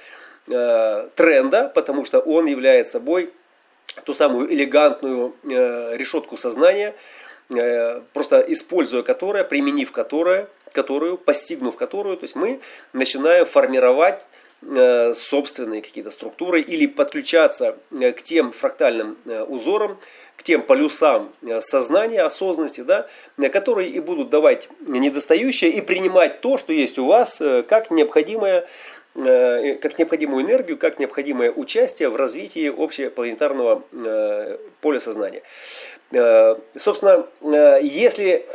тренда, 1.14 1.70
потому 1.72 2.04
что 2.04 2.18
он 2.18 2.46
является 2.46 2.92
собой 2.92 3.30
ту 4.04 4.14
самую 4.14 4.52
элегантную 4.52 5.36
решетку 5.44 6.36
сознания, 6.36 6.92
просто 8.12 8.40
используя 8.48 9.04
которое, 9.04 9.44
применив 9.44 9.92
которое, 9.92 10.48
которую, 10.72 11.18
постигнув 11.18 11.76
которую, 11.76 12.16
то 12.16 12.24
есть 12.24 12.34
мы 12.34 12.60
начинаем 12.92 13.46
формировать 13.46 14.26
собственные 14.62 15.80
какие-то 15.80 16.10
структуры 16.10 16.60
или 16.60 16.86
подключаться 16.86 17.78
к 17.90 18.22
тем 18.22 18.52
фрактальным 18.52 19.16
узорам, 19.48 19.98
к 20.40 20.42
тем 20.42 20.62
полюсам 20.62 21.34
э, 21.42 21.60
сознания, 21.60 22.22
осознанности, 22.22 22.80
да, 22.80 23.06
которые 23.52 23.90
и 23.90 24.00
будут 24.00 24.30
давать 24.30 24.70
недостающее 24.88 25.70
и 25.70 25.82
принимать 25.82 26.40
то, 26.40 26.56
что 26.56 26.72
есть 26.72 26.98
у 26.98 27.04
вас, 27.04 27.42
э, 27.42 27.62
как 27.62 27.90
необходимое 27.90 28.60
э, 28.60 28.64
как 29.14 29.98
необходимую 29.98 30.44
энергию, 30.44 30.78
как 30.78 30.98
необходимое 30.98 31.50
участие 31.50 32.08
в 32.08 32.16
развитии 32.16 32.68
общепланетарного 32.68 33.82
поля 34.80 35.00
сознания. 35.00 35.42
Собственно, 36.76 37.26
если 37.82 38.46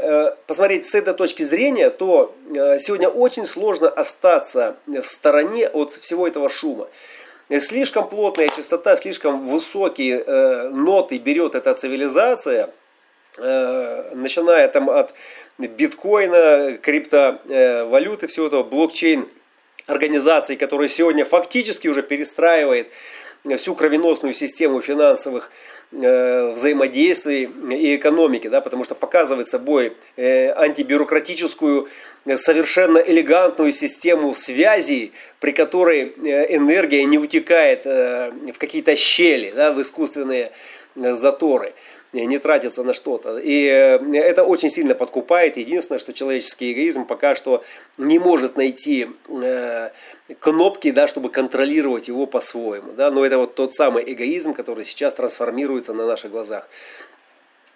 посмотреть 0.47 0.87
с 0.87 0.95
этой 0.95 1.13
точки 1.13 1.43
зрения, 1.43 1.89
то 1.89 2.33
сегодня 2.79 3.09
очень 3.09 3.45
сложно 3.45 3.89
остаться 3.89 4.77
в 4.87 5.03
стороне 5.03 5.67
от 5.67 5.91
всего 5.91 6.27
этого 6.27 6.49
шума. 6.49 6.87
Э, 7.49 7.59
слишком 7.59 8.09
плотная 8.09 8.49
частота, 8.49 8.97
слишком 8.97 9.47
высокие 9.47 10.23
э, 10.25 10.69
ноты 10.69 11.17
берет 11.17 11.55
эта 11.55 11.73
цивилизация, 11.75 12.71
э, 13.37 14.11
начиная 14.15 14.67
там 14.67 14.89
от 14.89 15.13
биткоина, 15.57 16.77
криптовалюты, 16.81 18.27
всего 18.27 18.47
этого, 18.47 18.63
блокчейн 18.63 19.27
организаций, 19.87 20.55
которые 20.55 20.89
сегодня 20.89 21.25
фактически 21.25 21.87
уже 21.87 22.01
перестраивает 22.01 22.87
всю 23.57 23.75
кровеносную 23.75 24.33
систему 24.33 24.81
финансовых 24.81 25.51
э, 25.91 26.51
взаимодействий 26.55 27.43
и 27.43 27.95
экономики, 27.95 28.47
да, 28.47 28.59
потому 28.61 28.83
что 28.83 28.95
показывает 28.95 29.47
собой 29.47 29.95
э, 30.17 30.51
антибюрократическую, 30.51 31.87
э, 32.25 32.37
совершенно 32.37 32.97
элегантную 32.97 33.71
систему 33.71 34.33
связей, 34.33 35.11
при 35.39 35.51
которой 35.51 36.13
энергия 36.49 37.03
не 37.03 37.19
утекает 37.19 37.85
в 37.85 38.57
какие-то 38.57 38.95
щели, 38.95 39.53
да, 39.55 39.71
в 39.71 39.81
искусственные 39.81 40.51
заторы 40.95 41.73
не 42.23 42.39
тратится 42.39 42.83
на 42.83 42.93
что-то. 42.93 43.37
И 43.37 43.63
это 43.63 44.43
очень 44.43 44.69
сильно 44.69 44.95
подкупает. 44.95 45.57
Единственное, 45.57 45.99
что 45.99 46.13
человеческий 46.13 46.71
эгоизм 46.71 47.05
пока 47.05 47.35
что 47.35 47.63
не 47.97 48.19
может 48.19 48.55
найти 48.55 49.09
кнопки, 50.39 50.91
да, 50.91 51.07
чтобы 51.07 51.29
контролировать 51.29 52.07
его 52.07 52.25
по-своему. 52.25 52.93
Да? 52.93 53.11
Но 53.11 53.25
это 53.25 53.37
вот 53.37 53.55
тот 53.55 53.75
самый 53.75 54.03
эгоизм, 54.11 54.53
который 54.53 54.83
сейчас 54.83 55.13
трансформируется 55.13 55.93
на 55.93 56.05
наших 56.05 56.31
глазах. 56.31 56.67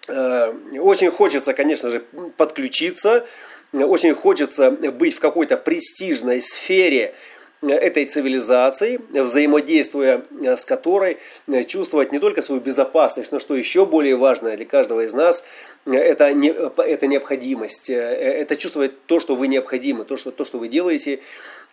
Э, 0.08 0.52
очень 0.78 1.10
хочется, 1.10 1.54
конечно 1.54 1.90
же, 1.90 2.00
подключиться, 2.36 3.26
очень 3.72 4.14
хочется 4.14 4.70
быть 4.70 5.14
в 5.14 5.20
какой-то 5.20 5.56
престижной 5.56 6.40
сфере, 6.40 7.14
этой 7.62 8.06
цивилизации, 8.06 9.00
взаимодействуя 9.10 10.22
э, 10.42 10.56
с 10.56 10.64
которой 10.64 11.18
э, 11.46 11.64
чувствовать 11.64 12.10
не 12.10 12.18
только 12.18 12.40
свою 12.40 12.60
безопасность, 12.60 13.32
но 13.32 13.38
что 13.38 13.54
еще 13.54 13.84
более 13.84 14.16
важное 14.16 14.56
для 14.56 14.64
каждого 14.64 15.02
из 15.02 15.12
нас, 15.12 15.44
э, 15.84 15.92
это, 15.94 16.32
не, 16.32 16.48
это 16.48 17.06
необходимость, 17.06 17.90
это 17.90 18.56
чувствовать 18.56 19.04
то, 19.04 19.20
что 19.20 19.34
вы 19.34 19.48
необходимы, 19.48 20.04
то, 20.04 20.16
что, 20.16 20.30
то, 20.30 20.44
что 20.44 20.58
вы 20.58 20.68
делаете, 20.68 21.20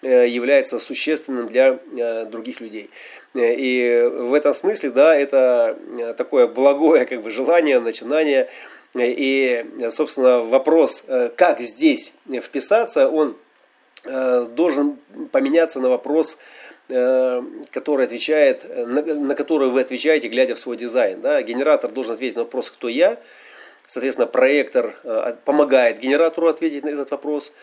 является 0.03 0.77
существенным 0.77 1.47
для 1.47 1.79
других 2.25 2.61
людей. 2.61 2.91
И 3.33 4.07
в 4.13 4.35
этом 4.35 4.53
смысле, 4.53 4.91
да, 4.91 5.15
это 5.15 5.75
такое 6.15 6.45
благое 6.45 7.05
как 7.05 7.23
бы, 7.23 7.31
желание, 7.31 7.79
начинание. 7.79 8.47
И, 8.95 9.65
собственно, 9.89 10.41
вопрос, 10.41 11.03
как 11.35 11.61
здесь 11.61 12.13
вписаться, 12.43 13.09
он 13.09 13.37
должен 14.03 14.97
поменяться 15.31 15.79
на 15.79 15.89
вопрос, 15.89 16.37
э, 16.89 17.41
который 17.71 18.05
отвечает, 18.05 18.65
на, 18.87 19.01
на 19.01 19.35
который 19.35 19.69
вы 19.69 19.81
отвечаете, 19.81 20.27
глядя 20.27 20.55
в 20.55 20.59
свой 20.59 20.77
дизайн. 20.77 21.21
Да? 21.21 21.41
Генератор 21.41 21.91
должен 21.91 22.13
ответить 22.13 22.35
на 22.35 22.43
вопрос 22.43 22.69
«Кто 22.69 22.87
я?». 22.87 23.17
Соответственно, 23.87 24.27
проектор 24.27 24.95
э, 25.03 25.35
помогает 25.45 25.99
генератору 25.99 26.47
ответить 26.47 26.83
на 26.83 26.89
этот 26.89 27.11
вопрос. 27.11 27.53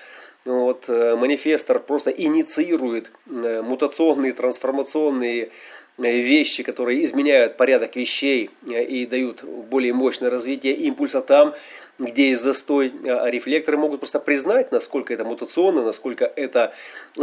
Вот, 0.45 0.89
манифестор 0.89 1.81
просто 1.81 2.11
инициирует 2.11 3.11
мутационные, 3.25 4.35
трансформационные 4.35 5.51
вещи, 5.97 6.63
которые 6.63 7.03
изменяют 7.07 7.57
порядок 7.57 7.97
вещей 7.97 8.51
и 8.69 9.07
дают 9.07 9.43
более 9.43 9.95
мощное 9.95 10.29
развитие 10.29 10.75
импульса 10.75 11.23
там, 11.23 11.55
где 11.99 12.31
есть 12.31 12.43
застой, 12.43 12.93
а 13.07 13.27
рефлекторы 13.27 13.77
могут 13.77 14.01
просто 14.01 14.19
признать, 14.19 14.73
насколько 14.73 15.15
это 15.15 15.25
мутационно, 15.25 15.83
насколько 15.83 16.25
это 16.25 16.75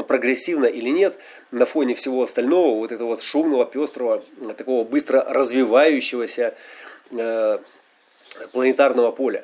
прогрессивно 0.07 0.65
или 0.65 0.89
нет, 0.89 1.17
на 1.51 1.65
фоне 1.65 1.95
всего 1.95 2.23
остального, 2.23 2.77
вот 2.77 2.91
этого 2.91 3.09
вот 3.09 3.21
шумного, 3.21 3.65
пестрого, 3.65 4.23
такого 4.57 4.83
быстро 4.83 5.25
развивающегося 5.27 6.55
э, 7.11 7.59
планетарного 8.51 9.11
поля. 9.11 9.43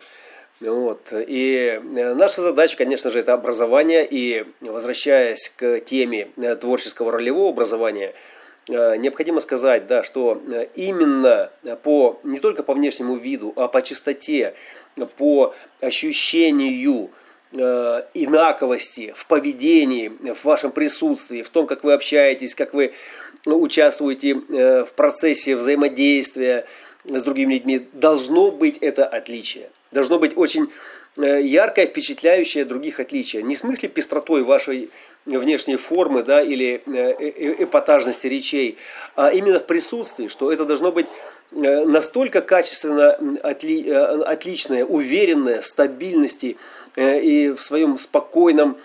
Вот. 0.60 1.14
И 1.14 1.80
наша 1.84 2.42
задача, 2.42 2.78
конечно 2.78 3.12
же, 3.12 3.20
это 3.20 3.34
образование. 3.34 4.08
И 4.10 4.44
возвращаясь 4.62 5.52
к 5.56 5.82
теме 5.82 6.30
творческого 6.60 7.12
ролевого 7.12 7.50
образования– 7.50 8.14
Э, 8.24 8.37
необходимо 8.68 9.40
сказать, 9.40 9.88
да, 9.88 10.04
что 10.04 10.42
э, 10.52 10.68
именно 10.76 11.50
по, 11.84 12.20
не 12.24 12.40
только 12.40 12.64
по 12.64 12.74
внешнему 12.74 13.16
виду, 13.16 13.54
а 13.56 13.68
по 13.68 13.82
чистоте, 13.82 14.56
по 15.18 15.54
ощущению 15.80 17.10
э, 17.54 18.02
инаковости 18.14 19.14
в 19.16 19.26
поведении, 19.26 20.10
в 20.10 20.44
вашем 20.44 20.72
присутствии, 20.72 21.44
в 21.44 21.50
том, 21.50 21.66
как 21.66 21.84
вы 21.84 21.94
общаетесь, 21.94 22.56
как 22.56 22.74
вы 22.74 22.94
участвуете 23.46 24.36
в 24.36 24.90
процессе 24.96 25.56
взаимодействия 25.56 26.66
с 27.06 27.24
другими 27.24 27.54
людьми, 27.54 27.88
должно 27.94 28.52
быть 28.52 28.78
это 28.80 29.06
отличие. 29.06 29.70
Должно 29.92 30.20
быть 30.20 30.36
очень 30.36 30.70
яркое, 31.16 31.88
впечатляющее 31.88 32.66
других 32.66 33.00
отличие. 33.00 33.44
Не 33.44 33.56
в 33.56 33.60
смысле 33.60 33.88
пестротой 33.88 34.44
вашей 34.44 34.90
внешней 35.28 35.76
формы 35.76 36.24
да, 36.24 36.42
или 36.42 36.82
э, 36.86 36.92
э, 36.94 37.34
э, 37.36 37.64
эпатажности 37.64 38.28
речей, 38.28 38.78
а 39.16 39.32
именно 39.32 39.60
в 39.60 39.66
присутствии, 39.66 40.28
что 40.28 40.52
это 40.52 40.66
должно 40.66 40.92
быть 40.92 41.08
настолько 41.52 42.42
качественно 42.42 43.14
отли, 43.42 43.90
отличное, 43.90 44.84
уверенное, 44.84 45.62
стабильности 45.62 46.58
и 46.98 47.56
в 47.58 47.64
своем 47.64 47.98
спокойном 47.98 48.78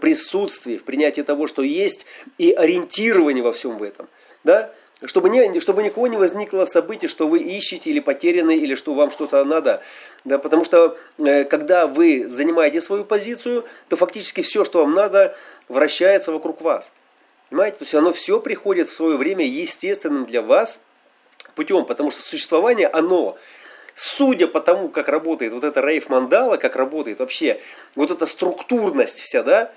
присутствии, 0.00 0.76
в 0.76 0.84
принятии 0.84 1.22
того, 1.22 1.48
что 1.48 1.62
есть, 1.62 2.06
и 2.38 2.52
ориентирование 2.52 3.42
во 3.42 3.52
всем 3.52 3.76
в 3.78 3.82
этом. 3.82 4.06
Да? 4.44 4.70
Чтобы, 5.04 5.28
не, 5.28 5.60
чтобы 5.60 5.82
никого 5.82 6.06
не 6.06 6.16
возникло 6.16 6.64
событий, 6.64 7.06
что 7.06 7.28
вы 7.28 7.40
ищете 7.40 7.90
или 7.90 8.00
потеряны, 8.00 8.56
или 8.56 8.74
что 8.74 8.94
вам 8.94 9.10
что-то 9.10 9.44
надо. 9.44 9.82
Да, 10.24 10.38
потому 10.38 10.64
что 10.64 10.96
э, 11.18 11.44
когда 11.44 11.86
вы 11.86 12.26
занимаете 12.26 12.80
свою 12.80 13.04
позицию, 13.04 13.66
то 13.88 13.96
фактически 13.96 14.40
все, 14.40 14.64
что 14.64 14.80
вам 14.80 14.94
надо, 14.94 15.36
вращается 15.68 16.32
вокруг 16.32 16.62
вас. 16.62 16.92
Понимаете? 17.50 17.78
То 17.78 17.82
есть 17.82 17.94
оно 17.94 18.12
все 18.12 18.40
приходит 18.40 18.88
в 18.88 18.94
свое 18.94 19.18
время 19.18 19.46
естественным 19.46 20.24
для 20.24 20.40
вас 20.40 20.80
путем, 21.54 21.84
потому 21.84 22.10
что 22.10 22.22
существование, 22.22 22.88
оно, 22.88 23.36
судя 23.94 24.46
по 24.46 24.60
тому, 24.60 24.88
как 24.88 25.08
работает 25.08 25.52
вот 25.52 25.64
эта 25.64 25.80
рейф-мандала, 25.80 26.56
как 26.56 26.74
работает 26.74 27.20
вообще 27.20 27.60
вот 27.94 28.10
эта 28.10 28.26
структурность 28.26 29.20
вся, 29.20 29.42
да, 29.42 29.72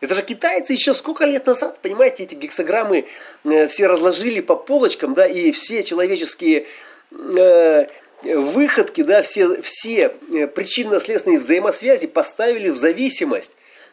это 0.00 0.14
же 0.14 0.22
китайцы 0.22 0.72
еще 0.72 0.92
сколько 0.92 1.24
лет 1.24 1.46
назад, 1.46 1.78
понимаете, 1.80 2.24
эти 2.24 2.34
гексограммы 2.34 3.06
э, 3.44 3.66
все 3.66 3.86
разложили 3.86 4.40
по 4.40 4.54
полочкам, 4.54 5.14
да, 5.14 5.26
и 5.26 5.52
все 5.52 5.82
человеческие 5.82 6.66
э, 7.10 7.86
выходки, 8.22 9.02
да, 9.02 9.22
все, 9.22 9.62
все 9.62 10.14
э, 10.34 10.46
причинно-следственные 10.46 11.40
взаимосвязи 11.40 12.06
поставили 12.08 12.68
в 12.68 12.76
зависимость 12.76 13.52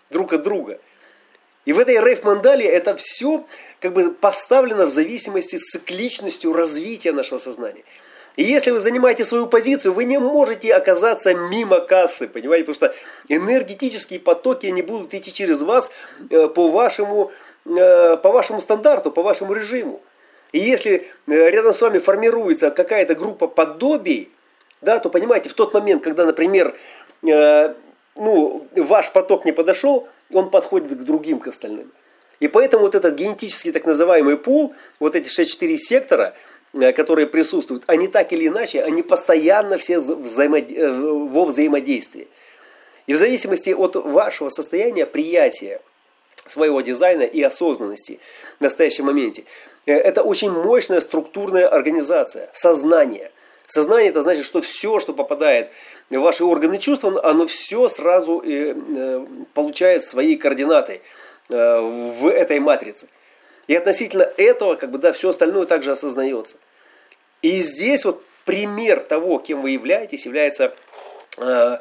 друг 0.09 0.33
от 0.33 0.43
друга. 0.43 0.79
И 1.65 1.71
в 1.71 1.79
этой 1.79 1.95
рейф-мандале 1.95 2.65
это 2.65 2.97
все 2.97 3.45
как 3.79 3.93
бы 3.93 4.11
поставлено 4.11 4.85
в 4.85 4.89
зависимости 4.89 5.55
с 5.55 5.71
цикличностью 5.71 6.51
развития 6.51 7.13
нашего 7.13 7.39
сознания. 7.39 7.83
И 8.35 8.43
если 8.43 8.71
вы 8.71 8.79
занимаете 8.79 9.25
свою 9.25 9.45
позицию, 9.45 9.93
вы 9.93 10.05
не 10.05 10.17
можете 10.17 10.73
оказаться 10.73 11.33
мимо 11.33 11.81
кассы, 11.81 12.27
понимаете, 12.27 12.65
потому 12.65 12.91
что 12.91 12.95
энергетические 13.27 14.19
потоки 14.19 14.65
не 14.67 14.81
будут 14.81 15.13
идти 15.13 15.31
через 15.31 15.61
вас 15.61 15.91
э, 16.31 16.47
по 16.47 16.69
вашему, 16.69 17.31
э, 17.65 18.17
по 18.17 18.31
вашему 18.31 18.61
стандарту, 18.61 19.11
по 19.11 19.21
вашему 19.21 19.53
режиму. 19.53 20.01
И 20.51 20.59
если 20.59 21.07
э, 21.27 21.49
рядом 21.49 21.73
с 21.73 21.81
вами 21.81 21.99
формируется 21.99 22.71
какая-то 22.71 23.13
группа 23.13 23.47
подобий, 23.47 24.31
да, 24.81 24.99
то 24.99 25.09
понимаете, 25.09 25.49
в 25.49 25.53
тот 25.53 25.73
момент, 25.73 26.03
когда, 26.03 26.25
например, 26.25 26.75
ну, 27.21 28.67
ваш 28.75 29.11
поток 29.13 29.45
не 29.45 29.53
подошел, 29.53 30.09
он 30.33 30.49
подходит 30.49 30.89
к 30.89 31.03
другим, 31.03 31.39
к 31.39 31.47
остальным. 31.47 31.89
И 32.41 32.49
поэтому 32.49 32.83
вот 32.83 32.93
этот 32.93 33.15
генетический 33.15 33.71
так 33.71 33.85
называемый 33.85 34.35
пул, 34.35 34.75
вот 34.99 35.15
эти 35.15 35.29
6-4 35.29 35.77
сектора– 35.77 36.33
которые 36.73 37.27
присутствуют, 37.27 37.83
они 37.87 38.07
так 38.07 38.33
или 38.33 38.47
иначе, 38.47 38.81
они 38.81 39.03
постоянно 39.03 39.77
все 39.77 39.99
взаимод... 39.99 40.65
во 40.69 41.45
взаимодействии. 41.45 42.27
И 43.05 43.13
в 43.13 43.17
зависимости 43.17 43.69
от 43.71 43.95
вашего 43.95 44.49
состояния 44.49 45.05
приятия 45.05 45.81
своего 46.45 46.81
дизайна 46.81 47.23
и 47.23 47.41
осознанности 47.41 48.19
в 48.59 48.61
настоящем 48.61 49.05
моменте, 49.05 49.43
это 49.85 50.23
очень 50.23 50.51
мощная 50.51 51.01
структурная 51.01 51.67
организация, 51.67 52.49
сознание. 52.53 53.31
Сознание 53.67 54.09
это 54.09 54.21
значит, 54.21 54.45
что 54.45 54.61
все, 54.61 54.99
что 54.99 55.13
попадает 55.13 55.69
в 56.09 56.17
ваши 56.17 56.43
органы 56.43 56.79
чувств, 56.79 57.05
оно 57.05 57.47
все 57.47 57.87
сразу 57.87 58.43
получает 59.53 60.05
свои 60.05 60.35
координаты 60.35 61.01
в 61.49 62.27
этой 62.27 62.59
матрице. 62.59 63.07
И 63.67 63.75
относительно 63.75 64.29
этого, 64.37 64.75
как 64.75 64.91
бы, 64.91 64.97
да, 64.97 65.13
все 65.13 65.29
остальное 65.29 65.65
также 65.65 65.91
осознается. 65.91 66.57
И 67.41 67.61
здесь 67.61 68.05
вот 68.05 68.23
пример 68.45 68.99
того, 68.99 69.39
кем 69.39 69.61
вы 69.61 69.71
являетесь, 69.71 70.25
является 70.25 70.75
э, 71.37 71.77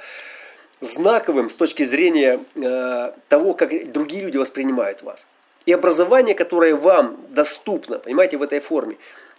знаковым 0.81 1.51
с 1.51 1.57
точки 1.57 1.83
зрения 1.85 2.45
э, 2.55 3.13
того, 3.29 3.55
как 3.55 3.93
другие 3.93 4.23
люди 4.23 4.37
воспринимают 4.37 5.03
вас. 5.03 5.27
И 5.67 5.73
образование, 5.73 6.35
которое 6.35 6.75
вам 6.75 7.19
доступно, 7.31 7.99
понимаете, 7.99 8.37
в 8.37 8.43
этой 8.43 8.61
форме. 8.61 8.97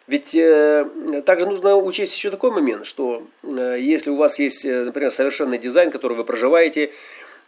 Ведь 0.08 0.36
э, 0.36 0.86
также 1.26 1.46
нужно 1.46 1.76
учесть 1.78 2.16
еще 2.16 2.30
такой 2.30 2.52
момент, 2.52 2.86
что 2.86 3.26
э, 3.44 3.78
если 3.80 4.10
у 4.10 4.16
вас 4.16 4.38
есть, 4.40 4.66
э, 4.66 4.84
например, 4.84 5.12
совершенный 5.12 5.58
дизайн, 5.58 5.92
который 5.92 6.18
вы 6.18 6.26
проживаете, 6.26 6.92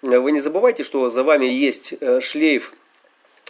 э, 0.01 0.19
вы 0.19 0.31
не 0.31 0.39
забывайте, 0.39 0.83
что 0.83 1.09
за 1.09 1.23
вами 1.23 1.45
есть 1.45 1.93
э, 1.99 2.21
шлейф 2.21 2.73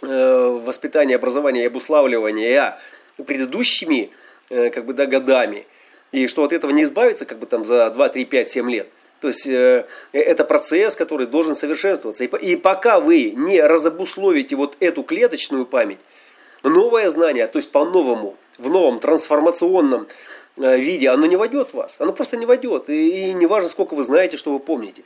воспитания, 0.02 1.16
образования 1.16 1.64
и 1.64 1.66
обуславливания 1.66 2.78
предыдущими 3.24 4.10
э, 4.50 4.70
как 4.70 4.84
бы, 4.84 4.92
да, 4.92 5.06
годами. 5.06 5.66
И 6.12 6.26
что 6.26 6.44
от 6.44 6.52
этого 6.52 6.70
не 6.70 6.84
избавиться 6.84 7.24
как 7.24 7.38
бы 7.38 7.46
там 7.46 7.64
за 7.64 7.90
2, 7.90 8.08
3, 8.08 8.24
5, 8.24 8.50
7 8.50 8.70
лет. 8.70 8.88
То 9.20 9.28
есть 9.28 9.46
э, 9.46 9.86
это 10.12 10.44
процесс, 10.44 10.94
который 10.94 11.26
должен 11.26 11.54
совершенствоваться. 11.54 12.24
И, 12.24 12.56
пока 12.56 13.00
вы 13.00 13.32
не 13.34 13.60
разобусловите 13.60 14.56
вот 14.56 14.76
эту 14.80 15.02
клеточную 15.02 15.66
память, 15.66 15.98
новое 16.62 17.08
знание, 17.10 17.46
то 17.46 17.58
есть 17.58 17.70
по-новому, 17.70 18.36
в 18.58 18.68
новом 18.68 19.00
трансформационном 19.00 20.06
виде, 20.56 21.10
оно 21.10 21.26
не 21.26 21.36
войдет 21.36 21.70
в 21.70 21.74
вас. 21.74 21.96
Оно 21.98 22.12
просто 22.12 22.36
не 22.36 22.46
войдет. 22.46 22.88
И 22.88 23.32
не 23.34 23.46
важно, 23.46 23.68
сколько 23.68 23.94
вы 23.94 24.04
знаете, 24.04 24.36
что 24.36 24.52
вы 24.52 24.58
помните 24.58 25.02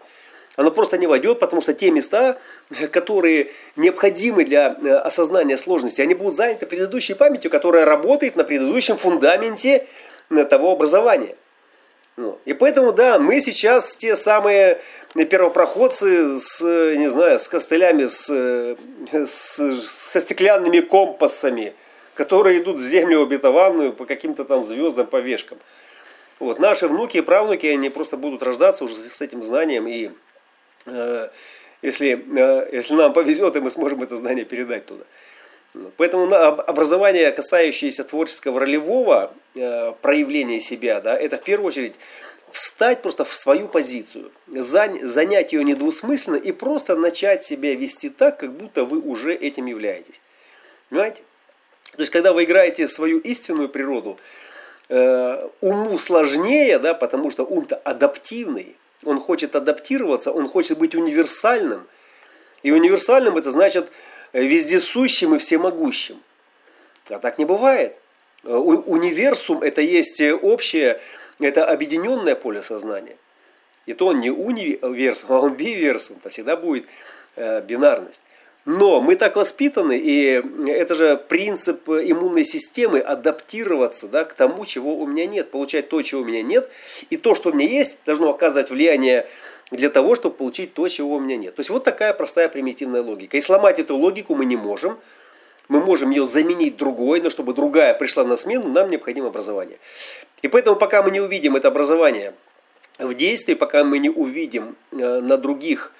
оно 0.60 0.70
просто 0.70 0.98
не 0.98 1.06
войдет, 1.06 1.40
потому 1.40 1.62
что 1.62 1.72
те 1.72 1.90
места, 1.90 2.36
которые 2.92 3.50
необходимы 3.76 4.44
для 4.44 4.76
э, 4.82 4.90
осознания 4.90 5.56
сложности, 5.56 6.02
они 6.02 6.12
будут 6.12 6.34
заняты 6.34 6.66
предыдущей 6.66 7.14
памятью, 7.14 7.50
которая 7.50 7.86
работает 7.86 8.36
на 8.36 8.44
предыдущем 8.44 8.98
фундаменте 8.98 9.86
э, 10.28 10.44
того 10.44 10.72
образования. 10.72 11.34
И 12.44 12.52
поэтому, 12.52 12.92
да, 12.92 13.18
мы 13.18 13.40
сейчас 13.40 13.96
те 13.96 14.14
самые 14.16 14.82
первопроходцы 15.14 16.36
с, 16.36 16.60
не 16.60 17.08
знаю, 17.08 17.38
с 17.38 17.48
костылями, 17.48 18.04
с, 18.04 18.28
с, 19.10 19.80
со 19.88 20.20
стеклянными 20.20 20.80
компасами, 20.80 21.72
которые 22.14 22.60
идут 22.60 22.78
в 22.78 22.84
землю 22.84 23.22
обетованную 23.22 23.94
по 23.94 24.04
каким-то 24.04 24.44
там 24.44 24.66
звездам, 24.66 25.06
по 25.06 25.20
вешкам. 25.20 25.56
Вот, 26.38 26.58
наши 26.58 26.86
внуки 26.86 27.16
и 27.16 27.22
правнуки, 27.22 27.66
они 27.66 27.88
просто 27.88 28.18
будут 28.18 28.42
рождаться 28.42 28.84
уже 28.84 28.96
с 28.96 29.22
этим 29.22 29.42
знанием 29.42 29.88
и 29.88 30.10
Э, 30.10 30.29
если, 31.82 32.24
э, 32.38 32.68
если 32.72 32.94
нам 32.94 33.12
повезет, 33.12 33.56
и 33.56 33.60
мы 33.60 33.70
сможем 33.70 34.02
это 34.02 34.16
знание 34.16 34.44
передать 34.44 34.86
туда. 34.86 35.04
Поэтому 35.96 36.34
образование, 36.34 37.30
касающееся 37.30 38.02
творческого 38.04 38.60
ролевого 38.60 39.32
э, 39.54 39.92
проявления 40.02 40.60
себя, 40.60 41.00
да, 41.00 41.16
это 41.16 41.36
в 41.36 41.42
первую 41.42 41.68
очередь 41.68 41.94
встать 42.50 43.02
просто 43.02 43.24
в 43.24 43.32
свою 43.32 43.68
позицию, 43.68 44.32
занять 44.48 45.52
ее 45.52 45.62
недвусмысленно 45.62 46.34
и 46.34 46.50
просто 46.50 46.96
начать 46.96 47.44
себя 47.44 47.76
вести 47.76 48.10
так, 48.10 48.40
как 48.40 48.52
будто 48.52 48.84
вы 48.84 48.98
уже 48.98 49.32
этим 49.32 49.66
являетесь. 49.66 50.20
Понимаете? 50.88 51.22
То 51.92 52.00
есть, 52.00 52.10
когда 52.10 52.32
вы 52.32 52.42
играете 52.42 52.88
свою 52.88 53.20
истинную 53.20 53.68
природу, 53.68 54.18
уму 54.88 55.98
сложнее, 55.98 56.80
да, 56.80 56.94
потому 56.94 57.30
что 57.30 57.44
ум-то 57.44 57.76
адаптивный, 57.76 58.74
он 59.04 59.20
хочет 59.20 59.56
адаптироваться, 59.56 60.32
он 60.32 60.48
хочет 60.48 60.78
быть 60.78 60.94
универсальным. 60.94 61.86
И 62.62 62.70
универсальным 62.70 63.36
это 63.38 63.50
значит 63.50 63.90
э, 64.32 64.42
вездесущим 64.42 65.34
и 65.34 65.38
всемогущим. 65.38 66.20
А 67.08 67.18
так 67.18 67.38
не 67.38 67.44
бывает. 67.44 67.96
Э, 68.44 68.52
универсум 68.52 69.62
это 69.62 69.80
есть 69.80 70.20
общее, 70.20 71.00
это 71.38 71.66
объединенное 71.66 72.34
поле 72.34 72.62
сознания. 72.62 73.16
И 73.86 73.94
то 73.94 74.08
он 74.08 74.20
не 74.20 74.30
универсум, 74.30 75.32
а 75.32 75.40
он 75.40 75.54
биверсум. 75.54 76.18
Это 76.20 76.28
всегда 76.28 76.56
будет 76.56 76.86
э, 77.36 77.62
бинарность. 77.62 78.22
Но 78.66 79.00
мы 79.00 79.16
так 79.16 79.36
воспитаны, 79.36 79.98
и 79.98 80.42
это 80.68 80.94
же 80.94 81.16
принцип 81.16 81.88
иммунной 81.88 82.44
системы 82.44 82.98
адаптироваться 82.98 84.06
да, 84.06 84.24
к 84.24 84.34
тому, 84.34 84.66
чего 84.66 84.96
у 84.96 85.06
меня 85.06 85.24
нет, 85.24 85.50
получать 85.50 85.88
то, 85.88 86.02
чего 86.02 86.20
у 86.20 86.24
меня 86.24 86.42
нет, 86.42 86.70
и 87.08 87.16
то, 87.16 87.34
что 87.34 87.50
у 87.50 87.52
меня 87.54 87.66
есть, 87.66 87.98
должно 88.04 88.28
оказывать 88.28 88.70
влияние 88.70 89.26
для 89.70 89.88
того, 89.88 90.14
чтобы 90.14 90.36
получить 90.36 90.74
то, 90.74 90.86
чего 90.88 91.16
у 91.16 91.20
меня 91.20 91.36
нет. 91.36 91.54
То 91.54 91.60
есть 91.60 91.70
вот 91.70 91.84
такая 91.84 92.12
простая 92.12 92.48
примитивная 92.48 93.02
логика. 93.02 93.36
И 93.36 93.40
сломать 93.40 93.78
эту 93.78 93.96
логику 93.96 94.34
мы 94.34 94.44
не 94.44 94.56
можем. 94.56 94.98
Мы 95.68 95.80
можем 95.80 96.10
ее 96.10 96.26
заменить 96.26 96.76
другой, 96.76 97.20
но 97.20 97.30
чтобы 97.30 97.54
другая 97.54 97.94
пришла 97.94 98.24
на 98.24 98.36
смену, 98.36 98.68
нам 98.68 98.90
необходимо 98.90 99.28
образование. 99.28 99.78
И 100.42 100.48
поэтому 100.48 100.76
пока 100.76 101.02
мы 101.02 101.12
не 101.12 101.20
увидим 101.20 101.56
это 101.56 101.68
образование 101.68 102.34
в 102.98 103.14
действии, 103.14 103.54
пока 103.54 103.84
мы 103.84 104.00
не 104.00 104.10
увидим 104.10 104.76
э, 104.90 105.20
на 105.20 105.36
других 105.36 105.92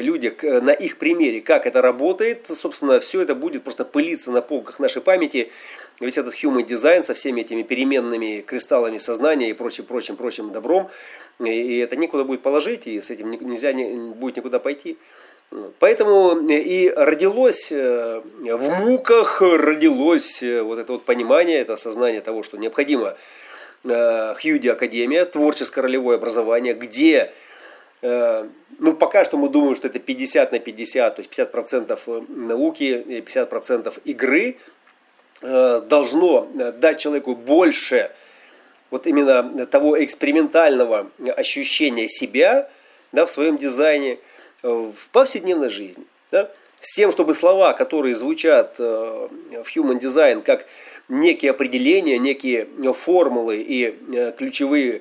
люди 0.00 0.34
на 0.42 0.70
их 0.70 0.96
примере, 0.96 1.40
как 1.40 1.66
это 1.66 1.82
работает, 1.82 2.46
собственно, 2.48 2.98
все 3.00 3.20
это 3.20 3.34
будет 3.34 3.62
просто 3.62 3.84
пылиться 3.84 4.30
на 4.30 4.40
полках 4.40 4.80
нашей 4.80 5.02
памяти. 5.02 5.52
Ведь 6.00 6.18
этот 6.18 6.34
human 6.34 6.66
design 6.66 7.02
со 7.02 7.14
всеми 7.14 7.42
этими 7.42 7.62
переменными 7.62 8.40
кристаллами 8.40 8.98
сознания 8.98 9.50
и 9.50 9.52
прочим, 9.52 9.84
прочим, 9.84 10.16
прочим 10.16 10.50
добром, 10.50 10.90
и 11.38 11.78
это 11.78 11.96
некуда 11.96 12.24
будет 12.24 12.42
положить, 12.42 12.86
и 12.86 13.00
с 13.00 13.10
этим 13.10 13.30
нельзя 13.30 13.72
будет 14.14 14.36
никуда 14.36 14.58
пойти. 14.58 14.96
Поэтому 15.78 16.48
и 16.48 16.88
родилось, 16.88 17.70
э, 17.70 18.22
в 18.22 18.68
муках 18.86 19.42
родилось 19.42 20.42
э, 20.42 20.62
вот 20.62 20.78
это 20.78 20.94
вот 20.94 21.04
понимание, 21.04 21.58
это 21.58 21.74
осознание 21.74 22.22
того, 22.22 22.42
что 22.42 22.56
необходимо 22.56 23.14
э, 23.84 24.34
Хьюди 24.40 24.68
Академия, 24.68 25.26
творческое 25.26 25.82
ролевое 25.82 26.16
образование, 26.16 26.72
где 26.72 27.18
Э, 27.26 27.32
ну, 28.02 28.94
пока 28.94 29.24
что 29.24 29.36
мы 29.36 29.48
думаем, 29.48 29.76
что 29.76 29.86
это 29.86 30.00
50 30.00 30.52
на 30.52 30.58
50, 30.58 31.16
то 31.16 31.22
есть 31.22 31.32
50% 31.32 31.98
э, 32.06 32.22
науки 32.28 32.82
и 32.82 33.20
50% 33.20 34.00
игры 34.04 34.56
э, 35.40 35.80
должно 35.88 36.48
дать 36.78 36.98
человеку 36.98 37.36
больше 37.36 38.10
вот 38.90 39.06
именно 39.06 39.66
того 39.66 40.02
экспериментального 40.02 41.10
ощущения 41.36 42.08
себя 42.08 42.68
да, 43.12 43.24
в 43.24 43.30
своем 43.30 43.56
дизайне 43.56 44.18
в 44.62 44.94
повседневной 45.12 45.70
жизни. 45.70 46.04
Да, 46.30 46.50
с 46.80 46.94
тем, 46.94 47.12
чтобы 47.12 47.34
слова, 47.34 47.72
которые 47.72 48.14
звучат 48.16 48.78
в 48.78 49.30
Human 49.52 50.00
Design 50.00 50.42
как 50.42 50.66
некие 51.08 51.52
определения, 51.52 52.18
некие 52.18 52.66
формулы 52.92 53.58
и 53.58 53.96
ключевые 54.36 54.96
Э, 54.96 55.00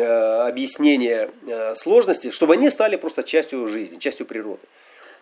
объяснения 0.00 1.30
э, 1.46 1.74
сложности, 1.74 2.30
чтобы 2.30 2.54
они 2.54 2.70
стали 2.70 2.96
просто 2.96 3.22
частью 3.22 3.68
жизни, 3.68 3.98
частью 3.98 4.26
природы. 4.26 4.62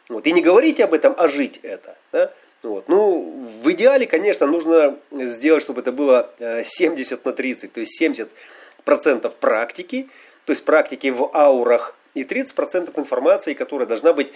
Вот. 0.08 0.26
И 0.26 0.32
не 0.32 0.42
говорите 0.42 0.84
об 0.84 0.94
этом, 0.94 1.14
а 1.16 1.28
жить 1.28 1.60
это. 1.62 1.96
Да? 2.12 2.32
Вот. 2.62 2.88
Ну, 2.88 3.48
в 3.62 3.70
идеале, 3.72 4.06
конечно, 4.06 4.46
нужно 4.46 4.96
сделать, 5.10 5.62
чтобы 5.62 5.80
это 5.80 5.92
было 5.92 6.30
70 6.38 7.12
э, 7.12 7.20
на 7.24 7.32
30, 7.32 7.72
то 7.72 7.80
есть 7.80 8.00
70% 8.00 9.32
практики, 9.40 10.08
то 10.44 10.52
есть 10.52 10.64
практики 10.64 11.08
в 11.08 11.30
аурах, 11.34 11.96
и 12.14 12.24
30% 12.24 12.98
информации, 12.98 13.54
которая 13.54 13.86
должна 13.86 14.12
быть 14.12 14.32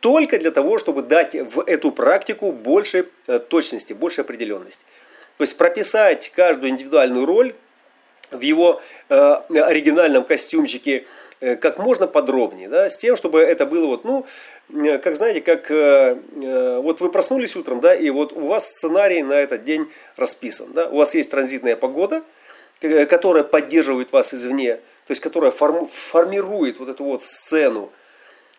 только 0.00 0.38
для 0.38 0.50
того, 0.50 0.76
чтобы 0.76 1.00
дать 1.00 1.34
в 1.34 1.62
эту 1.62 1.90
практику 1.90 2.52
больше 2.52 3.08
точности, 3.48 3.94
больше 3.94 4.20
определенности. 4.20 4.84
То 5.38 5.44
есть 5.44 5.56
прописать 5.56 6.30
каждую 6.34 6.70
индивидуальную 6.70 7.24
роль, 7.24 7.54
в 8.34 8.40
его 8.40 8.80
э, 9.08 9.14
оригинальном 9.14 10.24
костюмчике 10.24 11.06
э, 11.40 11.56
как 11.56 11.78
можно 11.78 12.06
подробнее, 12.06 12.68
да, 12.68 12.88
с 12.90 12.98
тем, 12.98 13.16
чтобы 13.16 13.40
это 13.40 13.66
было 13.66 13.86
вот, 13.86 14.04
ну, 14.04 14.26
э, 14.70 14.98
как 14.98 15.16
знаете, 15.16 15.40
как 15.40 15.70
э, 15.70 16.18
э, 16.42 16.80
вот 16.82 17.00
вы 17.00 17.10
проснулись 17.10 17.56
утром, 17.56 17.80
да, 17.80 17.94
и 17.94 18.10
вот 18.10 18.32
у 18.32 18.46
вас 18.46 18.68
сценарий 18.68 19.22
на 19.22 19.34
этот 19.34 19.64
день 19.64 19.90
расписан, 20.16 20.72
да, 20.72 20.88
у 20.88 20.96
вас 20.96 21.14
есть 21.14 21.30
транзитная 21.30 21.76
погода, 21.76 22.22
которая 22.80 23.44
поддерживает 23.44 24.12
вас 24.12 24.34
извне, 24.34 24.76
то 24.76 25.10
есть 25.10 25.20
которая 25.20 25.52
форм, 25.52 25.86
формирует 25.86 26.80
вот 26.80 26.88
эту 26.88 27.04
вот 27.04 27.22
сцену, 27.22 27.92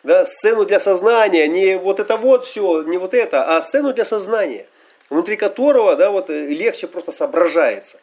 да, 0.04 0.26
сцену 0.26 0.66
для 0.66 0.80
сознания, 0.80 1.48
не 1.48 1.78
вот 1.78 2.00
это 2.00 2.18
вот 2.18 2.46
все, 2.46 2.84
не 2.84 2.98
вот 2.98 3.14
это, 3.14 3.56
а 3.56 3.62
сцену 3.62 3.94
для 3.94 4.06
сознания, 4.06 4.66
внутри 5.10 5.36
которого, 5.36 5.96
да, 5.96 6.10
вот 6.10 6.30
легче 6.30 6.88
просто 6.88 7.12
соображается 7.12 8.00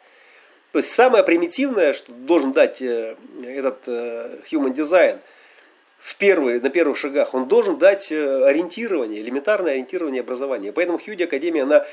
То 0.71 0.79
есть 0.79 0.89
самое 0.89 1.23
примитивное, 1.23 1.93
что 1.93 2.11
должен 2.11 2.53
дать 2.53 2.81
этот 2.81 3.87
Human 3.87 4.73
Design 4.73 5.19
в 5.99 6.15
первые, 6.15 6.59
на 6.59 6.69
первых 6.69 6.97
шагах, 6.97 7.33
он 7.33 7.47
должен 7.47 7.77
дать 7.77 8.11
ориентирование, 8.11 9.21
элементарное 9.21 9.73
ориентирование 9.73 10.21
образования. 10.21 10.71
Поэтому 10.71 10.97
Хьюди 10.97 11.23
Академия, 11.23 11.63
она 11.63 11.85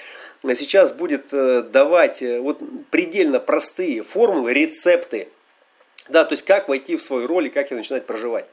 сейчас 0.55 0.93
будет 0.93 1.29
давать 1.31 2.23
вот 2.23 2.63
предельно 2.91 3.41
простые 3.41 4.03
формулы, 4.03 4.55
рецепты, 4.55 5.29
да, 6.09 6.25
то 6.25 6.33
есть 6.33 6.45
как 6.45 6.69
войти 6.69 6.97
в 6.97 7.03
свою 7.03 7.27
роль 7.27 7.49
и 7.49 7.51
как 7.51 7.71
ее 7.71 7.77
начинать 7.77 8.07
проживать. 8.07 8.47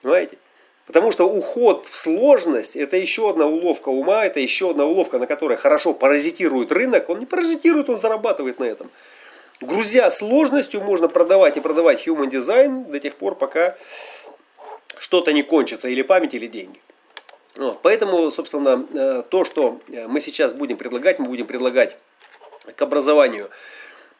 Понимаете? 0.00 0.38
Потому 0.86 1.10
что 1.10 1.28
уход 1.28 1.86
в 1.86 1.96
сложность– 1.96 2.76
это 2.76 2.96
еще 2.96 3.28
одна 3.28 3.46
уловка 3.46 3.88
ума, 3.88 4.24
это 4.24 4.38
еще 4.38 4.70
одна 4.70 4.86
уловка, 4.86 5.18
на 5.18 5.26
которой 5.26 5.56
хорошо 5.58 5.92
паразитирует 5.92 6.70
рынок. 6.70 7.10
Он 7.10 7.18
не 7.18 7.26
паразитирует, 7.26 7.90
он 7.90 7.98
зарабатывает 7.98 8.60
на 8.60 8.64
этом. 8.64 8.88
Грузя 9.60 10.10
сложностью, 10.10 10.82
можно 10.82 11.08
продавать 11.08 11.56
и 11.56 11.60
продавать 11.60 12.06
human 12.06 12.30
design 12.30 12.90
до 12.90 13.00
тех 13.00 13.16
пор, 13.16 13.34
пока 13.34 13.76
что-то 14.98 15.32
не 15.32 15.42
кончится, 15.42 15.88
или 15.88 16.02
память, 16.02 16.34
или 16.34 16.46
деньги. 16.46 16.80
Вот, 17.56 17.80
поэтому, 17.82 18.30
собственно, 18.30 18.86
э, 18.92 19.22
то, 19.28 19.44
что 19.44 19.80
мы 19.88 20.20
сейчас 20.20 20.52
будем 20.52 20.76
предлагать, 20.76 21.18
мы 21.18 21.26
будем 21.26 21.46
предлагать 21.46 21.96
к 22.74 22.82
образованию 22.82 23.50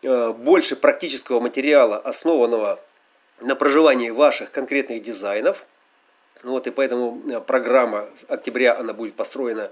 э, 0.03 0.32
больше 0.32 0.74
практического 0.74 1.41
материала, 1.41 1.99
основанного 1.99 2.80
на 3.43 3.55
проживании 3.55 4.11
ваших 4.11 4.51
конкретных 4.51 5.03
дизайнов– 5.03 5.64
вот, 6.43 6.66
и 6.66 6.70
поэтому 6.70 7.20
э, 7.28 7.41
программа 7.41 8.07
октября 8.28 8.78
она 8.78 8.93
будет 8.93 9.14
построена 9.14 9.62
э, 9.62 9.70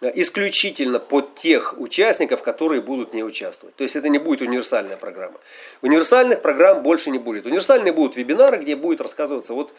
исключительно 0.00 0.98
под 0.98 1.34
тех 1.36 1.74
участников, 1.78 2.42
которые 2.42 2.80
будут 2.82 3.14
не 3.14 3.24
участвовать. 3.24 3.74
То 3.76 3.84
есть 3.84 3.96
это 3.96 4.08
не 4.08 4.18
будет 4.18 4.42
универсальная 4.42 4.96
программа. 4.96 5.38
Универсальных 5.82 6.42
программ 6.42 6.82
больше 6.82 7.10
не 7.10 7.18
будет. 7.18 7.46
Универсальные 7.46 7.92
будут 7.92 8.16
вебинары, 8.16 8.58
где 8.58 8.76
будет 8.76 9.00
рассказываться 9.00 9.54
вот 9.54 9.72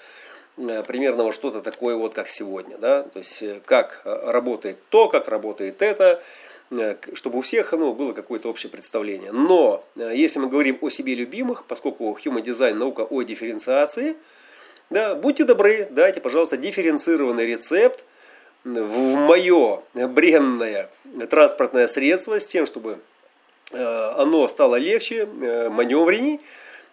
э, 0.57 0.83
примерно 0.83 1.23
вот 1.23 1.35
что-то 1.35 1.61
такое 1.61 1.95
вот 1.95 2.13
как 2.13 2.27
сегодня. 2.27 2.77
Да? 2.77 3.03
То 3.03 3.19
есть 3.19 3.43
как 3.65 4.01
работает 4.03 4.77
то, 4.89 5.07
как 5.07 5.27
работает 5.27 5.81
это, 5.81 6.23
чтобы 7.13 7.37
у 7.37 7.41
всех 7.41 7.71
ну, 7.73 7.93
было 7.93 8.13
какое-то 8.13 8.49
общее 8.49 8.71
представление. 8.71 9.31
Но 9.31 9.85
если 9.95 10.39
мы 10.39 10.49
говорим 10.49 10.79
о 10.81 10.89
себе 10.89 11.15
любимых, 11.15 11.65
поскольку 11.65 12.17
Human 12.25 12.43
Design 12.43 12.73
наука 12.73 13.01
о 13.01 13.21
дифференциации– 13.21 14.15
да, 14.89 15.15
будьте 15.15 15.43
добры, 15.43 15.87
дайте, 15.91 16.21
пожалуйста, 16.21 16.55
дифференцированный 16.55 17.45
рецепт 17.45 18.05
в 18.67 19.15
мое 19.15 19.81
бренное 19.93 20.89
транспортное 21.29 21.87
средство 21.87 22.39
с 22.39 22.45
тем, 22.45 22.65
чтобы 22.65 22.99
э, 23.71 24.11
оно 24.17 24.47
стало 24.47 24.75
легче, 24.75 25.27
э, 25.41 25.69
маневренней, 25.69 26.41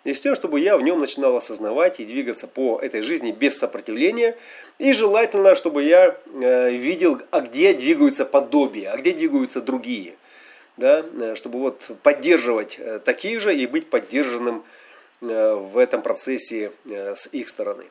и 0.05 0.13
с 0.13 0.21
тем, 0.21 0.35
чтобы 0.35 0.61
я 0.61 0.77
в 0.77 0.83
нем 0.83 1.01
начинал 1.01 1.37
осознавать 1.37 1.99
и 1.99 2.05
двигаться 2.05 2.47
по 2.47 2.79
этой 2.79 3.01
жизни 3.01 3.33
без 3.33 3.57
сопротивления. 3.59 4.37
И 4.79 4.93
желательно, 4.93 5.55
чтобы 5.55 5.83
я 5.83 6.17
э, 6.27 6.71
видел, 6.71 7.21
а 7.31 7.41
где 7.41 7.73
двигаются 7.73 8.25
подобия, 8.25 8.93
а 8.93 8.99
где 8.99 9.13
двигаются 9.13 9.63
другие. 9.63 10.15
Да? 10.77 11.05
Чтобы 11.37 11.59
вот 11.61 11.83
поддерживать 12.03 12.79
такие 13.05 13.39
же 13.39 13.57
и 13.57 13.67
быть 13.67 13.89
поддержанным 13.89 14.65
в 15.21 15.79
этом 15.79 16.03
процессе 16.03 16.73
с 16.85 17.29
их 17.29 17.49
стороны. 17.49 17.85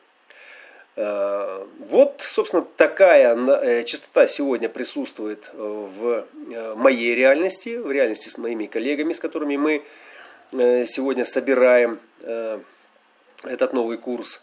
Э, 0.96 1.66
вот, 1.88 2.20
собственно, 2.20 2.64
такая 2.76 3.82
частота 3.84 4.26
сегодня 4.26 4.68
присутствует 4.68 5.50
в 5.54 6.26
моей 6.76 7.14
реальности, 7.14 7.76
в 7.76 7.90
реальности 7.90 8.28
с 8.28 8.38
моими 8.38 8.66
коллегами, 8.66 9.12
с 9.12 9.20
которыми 9.20 9.56
мы 9.56 9.82
сегодня 10.86 11.24
собираем 11.24 11.98
этот 13.42 13.72
новый 13.72 13.98
курс. 13.98 14.40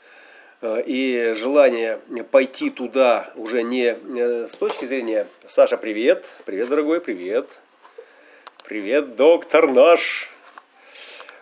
И 0.63 1.33
желание 1.35 1.99
пойти 2.29 2.69
туда 2.69 3.31
уже 3.35 3.63
не 3.63 3.95
с 4.47 4.55
точки 4.55 4.85
зрения 4.85 5.27
Саша, 5.47 5.77
привет, 5.77 6.25
привет, 6.45 6.69
дорогой, 6.69 7.01
привет, 7.01 7.49
привет, 8.63 9.15
доктор 9.15 9.71
наш, 9.71 10.29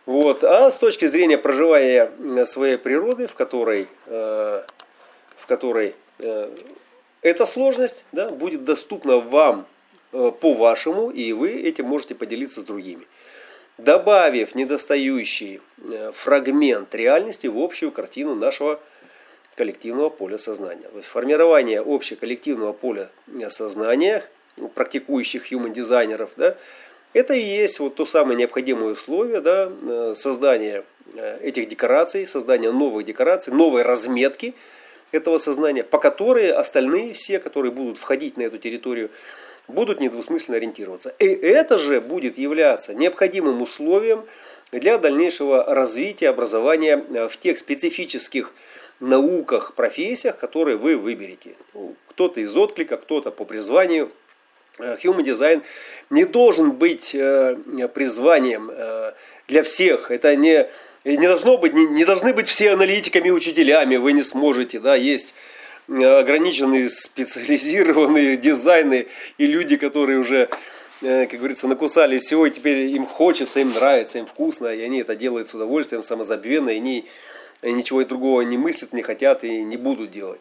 вот. 0.10 0.44
А 0.44 0.72
с 0.72 0.76
точки 0.76 1.06
зрения 1.06 1.38
проживания 1.38 2.46
своей 2.48 2.78
природы, 2.78 3.28
в 3.28 3.36
которой, 3.36 3.88
э, 4.08 4.64
которой 5.50 5.96
э, 6.20 6.56
эта 7.22 7.46
сложность 7.46 8.06
да, 8.12 8.30
будет 8.30 8.64
доступна 8.64 9.18
вам 9.18 9.66
э, 10.14 10.32
по-вашему, 10.40 11.10
и 11.10 11.34
вы 11.34 11.50
этим 11.50 11.86
можете 11.86 12.16
поделиться 12.16 12.62
с 12.62 12.64
другими. 12.64 13.06
Добавив 13.78 14.56
недостающий 14.56 15.62
фрагмент 16.14 16.94
реальности 16.94 17.48
в 17.48 17.58
общую 17.58 17.92
картину 17.92 18.36
нашего 18.36 18.80
коллективного 19.56 20.10
поля 20.10 20.38
сознания. 20.38 20.88
То 20.92 20.98
есть 20.98 21.10
формирование 21.10 21.82
общеколлективного 21.82 22.74
поля 22.74 23.10
сознания 23.50 24.24
практикующих 24.76 25.52
human 25.52 25.74
дизайнеров 25.74 26.30
да, 26.36 26.58
это 27.14 27.34
и 27.34 27.42
есть 27.42 27.80
вот 27.80 27.96
то 27.96 28.06
самое 28.06 28.38
необходимое 28.38 28.94
условие 28.94 29.42
да, 29.42 29.72
э, 29.72 30.14
создания 30.16 30.84
э, 31.16 31.40
этих 31.42 31.68
декораций, 31.68 32.28
создания 32.28 32.72
новых 32.72 33.06
декораций, 33.06 33.52
новой 33.52 33.82
разметки 33.82 34.54
этого 35.12 35.38
сознания, 35.38 35.84
по 35.84 35.98
которой 35.98 36.52
остальные 36.52 37.14
все, 37.14 37.40
которые 37.40 37.72
будут 37.72 37.98
входить 37.98 38.38
на 38.38 38.44
эту 38.44 38.58
территорию, 38.58 39.10
будут 39.68 40.00
недвусмысленно 40.00 40.58
ориентироваться. 40.58 41.14
И 41.20 41.26
это 41.26 41.78
же 41.78 42.02
будет 42.02 42.38
являться 42.38 42.94
необходимым 42.94 43.62
условием 43.62 44.26
для 44.72 44.98
дальнейшего 44.98 45.64
развития 45.64 46.30
образования 46.30 47.04
э, 47.10 47.28
в 47.28 47.38
тех 47.38 47.58
специфических 47.60 48.52
науках, 49.00 49.74
профессиях, 49.76 50.38
которые 50.38 50.78
вы 50.78 50.98
выберете. 50.98 51.56
Ну, 51.74 51.96
кто-то 52.08 52.40
из 52.40 52.56
отклика, 52.56 52.98
кто-то 52.98 53.32
по 53.32 53.46
призванию– 53.46 54.12
Э, 54.80 54.98
human 55.04 55.24
Design 55.24 55.62
не 56.10 56.26
должен 56.26 56.72
быть 56.72 57.14
э, 57.14 57.58
призванием 57.94 58.72
для 59.48 59.64
всех. 59.64 60.12
Это 60.12 60.36
не, 60.36 60.70
не 61.06 61.28
должно 61.28 61.58
быть, 61.58 61.74
не, 61.74 61.86
не 61.88 62.06
должны 62.06 62.34
быть 62.34 62.48
все 62.48 62.72
аналитиками 62.72 63.28
и 63.30 63.32
учителями. 63.32 63.98
Вы 63.98 64.14
не 64.14 64.24
сможете, 64.24 64.80
да, 64.80 64.96
есть 64.96 65.34
ограниченные 65.88 66.88
специализированные 66.90 68.38
дизайны 68.38 69.08
и 69.38 69.48
люди, 69.48 69.76
которые 69.76 70.20
уже, 70.20 70.50
как 71.02 71.32
говорится, 71.32 71.68
накусали 71.68 72.20
всего, 72.20 72.46
и 72.46 72.52
теперь 72.52 72.90
им 72.90 73.08
хочется, 73.08 73.60
им 73.60 73.74
нравится, 73.74 74.20
им 74.20 74.28
вкусно, 74.28 74.68
и 74.68 74.82
они 74.82 75.00
это 75.00 75.16
делают 75.16 75.48
с 75.48 75.54
удовольствием, 75.56 76.04
самозабвенно, 76.04 76.70
и 76.70 76.78
они 76.78 77.06
ничего 77.64 78.04
другого 78.04 78.42
не 78.42 78.58
мыслят, 78.58 78.94
не 78.94 79.02
хотят 79.02 79.44
и 79.44 79.64
не 79.64 79.78
будут 79.78 80.12
делать. 80.12 80.40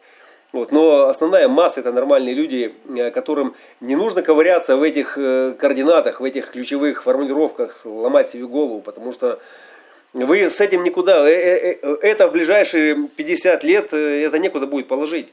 Вот, 0.52 0.72
но 0.72 1.04
основная 1.08 1.46
масса 1.46 1.80
это 1.80 1.92
нормальные 1.92 2.34
люди, 2.34 2.74
э, 2.96 3.10
которым 3.10 3.54
не 3.80 3.96
нужно 3.96 4.22
ковыряться 4.22 4.78
в 4.78 4.82
этих 4.82 5.18
э, 5.18 5.54
координатах, 5.58 6.20
в 6.20 6.24
этих 6.24 6.52
ключевых 6.52 7.02
формулировках, 7.02 7.82
ломать 7.84 8.30
себе 8.30 8.46
голову, 8.46 8.80
потому 8.80 9.12
что 9.12 9.40
вы 10.12 10.50
с 10.50 10.60
этим 10.60 10.82
никуда, 10.84 11.28
э, 11.28 11.78
это 12.02 12.28
в 12.28 12.32
ближайшие 12.32 13.08
50 13.08 13.64
лет, 13.64 13.92
это 13.92 14.38
некуда 14.38 14.66
будет 14.66 14.88
положить. 14.88 15.28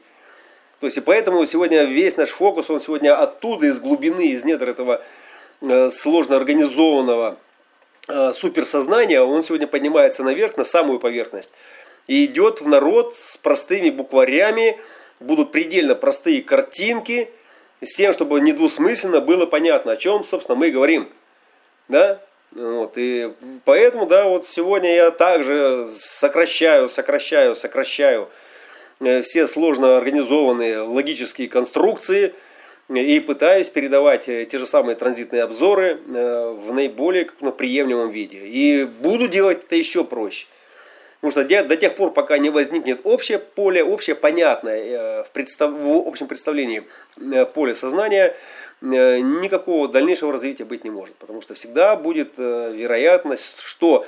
То 0.80 0.86
есть 0.86 0.98
и 0.98 1.00
поэтому 1.00 1.44
сегодня 1.46 1.84
весь 1.84 2.16
наш 2.16 2.30
фокус, 2.30 2.68
он 2.68 2.80
сегодня 2.80 3.18
оттуда, 3.18 3.66
из 3.66 3.80
глубины, 3.80 4.28
из 4.28 4.44
недр 4.44 4.68
этого 4.68 5.02
сложно 5.90 6.36
организованного 6.36 7.38
суперсознания, 8.34 9.22
он 9.22 9.42
сегодня 9.42 9.66
поднимается 9.66 10.22
наверх, 10.22 10.58
на 10.58 10.64
самую 10.64 11.00
поверхность. 11.00 11.50
И 12.06 12.26
идет 12.26 12.60
в 12.60 12.68
народ 12.68 13.14
с 13.16 13.38
простыми 13.38 13.88
букварями, 13.88 14.78
будут 15.18 15.50
предельно 15.50 15.94
простые 15.94 16.42
картинки, 16.42 17.30
с 17.80 17.94
тем, 17.94 18.12
чтобы 18.12 18.40
недвусмысленно 18.40 19.20
было 19.20 19.46
понятно, 19.46 19.92
о 19.92 19.96
чем, 19.96 20.24
собственно, 20.24 20.56
мы 20.56 20.70
говорим. 20.70 21.08
Да? 21.88 22.20
Вот, 22.56 22.92
и 22.96 23.32
поэтому, 23.66 24.06
да, 24.06 24.28
вот 24.28 24.48
сегодня 24.48 24.94
я 24.94 25.10
также 25.10 25.86
сокращаю, 25.90 26.88
сокращаю, 26.88 27.54
сокращаю 27.54 28.30
э, 29.00 29.20
все 29.20 29.46
сложно 29.46 29.98
организованные 29.98 30.78
логические 30.78 31.48
конструкции 31.48 32.32
и 32.88 33.20
пытаюсь 33.20 33.68
передавать 33.68 34.28
э, 34.28 34.46
те 34.46 34.56
же 34.56 34.64
самые 34.64 34.96
транзитные 34.96 35.42
обзоры 35.42 35.98
э, 36.08 36.56
в 36.58 36.72
наиболее 36.72 37.26
приемлемом 37.58 38.10
виде. 38.10 38.38
И 38.46 38.84
буду 38.84 39.28
делать 39.28 39.64
это 39.64 39.76
еще 39.76 40.02
проще. 40.02 40.46
Потому 41.20 41.30
что 41.32 41.64
до 41.64 41.76
тех 41.76 41.94
пор, 41.94 42.12
пока 42.12 42.38
не 42.38 42.48
возникнет 42.48 43.00
общее 43.04 43.38
поле, 43.38 43.84
общее 43.84 44.16
понятное 44.16 45.24
в, 45.24 45.30
представ... 45.32 45.72
в 45.72 46.08
общем 46.08 46.26
представлении 46.26 46.84
поле 47.54 47.74
сознания, 47.74 48.34
никакого 48.86 49.88
дальнейшего 49.88 50.32
развития 50.32 50.64
быть 50.64 50.84
не 50.84 50.90
может. 50.90 51.14
Потому 51.16 51.42
что 51.42 51.54
всегда 51.54 51.96
будет 51.96 52.38
вероятность, 52.38 53.60
что 53.60 54.06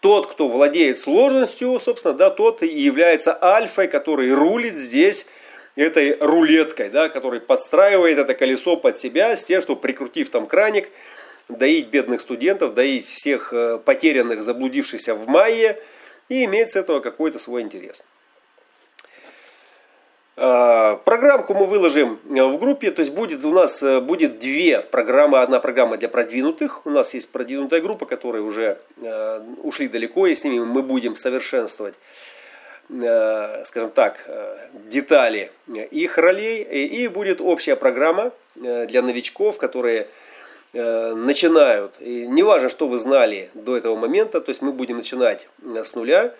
тот, 0.00 0.30
кто 0.30 0.48
владеет 0.48 0.98
сложностью, 0.98 1.80
собственно, 1.80 2.14
да, 2.14 2.30
тот 2.30 2.62
и 2.62 2.66
является 2.66 3.36
альфой, 3.42 3.88
который 3.88 4.32
рулит 4.32 4.76
здесь 4.76 5.26
этой 5.74 6.16
рулеткой, 6.20 6.90
да, 6.90 7.08
который 7.08 7.40
подстраивает 7.40 8.18
это 8.18 8.34
колесо 8.34 8.76
под 8.76 8.98
себя 8.98 9.36
с 9.36 9.44
тем, 9.44 9.60
что 9.60 9.76
прикрутив 9.76 10.30
там 10.30 10.46
краник, 10.46 10.90
доить 11.48 11.88
бедных 11.88 12.20
студентов, 12.20 12.74
доить 12.74 13.06
всех 13.06 13.52
потерянных, 13.84 14.42
заблудившихся 14.42 15.14
в 15.14 15.28
мае 15.28 15.80
и 16.28 16.44
иметь 16.44 16.70
с 16.70 16.76
этого 16.76 17.00
какой-то 17.00 17.38
свой 17.38 17.62
интерес. 17.62 18.04
А, 20.38 20.96
программку 20.96 21.54
мы 21.54 21.64
выложим 21.64 22.20
в 22.24 22.58
группе, 22.58 22.90
то 22.90 23.00
есть 23.00 23.12
будет 23.12 23.42
у 23.46 23.52
нас 23.52 23.82
э, 23.82 24.00
будет 24.00 24.38
две 24.38 24.80
программы. 24.80 25.40
Одна 25.40 25.60
программа 25.60 25.96
для 25.96 26.10
продвинутых. 26.10 26.84
У 26.84 26.90
нас 26.90 27.14
есть 27.14 27.30
продвинутая 27.30 27.80
группа, 27.80 28.04
которые 28.04 28.42
уже 28.42 28.78
э, 29.00 29.40
ушли 29.62 29.88
далеко, 29.88 30.26
и 30.26 30.34
с 30.34 30.44
ними 30.44 30.62
мы 30.62 30.82
будем 30.82 31.16
совершенствовать, 31.16 31.94
э, 32.90 33.64
скажем 33.64 33.90
так, 33.90 34.28
детали 34.90 35.50
их 35.90 36.18
ролей. 36.18 36.62
И 36.64 37.08
будет 37.08 37.40
общая 37.40 37.74
программа 37.74 38.32
для 38.54 39.00
новичков, 39.00 39.56
которые 39.56 40.08
начинают. 40.74 41.94
И 42.00 42.26
не 42.26 42.42
важно, 42.42 42.68
что 42.68 42.86
вы 42.86 42.98
знали 42.98 43.48
до 43.54 43.78
этого 43.78 43.96
момента, 43.96 44.42
то 44.42 44.50
есть 44.50 44.60
мы 44.60 44.72
будем 44.72 44.96
начинать 44.96 45.48
с 45.62 45.94
нуля 45.94 46.34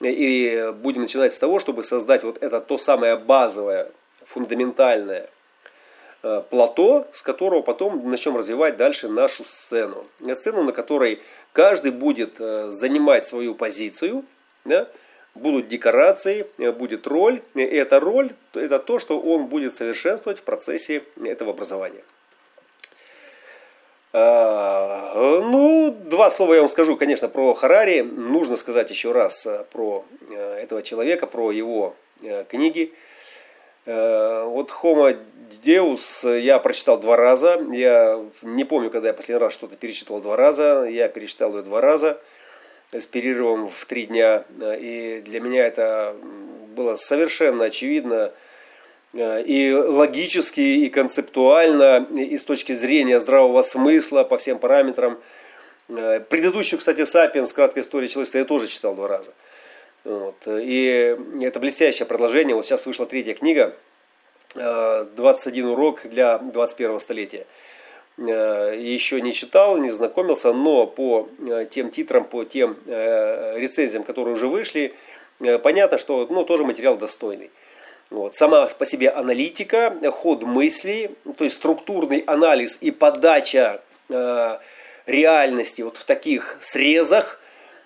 и 0.00 0.72
будем 0.76 1.02
начинать 1.02 1.32
с 1.32 1.38
того, 1.38 1.60
чтобы 1.60 1.84
создать 1.84 2.24
вот 2.24 2.42
это 2.42 2.60
то 2.60 2.78
самое 2.78 3.16
базовое, 3.16 3.90
фундаментальное 4.26 5.30
э, 6.22 6.42
плато, 6.50 7.06
с 7.12 7.22
которого 7.22 7.62
потом 7.62 8.10
начнем 8.10 8.36
развивать 8.36 8.76
дальше 8.76 9.08
нашу 9.08 9.44
сцену. 9.44 10.06
Сцену, 10.34 10.64
на 10.64 10.72
которой 10.72 11.22
каждый 11.52 11.92
будет 11.92 12.40
э, 12.40 12.70
занимать 12.70 13.26
свою 13.26 13.54
позицию, 13.54 14.24
да, 14.64 14.88
будут 15.34 15.68
декорации, 15.68 16.46
э, 16.58 16.72
будет 16.72 17.06
роль, 17.06 17.42
и 17.54 17.62
эта 17.62 18.00
роль– 18.00 18.30
это 18.54 18.78
то, 18.78 18.98
что 18.98 19.20
он 19.20 19.46
будет 19.46 19.74
совершенствовать 19.74 20.40
в 20.40 20.42
процессе 20.42 21.04
этого 21.22 21.50
образования. 21.50 22.02
А, 24.16 25.12
ну, 25.16 25.90
два 25.90 26.30
слова 26.30 26.54
я 26.54 26.60
вам 26.60 26.68
скажу, 26.68 26.96
конечно, 26.96 27.28
про 27.28 27.52
Харари. 27.52 28.02
Нужно 28.02 28.54
сказать 28.54 28.88
еще 28.88 29.10
раз 29.10 29.44
э, 29.44 29.64
про 29.72 30.04
э, 30.30 30.58
этого 30.62 30.82
человека, 30.82 31.26
про 31.26 31.50
его 31.50 31.96
э, 32.22 32.44
книги. 32.48 32.92
Вот 33.86 34.70
Homo 34.82 35.18
Deus 35.62 36.40
я 36.40 36.58
прочитал 36.58 36.98
два 36.98 37.16
раза. 37.16 37.60
Я 37.72 38.24
не 38.40 38.64
помню, 38.64 38.88
когда 38.88 39.08
я 39.08 39.14
последний 39.14 39.44
раз 39.44 39.52
что-то 39.52 39.76
перечитывал 39.76 40.22
два 40.22 40.36
раза. 40.36 40.84
Я 40.84 41.08
перечитал 41.08 41.54
ее 41.54 41.62
два 41.62 41.82
раза 41.82 42.18
с 42.92 43.06
перерывом 43.06 43.68
в 43.68 43.84
три 43.84 44.06
дня. 44.06 44.44
И 44.80 45.22
для 45.26 45.40
меня 45.40 45.66
это 45.66 46.16
было 46.74 46.96
совершенно 46.96 47.66
очевидно, 47.66 48.32
и 49.14 49.72
логически, 49.72 50.60
и 50.60 50.88
концептуально, 50.88 52.06
и 52.16 52.36
с 52.36 52.42
точки 52.42 52.72
зрения 52.72 53.20
здравого 53.20 53.62
смысла 53.62 54.24
по 54.24 54.38
всем 54.38 54.58
параметрам. 54.58 55.18
Э, 55.88 56.20
предыдущую, 56.20 56.78
кстати, 56.78 57.04
«Сапиенс. 57.04 57.52
Краткая 57.52 57.84
история 57.84 58.08
человечества» 58.08 58.38
я 58.38 58.44
тоже 58.44 58.66
читал 58.66 58.94
два 58.94 59.08
раза. 59.08 59.32
Вот. 60.02 60.36
И 60.46 61.16
это 61.42 61.60
блестящее 61.60 62.06
продолжение. 62.06 62.56
Вот 62.56 62.66
сейчас 62.66 62.86
вышла 62.86 63.06
третья 63.06 63.34
книга 63.34 63.76
«21 64.54 65.72
урок 65.72 66.00
для 66.04 66.38
21 66.38 66.98
столетия». 66.98 67.46
Э, 68.18 68.74
еще 68.76 69.20
не 69.20 69.32
читал, 69.32 69.78
не 69.78 69.90
знакомился, 69.90 70.52
но 70.52 70.86
по 70.88 71.28
тем 71.70 71.90
титрам, 71.90 72.24
по 72.24 72.44
тем 72.44 72.76
рецензиям, 72.86 74.02
которые 74.02 74.34
уже 74.34 74.48
вышли, 74.48 74.94
понятно, 75.62 75.98
что 75.98 76.26
ну, 76.28 76.44
тоже 76.44 76.64
материал 76.64 76.96
достойный. 76.96 77.50
Вот. 78.10 78.34
Сама 78.36 78.66
по 78.66 78.86
себе 78.86 79.10
аналитика, 79.10 79.96
ход 80.12 80.42
мыслей, 80.42 81.10
то 81.36 81.44
есть 81.44 81.56
структурный 81.56 82.18
анализ 82.26 82.78
и 82.80 82.90
подача 82.90 83.80
э, 84.08 84.58
реальности 85.06 85.82
вот 85.82 85.96
в 85.96 86.04
таких 86.04 86.58
срезах 86.60 87.40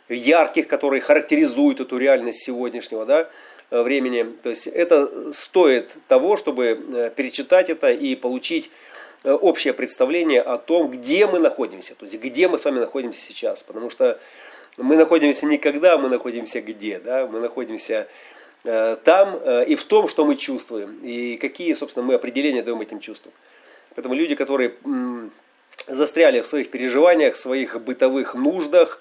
ярких, 0.08 0.66
которые 0.68 1.00
характеризуют 1.00 1.80
эту 1.80 1.98
реальность 1.98 2.42
сегодняшнего 2.42 3.06
да, 3.06 3.30
времени. 3.70 4.24
То 4.42 4.50
есть 4.50 4.66
это 4.66 5.32
стоит 5.32 5.96
того, 6.08 6.36
чтобы 6.36 6.66
э, 6.66 7.10
перечитать 7.14 7.70
это 7.70 7.90
и 7.90 8.16
получить 8.16 8.70
э, 9.22 9.32
общее 9.32 9.72
представление 9.72 10.42
о 10.42 10.58
том, 10.58 10.90
где 10.90 11.26
мы 11.26 11.38
находимся, 11.38 11.94
то 11.94 12.04
есть 12.04 12.18
где 12.18 12.48
мы 12.48 12.58
с 12.58 12.64
вами 12.64 12.80
находимся 12.80 13.20
сейчас. 13.20 13.62
Потому 13.62 13.88
что 13.88 14.18
мы 14.76 14.96
находимся 14.96 15.46
не 15.46 15.58
когда, 15.58 15.96
мы 15.96 16.08
находимся 16.08 16.60
где. 16.60 16.98
Да? 16.98 17.26
Мы 17.26 17.40
находимся 17.40 18.08
Э, 18.08 18.08
там 18.64 19.40
э, 19.44 19.64
и 19.66 19.76
в 19.76 19.84
том, 19.84 20.08
что 20.08 20.24
мы 20.24 20.36
чувствуем, 20.36 20.98
и 21.02 21.36
какие, 21.36 21.72
собственно, 21.74 22.04
мы 22.04 22.14
определения 22.14 22.62
даем 22.62 22.80
этим 22.80 23.00
чувствам. 23.00 23.32
Поэтому 23.94 24.14
люди, 24.14 24.34
которые 24.34 24.74
застряли 25.86 26.40
в 26.40 26.46
своих 26.46 26.70
переживаниях, 26.70 27.34
в 27.34 27.38
своих 27.38 27.80
бытовых 27.80 28.34
нуждах, 28.34 29.00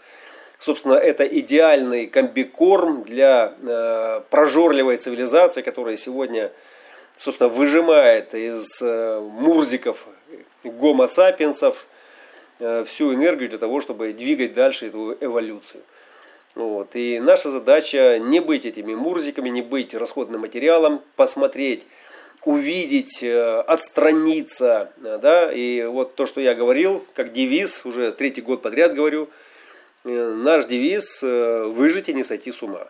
собственно, 0.59 0.93
это 0.93 1.23
идеальный 1.25 2.07
комбикорм 2.07 3.03
для 3.03 3.53
э, 3.61 4.21
прожорливой 4.29 4.97
цивилизации, 4.97 5.61
которая 5.61 5.97
сегодня, 5.97 6.51
собственно, 7.17 7.49
выжимает 7.49 8.33
из 8.33 8.81
мурзиков 8.81 10.07
гомо 10.63 11.07
сапиенсов 11.07 11.87
всю 12.57 13.13
энергию 13.13 13.49
для 13.49 13.59
того, 13.59 13.81
чтобы 13.81 14.13
двигать 14.13 14.55
дальше 14.55 14.87
эту 14.87 15.15
эволюцию. 15.19 15.83
Вот. 16.57 16.95
И 16.95 17.19
наша 17.19 17.51
задача 17.51 18.17
не 18.17 18.39
быть 18.39 18.65
этими 18.65 18.95
мурзиками, 18.95 19.49
не 19.49 19.61
быть 19.61 19.93
расходным 19.93 20.41
материалом, 20.41 21.03
посмотреть, 21.15 21.85
увидеть, 22.45 23.21
э, 23.21 23.59
отстраниться. 23.59 24.91
Да? 24.97 25.53
И 25.53 25.83
вот 25.83 26.15
то, 26.15 26.25
что 26.25 26.41
я 26.41 26.55
говорил, 26.55 27.05
как 27.13 27.31
девиз, 27.31 27.85
уже 27.85 28.11
третий 28.11 28.41
год 28.41 28.63
подряд 28.63 28.95
говорю, 28.95 29.29
э, 30.03 30.33
наш 30.33 30.65
девиз 30.65 31.19
э,– 31.21 31.65
выжить 31.67 32.09
и 32.09 32.13
не 32.13 32.23
сойти 32.23 32.51
с 32.51 32.63
ума. 32.63 32.87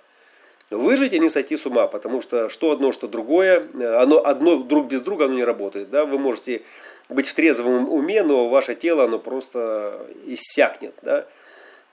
Выжить 0.69 1.11
и 1.11 1.19
не 1.19 1.27
сойти 1.27 1.57
с 1.57 1.65
ума, 1.65 1.87
потому 1.87 2.21
что 2.21 2.47
что 2.47 2.71
одно, 2.71 2.93
что 2.93 3.09
другое, 3.09 3.67
оно 3.99 4.25
одно 4.25 4.55
друг 4.55 4.87
без 4.87 5.01
друга 5.01 5.25
оно 5.25 5.33
не 5.33 5.43
работает. 5.43 5.89
Да? 5.89 6.05
Вы 6.05 6.19
можете 6.19 6.61
быть 7.09 7.27
в 7.27 7.33
трезвом 7.33 7.89
уме, 7.91 8.23
но 8.23 8.47
ваше 8.47 8.75
тело 8.75 9.03
оно 9.03 9.19
просто 9.19 10.07
иссякнет. 10.25 10.93
Да? 11.01 11.27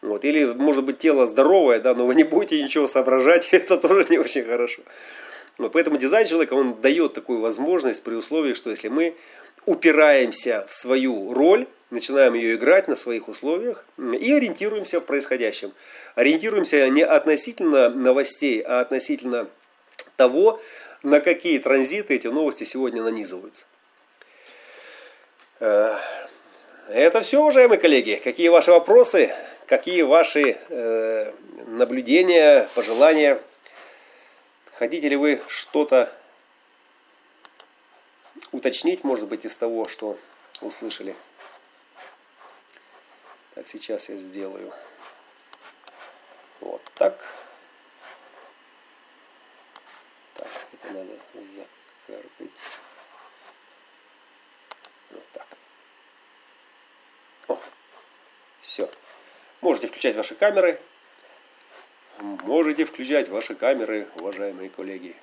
Вот. 0.04 0.22
Или, 0.26 0.44
может 0.44 0.84
быть, 0.84 0.98
тело 0.98 1.26
здоровое, 1.26 1.80
да, 1.80 1.94
но 1.94 2.06
вы 2.06 2.14
не 2.14 2.24
будете 2.24 2.62
ничего 2.62 2.86
соображать, 2.86 3.48
это 3.52 3.78
тоже 3.78 4.06
не 4.10 4.18
очень 4.18 4.44
хорошо. 4.44 4.82
Вот. 5.56 5.72
Поэтому 5.72 5.96
дизайн 5.96 6.26
человека, 6.26 6.52
он 6.52 6.78
дает 6.82 7.14
такую 7.14 7.40
возможность 7.40 8.04
при 8.04 8.14
условии, 8.14 8.52
что 8.52 8.68
если 8.68 8.88
мы 8.88 9.14
упираемся 9.64 10.66
в 10.68 10.74
свою 10.74 11.32
роль, 11.32 11.66
начинаем 11.88 12.34
ее 12.34 12.56
играть 12.56 12.86
на 12.86 12.96
своих 12.96 13.28
условиях 13.28 13.86
и 13.98 14.32
ориентируемся 14.32 15.00
в 15.00 15.04
происходящем. 15.04 15.72
Ориентируемся 16.16 16.86
не 16.90 17.02
относительно 17.02 17.88
новостей, 17.88 18.60
а 18.60 18.80
относительно 18.80 19.48
того, 20.16 20.60
на 21.02 21.20
какие 21.20 21.58
транзиты 21.58 22.16
эти 22.16 22.26
новости 22.26 22.64
сегодня 22.64 23.02
нанизываются. 23.02 23.64
Э, 25.60 25.96
это 26.90 27.22
все, 27.22 27.40
уважаемые 27.40 27.78
коллеги. 27.78 28.20
Какие 28.22 28.48
ваши 28.48 28.70
вопросы? 28.70 29.32
Какие 29.74 30.02
ваши 30.02 30.56
э, 30.68 31.34
наблюдения, 31.66 32.68
пожелания? 32.76 33.42
Хотите 34.72 35.08
ли 35.08 35.16
вы 35.16 35.42
что-то 35.48 36.16
уточнить, 38.52 39.02
может 39.02 39.26
быть, 39.26 39.44
из 39.44 39.56
того, 39.56 39.88
что 39.88 40.16
услышали? 40.60 41.16
Так, 43.56 43.66
сейчас 43.66 44.08
я 44.10 44.16
сделаю 44.16 44.72
вот 46.60 46.80
так. 46.94 47.34
Так, 50.34 50.46
это 50.72 50.92
надо 50.92 51.18
закрыть. 51.34 52.60
Вот 55.10 55.24
так. 55.32 55.48
О, 57.48 57.58
все. 58.60 58.88
Можете 59.64 59.86
включать 59.86 60.14
ваши 60.14 60.34
камеры. 60.34 60.78
Можете 62.18 62.84
включать 62.84 63.30
ваши 63.30 63.54
камеры, 63.54 64.06
уважаемые 64.16 64.68
коллеги. 64.68 65.16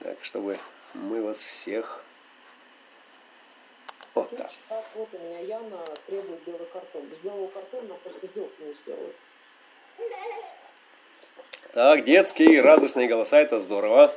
Так, 0.00 0.18
чтобы 0.24 0.58
мы 0.92 1.22
вас 1.22 1.40
всех... 1.40 2.02
Вот 4.14 4.28
так. 4.36 4.50
так. 4.68 4.84
Вот 4.96 5.08
у 5.12 5.18
меня 5.18 5.38
Яна 5.38 5.84
требует 6.08 6.42
белый 6.42 6.66
картон. 6.72 7.06
Без 7.06 7.18
белого 7.18 7.46
картона 7.46 7.94
просто 7.94 8.26
сделки 8.26 8.60
не 8.60 8.74
сделают. 8.74 9.16
Так, 11.72 12.02
детские 12.02 12.60
радостные 12.60 13.06
голоса, 13.06 13.38
это 13.38 13.60
здорово. 13.60 14.12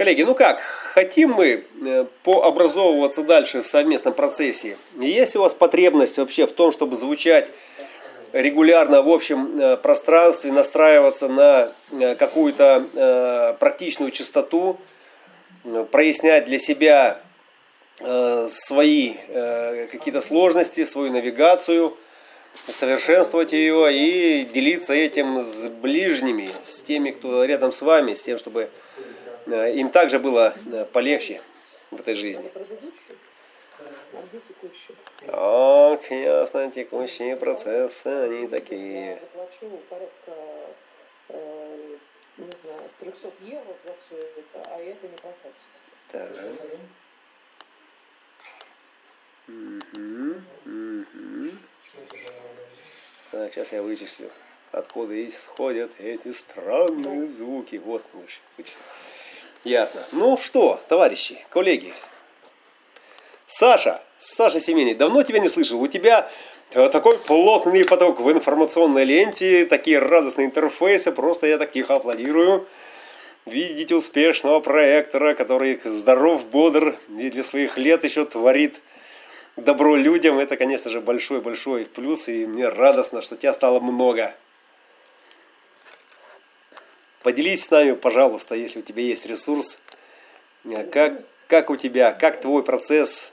Коллеги, 0.00 0.22
ну 0.22 0.34
как, 0.34 0.62
хотим 0.62 1.32
мы 1.32 1.66
э, 1.86 2.06
пообразовываться 2.22 3.22
дальше 3.22 3.60
в 3.60 3.66
совместном 3.66 4.14
процессе? 4.14 4.78
Есть 4.98 5.36
у 5.36 5.42
вас 5.42 5.52
потребность 5.52 6.16
вообще 6.16 6.46
в 6.46 6.52
том, 6.52 6.72
чтобы 6.72 6.96
звучать 6.96 7.50
регулярно 8.32 9.02
в 9.02 9.10
общем 9.10 9.60
э, 9.60 9.76
пространстве, 9.76 10.52
настраиваться 10.52 11.28
на 11.28 11.72
э, 11.90 12.14
какую-то 12.14 13.56
практичную 13.60 14.10
частоту, 14.10 14.78
прояснять 15.90 16.46
для 16.46 16.58
себя 16.58 17.20
свои 17.98 19.16
какие-то 19.92 20.22
сложности, 20.22 20.86
свою 20.86 21.12
навигацию, 21.12 21.94
совершенствовать 22.72 23.52
ее 23.52 23.92
и 23.92 24.46
делиться 24.46 24.94
этим 24.94 25.42
с 25.42 25.68
ближними, 25.68 26.48
с 26.62 26.80
теми, 26.80 27.10
кто 27.10 27.44
рядом 27.44 27.72
с 27.72 27.82
вами, 27.82 28.14
с 28.14 28.22
тем, 28.22 28.38
чтобы 28.38 28.70
им 29.52 29.90
также 29.90 30.18
было 30.18 30.54
э, 30.72 30.84
полегче 30.92 31.40
в 31.90 32.00
этой 32.00 32.14
жизни. 32.14 32.50
Так, 35.26 36.10
ясно, 36.10 36.70
текущие 36.70 37.36
процессы, 37.36 38.06
они 38.06 38.48
такие. 38.48 39.06
Я 39.06 39.18
заплачу 39.20 39.80
порядка, 39.88 40.32
э, 41.28 41.96
не 42.36 42.50
знаю, 42.62 42.90
300 43.00 43.32
евро 43.40 43.74
за 43.84 43.94
все 44.06 44.22
это, 44.22 44.70
а 44.70 44.78
это 44.78 45.08
не 45.08 45.16
прокатится. 45.16 45.64
Так. 46.12 46.30
Мгм, 49.46 50.44
мгм. 50.64 51.58
Так, 53.30 53.52
сейчас 53.52 53.72
я 53.72 53.82
вычислю, 53.82 54.30
откуда 54.72 55.28
исходят 55.28 55.92
эти 55.98 56.32
странные 56.32 57.28
звуки. 57.28 57.76
Вот 57.76 58.04
мы 58.12 58.22
же 58.22 58.38
вычислили. 58.56 59.09
Ясно. 59.64 60.00
Ну 60.12 60.38
что, 60.38 60.80
товарищи, 60.88 61.38
коллеги. 61.50 61.92
Саша, 63.46 64.00
Саша 64.16 64.58
Семений, 64.58 64.94
давно 64.94 65.22
тебя 65.22 65.38
не 65.38 65.48
слышал. 65.48 65.80
У 65.80 65.86
тебя 65.86 66.30
э, 66.72 66.88
такой 66.88 67.18
плотный 67.18 67.84
поток 67.84 68.20
в 68.20 68.30
информационной 68.30 69.04
ленте, 69.04 69.66
такие 69.66 69.98
радостные 69.98 70.46
интерфейсы. 70.46 71.12
Просто 71.12 71.46
я 71.46 71.58
так 71.58 71.72
тихо 71.72 71.96
аплодирую. 71.96 72.66
Видите 73.44 73.94
успешного 73.94 74.60
проектора, 74.60 75.34
который 75.34 75.80
здоров, 75.84 76.46
бодр 76.46 76.98
и 77.18 77.30
для 77.30 77.42
своих 77.42 77.76
лет 77.76 78.04
еще 78.04 78.24
творит 78.24 78.80
добро 79.56 79.94
людям. 79.94 80.38
Это, 80.38 80.56
конечно 80.56 80.90
же, 80.90 81.00
большой-большой 81.00 81.84
плюс. 81.84 82.28
И 82.28 82.46
мне 82.46 82.68
радостно, 82.68 83.20
что 83.20 83.36
тебя 83.36 83.52
стало 83.52 83.80
много. 83.80 84.34
Поделись 87.22 87.64
с 87.64 87.70
нами, 87.70 87.92
пожалуйста, 87.92 88.54
если 88.54 88.78
у 88.78 88.82
тебя 88.82 89.02
есть 89.02 89.26
ресурс. 89.26 89.78
э, 90.64 90.84
Как, 90.84 91.22
как 91.48 91.68
у 91.68 91.76
тебя, 91.76 92.12
как 92.12 92.40
твой 92.40 92.62
процесс, 92.62 93.30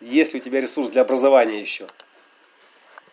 есть 0.00 0.34
ли 0.34 0.40
у 0.40 0.42
тебя 0.42 0.60
ресурс 0.60 0.90
для 0.90 1.02
образования 1.02 1.60
еще? 1.60 1.88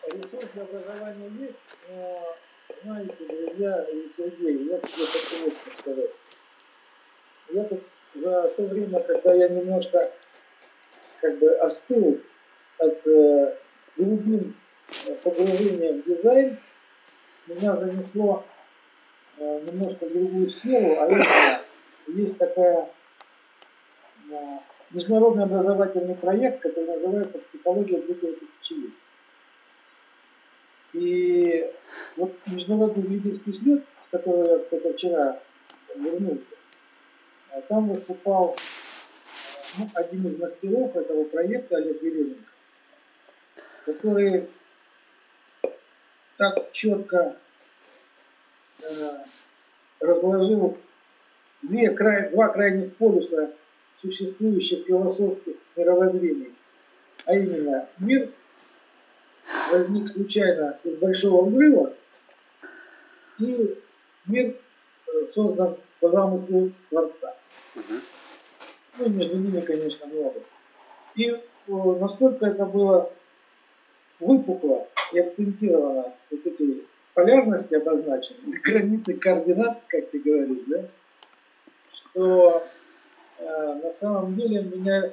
Ресурс 0.06 0.46
для 0.54 0.62
образования 0.62 1.28
есть, 1.40 1.54
но, 1.88 2.36
знаете, 2.84 3.14
друзья 3.18 3.86
и 3.92 4.08
Сергей, 4.16 4.68
я 4.68 4.78
тебе 4.78 5.06
хочу 5.06 5.52
сказать. 5.78 6.10
Я 7.52 7.64
тут 7.64 7.82
за 8.14 8.48
то 8.56 8.62
время, 8.62 9.00
когда 9.00 9.34
я 9.34 9.48
немножко 9.48 10.12
как 11.20 11.38
бы 11.38 11.50
остыл 11.56 12.20
от 12.78 13.06
э, 13.08 13.56
глубин 13.96 14.54
э, 15.06 15.14
погружения 15.16 15.94
в 15.94 16.04
дизайн, 16.04 16.58
меня 17.48 17.76
занесло 17.76 18.44
немножко 19.44 20.06
в 20.06 20.12
другую 20.12 20.50
сферу, 20.50 21.00
а 21.00 21.06
именно 21.06 21.60
есть 22.08 22.38
такая 22.38 22.88
э, 24.30 24.58
международный 24.90 25.44
образовательный 25.44 26.14
проект, 26.14 26.60
который 26.60 26.86
называется 26.86 27.38
«Психология 27.38 28.00
для 28.00 28.14
тысячелетия». 28.14 28.92
И 30.92 31.70
вот 32.16 32.34
международный 32.46 33.06
лидерский 33.06 33.52
слет, 33.52 33.84
с 34.06 34.10
которого 34.10 34.50
я 34.50 34.58
только 34.58 34.92
вчера 34.92 35.40
вернулся, 35.94 36.54
а 37.52 37.60
там 37.62 37.88
выступал 37.88 38.56
э, 38.56 39.78
ну, 39.78 39.90
один 39.94 40.26
из 40.26 40.38
мастеров 40.38 40.96
этого 40.96 41.24
проекта, 41.24 41.76
Олег 41.76 42.02
Еременко, 42.02 42.50
который 43.86 44.48
так 46.36 46.72
четко 46.72 47.16
э, 47.16 47.49
разложил 50.00 50.76
две 51.62 51.90
край, 51.90 52.30
два 52.30 52.48
крайних 52.48 52.96
полюса 52.96 53.52
существующих 54.00 54.86
философских 54.86 55.56
мировоззрений, 55.76 56.54
а 57.26 57.34
именно 57.34 57.88
мир 57.98 58.30
возник 59.70 60.08
случайно 60.08 60.78
из 60.84 60.96
большого 60.96 61.48
взрыва, 61.48 61.92
и 63.38 63.78
мир 64.26 64.56
э, 65.06 65.26
создан 65.26 65.76
по 66.00 66.10
замыслу 66.10 66.72
Творца. 66.88 67.36
Ну, 68.98 69.08
между 69.08 69.36
ними, 69.36 69.60
конечно, 69.60 70.06
много. 70.06 70.42
И 71.14 71.28
э, 71.28 71.40
настолько 71.66 72.46
это 72.46 72.64
было 72.64 73.12
выпукло 74.18 74.88
и 75.12 75.18
акцентировано, 75.18 76.12
вот 76.30 76.46
эти 76.46 76.84
полярности 77.14 77.74
обозначены, 77.74 78.58
границы 78.62 79.14
координат, 79.14 79.80
как 79.88 80.10
ты 80.10 80.18
говоришь, 80.18 80.64
да, 80.66 80.84
что 81.92 82.66
э, 83.38 83.80
на 83.82 83.92
самом 83.92 84.34
деле 84.36 84.62
меня 84.62 85.12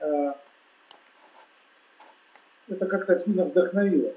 э, 0.00 0.32
это 2.68 2.86
как-то 2.86 3.16
сильно 3.18 3.44
вдохновило, 3.44 4.12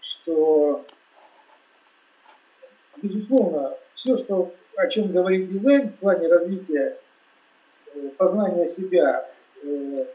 что, 0.00 0.84
безусловно, 2.96 3.76
все, 3.94 4.16
что, 4.16 4.54
о 4.76 4.86
чем 4.88 5.12
говорит 5.12 5.50
дизайн 5.50 5.90
в 5.90 5.96
плане 5.96 6.28
развития, 6.28 6.98
э, 7.94 8.08
познания 8.16 8.66
себя, 8.66 9.28
э, 9.62 10.06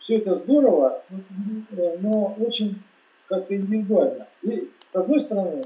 все 0.00 0.18
это 0.18 0.36
здорово, 0.36 1.02
э, 1.10 1.96
но 2.00 2.34
очень 2.38 2.82
как-то 3.28 3.56
индивидуально. 3.56 4.28
И, 4.44 4.70
с 4.86 4.94
одной 4.94 5.20
стороны, 5.20 5.64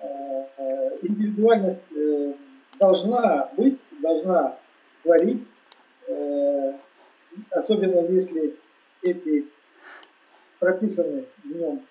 э, 0.00 0.44
э, 0.56 0.98
индивидуальность 1.02 1.92
э, 1.94 2.32
должна 2.78 3.50
быть, 3.56 3.80
должна 4.00 4.56
творить, 5.02 5.50
особенно 7.50 8.00
если 8.10 8.56
эти 9.02 9.46
прописаны 10.58 11.26
в 11.42 11.46
нем 11.46 11.84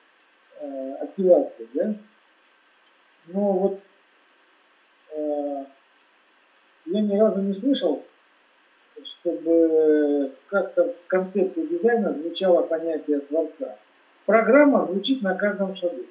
активации, 0.99 1.67
да? 1.73 1.95
Но 3.27 3.53
вот 3.53 3.79
я 5.11 7.01
ни 7.01 7.17
разу 7.17 7.41
не 7.41 7.53
слышал, 7.53 8.03
чтобы 9.03 10.33
как-то 10.47 10.93
в 10.93 11.07
концепции 11.07 11.67
дизайна 11.67 12.13
звучало 12.13 12.63
понятие 12.63 13.19
творца. 13.19 13.77
Программа 14.25 14.85
звучит 14.85 15.21
на 15.21 15.35
каждом 15.35 15.75
шагу. 15.75 16.03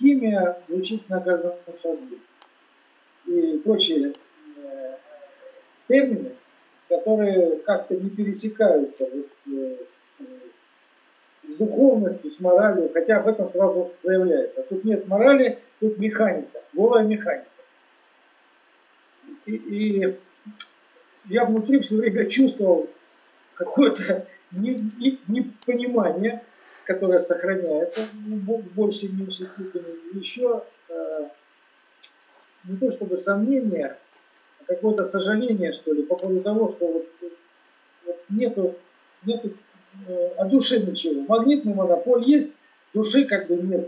Химия 0.00 0.56
звучит 0.68 1.08
на 1.08 1.20
каждом 1.20 1.52
шагу. 1.82 2.06
И 3.26 3.58
прочие 3.58 4.12
э, 4.56 4.96
термины, 5.88 6.32
которые 6.88 7.58
как-то 7.58 7.94
не 7.94 8.08
пересекаются 8.08 9.06
вот, 9.12 9.28
э, 9.54 9.76
с, 10.18 11.52
с 11.52 11.56
духовностью, 11.58 12.30
с 12.30 12.40
моралью, 12.40 12.90
хотя 12.92 13.18
об 13.18 13.28
этом 13.28 13.52
сразу 13.52 13.92
заявляется. 14.02 14.62
Тут 14.62 14.84
нет 14.84 15.06
морали, 15.06 15.58
тут 15.80 15.98
механика, 15.98 16.62
голая 16.72 17.04
механика. 17.04 17.46
И, 19.44 19.54
и 19.54 20.18
я 21.26 21.44
внутри 21.44 21.80
все 21.80 21.96
время 21.96 22.24
чувствовал 22.26 22.88
какое-то 23.54 24.26
непонимание, 24.52 26.42
которое 26.90 27.20
сохраняется 27.20 28.02
в 28.12 28.74
большей 28.74 29.10
и 29.10 29.12
меньшей 29.12 29.46
степени. 29.46 30.18
Еще 30.18 30.64
э, 30.88 31.28
не 32.64 32.76
то 32.78 32.90
чтобы 32.90 33.16
сомнение, 33.16 33.96
а 34.60 34.64
какое-то 34.64 35.04
сожаление, 35.04 35.72
что 35.72 35.92
ли, 35.92 36.02
по 36.02 36.16
поводу 36.16 36.40
того, 36.40 36.72
что 36.72 36.92
вот, 36.92 37.06
вот 38.06 38.16
нету, 38.28 38.74
нету 39.24 39.52
э, 40.08 40.28
о 40.36 40.46
душе 40.46 40.80
ничего. 40.80 41.22
Магнитный 41.28 41.74
монополь 41.74 42.28
есть, 42.28 42.50
души 42.92 43.24
как 43.24 43.46
бы 43.46 43.54
нет. 43.54 43.86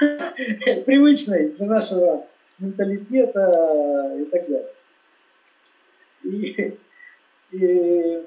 Привычной 0.84 1.50
для 1.50 1.66
нашего 1.66 2.26
менталитета 2.58 4.16
и 4.18 4.24
так 4.24 4.48
далее. 4.48 4.72
И, 6.24 6.78
и, 7.52 8.24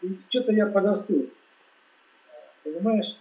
и 0.00 0.18
что-то 0.30 0.52
я 0.52 0.64
подостыл. 0.64 1.28
Понимаешь? 2.64 3.14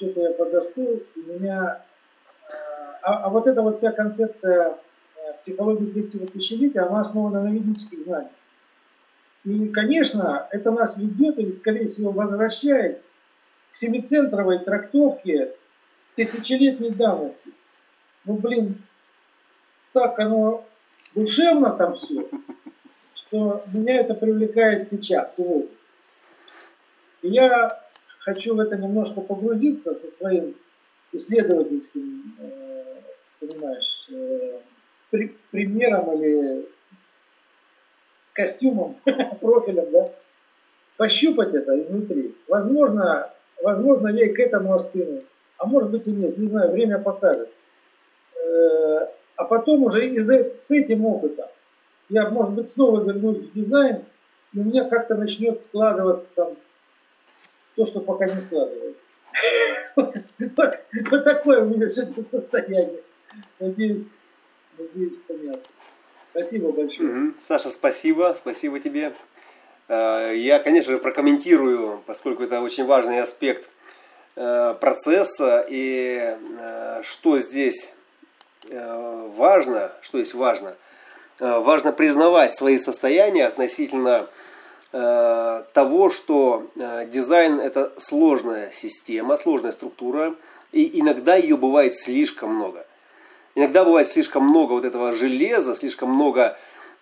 Что-то 0.00 0.20
я 0.22 0.30
подостыл, 0.32 1.02
меня... 1.14 1.82
А, 3.02 3.24
а 3.24 3.28
вот 3.28 3.46
эта 3.46 3.60
вот 3.60 3.76
вся 3.78 3.92
концепция 3.92 4.78
психологии 5.40 5.92
третьего 5.92 6.26
тысячелетия, 6.26 6.80
она 6.80 7.02
основана 7.02 7.42
на 7.42 7.52
ведических 7.52 8.00
знаниях. 8.00 8.32
И, 9.44 9.68
конечно, 9.68 10.48
это 10.52 10.70
нас 10.70 10.96
ведет 10.96 11.38
и, 11.38 11.54
скорее 11.56 11.86
всего, 11.86 12.12
возвращает 12.12 13.02
к 13.72 13.76
семицентровой 13.76 14.60
трактовке 14.60 15.54
тысячелетней 16.16 16.90
давности. 16.90 17.52
Ну, 18.24 18.34
блин, 18.34 18.82
так 19.92 20.18
оно 20.18 20.66
душевно 21.14 21.72
там 21.72 21.96
все, 21.96 22.26
что 23.14 23.64
меня 23.66 24.00
это 24.00 24.14
привлекает 24.14 24.88
сейчас, 24.88 25.36
сегодня. 25.36 25.68
И 27.20 27.28
я 27.28 27.89
хочу 28.20 28.54
в 28.54 28.60
это 28.60 28.76
немножко 28.76 29.20
погрузиться 29.20 29.94
со 29.94 30.10
своим 30.10 30.54
исследовательским, 31.12 32.36
э, 32.38 32.94
понимаешь, 33.40 34.06
э, 34.10 34.60
при, 35.10 35.36
примером 35.50 36.12
или 36.14 36.68
костюмом, 38.32 38.96
профилем, 39.40 39.90
да, 39.90 40.10
пощупать 40.96 41.54
это 41.54 41.80
изнутри. 41.82 42.34
Возможно, 42.48 43.30
возможно, 43.62 44.08
я 44.08 44.32
к 44.32 44.38
этому 44.38 44.74
остыну, 44.74 45.22
а 45.58 45.66
может 45.66 45.90
быть 45.90 46.06
и 46.06 46.12
нет, 46.12 46.38
не 46.38 46.48
знаю, 46.48 46.70
время 46.70 46.98
покажет. 46.98 47.50
Э, 48.36 49.06
а 49.36 49.44
потом 49.44 49.84
уже 49.84 50.06
и 50.06 50.18
с 50.18 50.70
этим 50.70 51.06
опытом 51.06 51.46
я, 52.10 52.28
может 52.28 52.54
быть, 52.54 52.70
снова 52.70 53.02
вернусь 53.02 53.38
в 53.38 53.52
дизайн, 53.52 54.04
и 54.52 54.58
у 54.58 54.64
меня 54.64 54.84
как-то 54.84 55.14
начнет 55.14 55.62
складываться 55.62 56.28
там 56.34 56.56
то, 57.76 57.84
что 57.84 58.00
пока 58.00 58.26
не 58.26 58.40
складывается. 58.40 59.00
Вот 59.96 61.24
такое 61.24 61.64
у 61.64 61.68
меня 61.68 61.88
сегодня 61.88 62.24
состояние. 62.24 63.00
Надеюсь, 63.58 64.04
надеюсь, 64.78 65.18
понятно. 65.26 65.62
Спасибо 66.32 66.72
большое. 66.72 67.32
Саша, 67.46 67.70
спасибо. 67.70 68.34
Спасибо 68.36 68.80
тебе. 68.80 69.12
Э, 69.88 70.32
я, 70.34 70.60
конечно 70.60 70.92
же, 70.92 70.98
прокомментирую, 70.98 72.02
поскольку 72.06 72.44
это 72.44 72.60
очень 72.60 72.86
важный 72.86 73.20
аспект 73.20 73.68
э, 74.36 74.74
процесса 74.80 75.66
и 75.68 76.36
э, 76.60 77.02
что 77.02 77.38
здесь 77.38 77.92
важно, 78.72 79.90
что 80.02 80.18
здесь 80.18 80.34
важно. 80.34 80.76
Важно 81.40 81.92
признавать 81.92 82.54
свои 82.54 82.76
состояния 82.76 83.46
относительно 83.46 84.28
того, 84.92 86.10
что 86.10 86.66
дизайн 87.12 87.60
это 87.60 87.92
сложная 87.98 88.72
система, 88.72 89.36
сложная 89.36 89.70
структура, 89.70 90.34
и 90.72 91.00
иногда 91.00 91.36
ее 91.36 91.56
бывает 91.56 91.94
слишком 91.94 92.56
много. 92.56 92.84
Иногда 93.54 93.84
бывает 93.84 94.08
слишком 94.08 94.44
много 94.44 94.72
вот 94.72 94.84
этого 94.84 95.12
железа, 95.12 95.74
слишком 95.74 96.10
много 96.12 96.56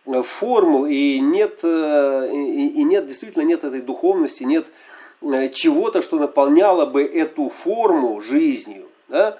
Э, 0.08 0.22
формул, 0.22 0.86
и 0.86 1.20
нет, 1.20 1.60
э, 1.62 2.28
и 2.32 2.82
нет, 2.84 3.06
действительно 3.06 3.42
нет 3.42 3.64
этой 3.64 3.82
духовности, 3.82 4.44
нет 4.44 4.66
э, 5.20 5.50
чего-то, 5.50 6.00
что 6.00 6.18
наполняло 6.18 6.86
бы 6.86 7.04
эту 7.04 7.50
форму 7.50 8.22
жизнью. 8.22 8.86
Да? 9.08 9.38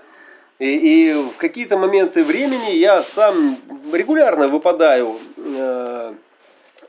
И, 0.59 0.67
и 0.67 1.13
в 1.15 1.37
какие-то 1.39 1.79
моменты 1.79 2.23
времени 2.23 2.73
я 2.73 3.03
сам 3.03 3.59
регулярно 3.93 4.49
выпадаю 4.49 5.19
э, 5.37 6.13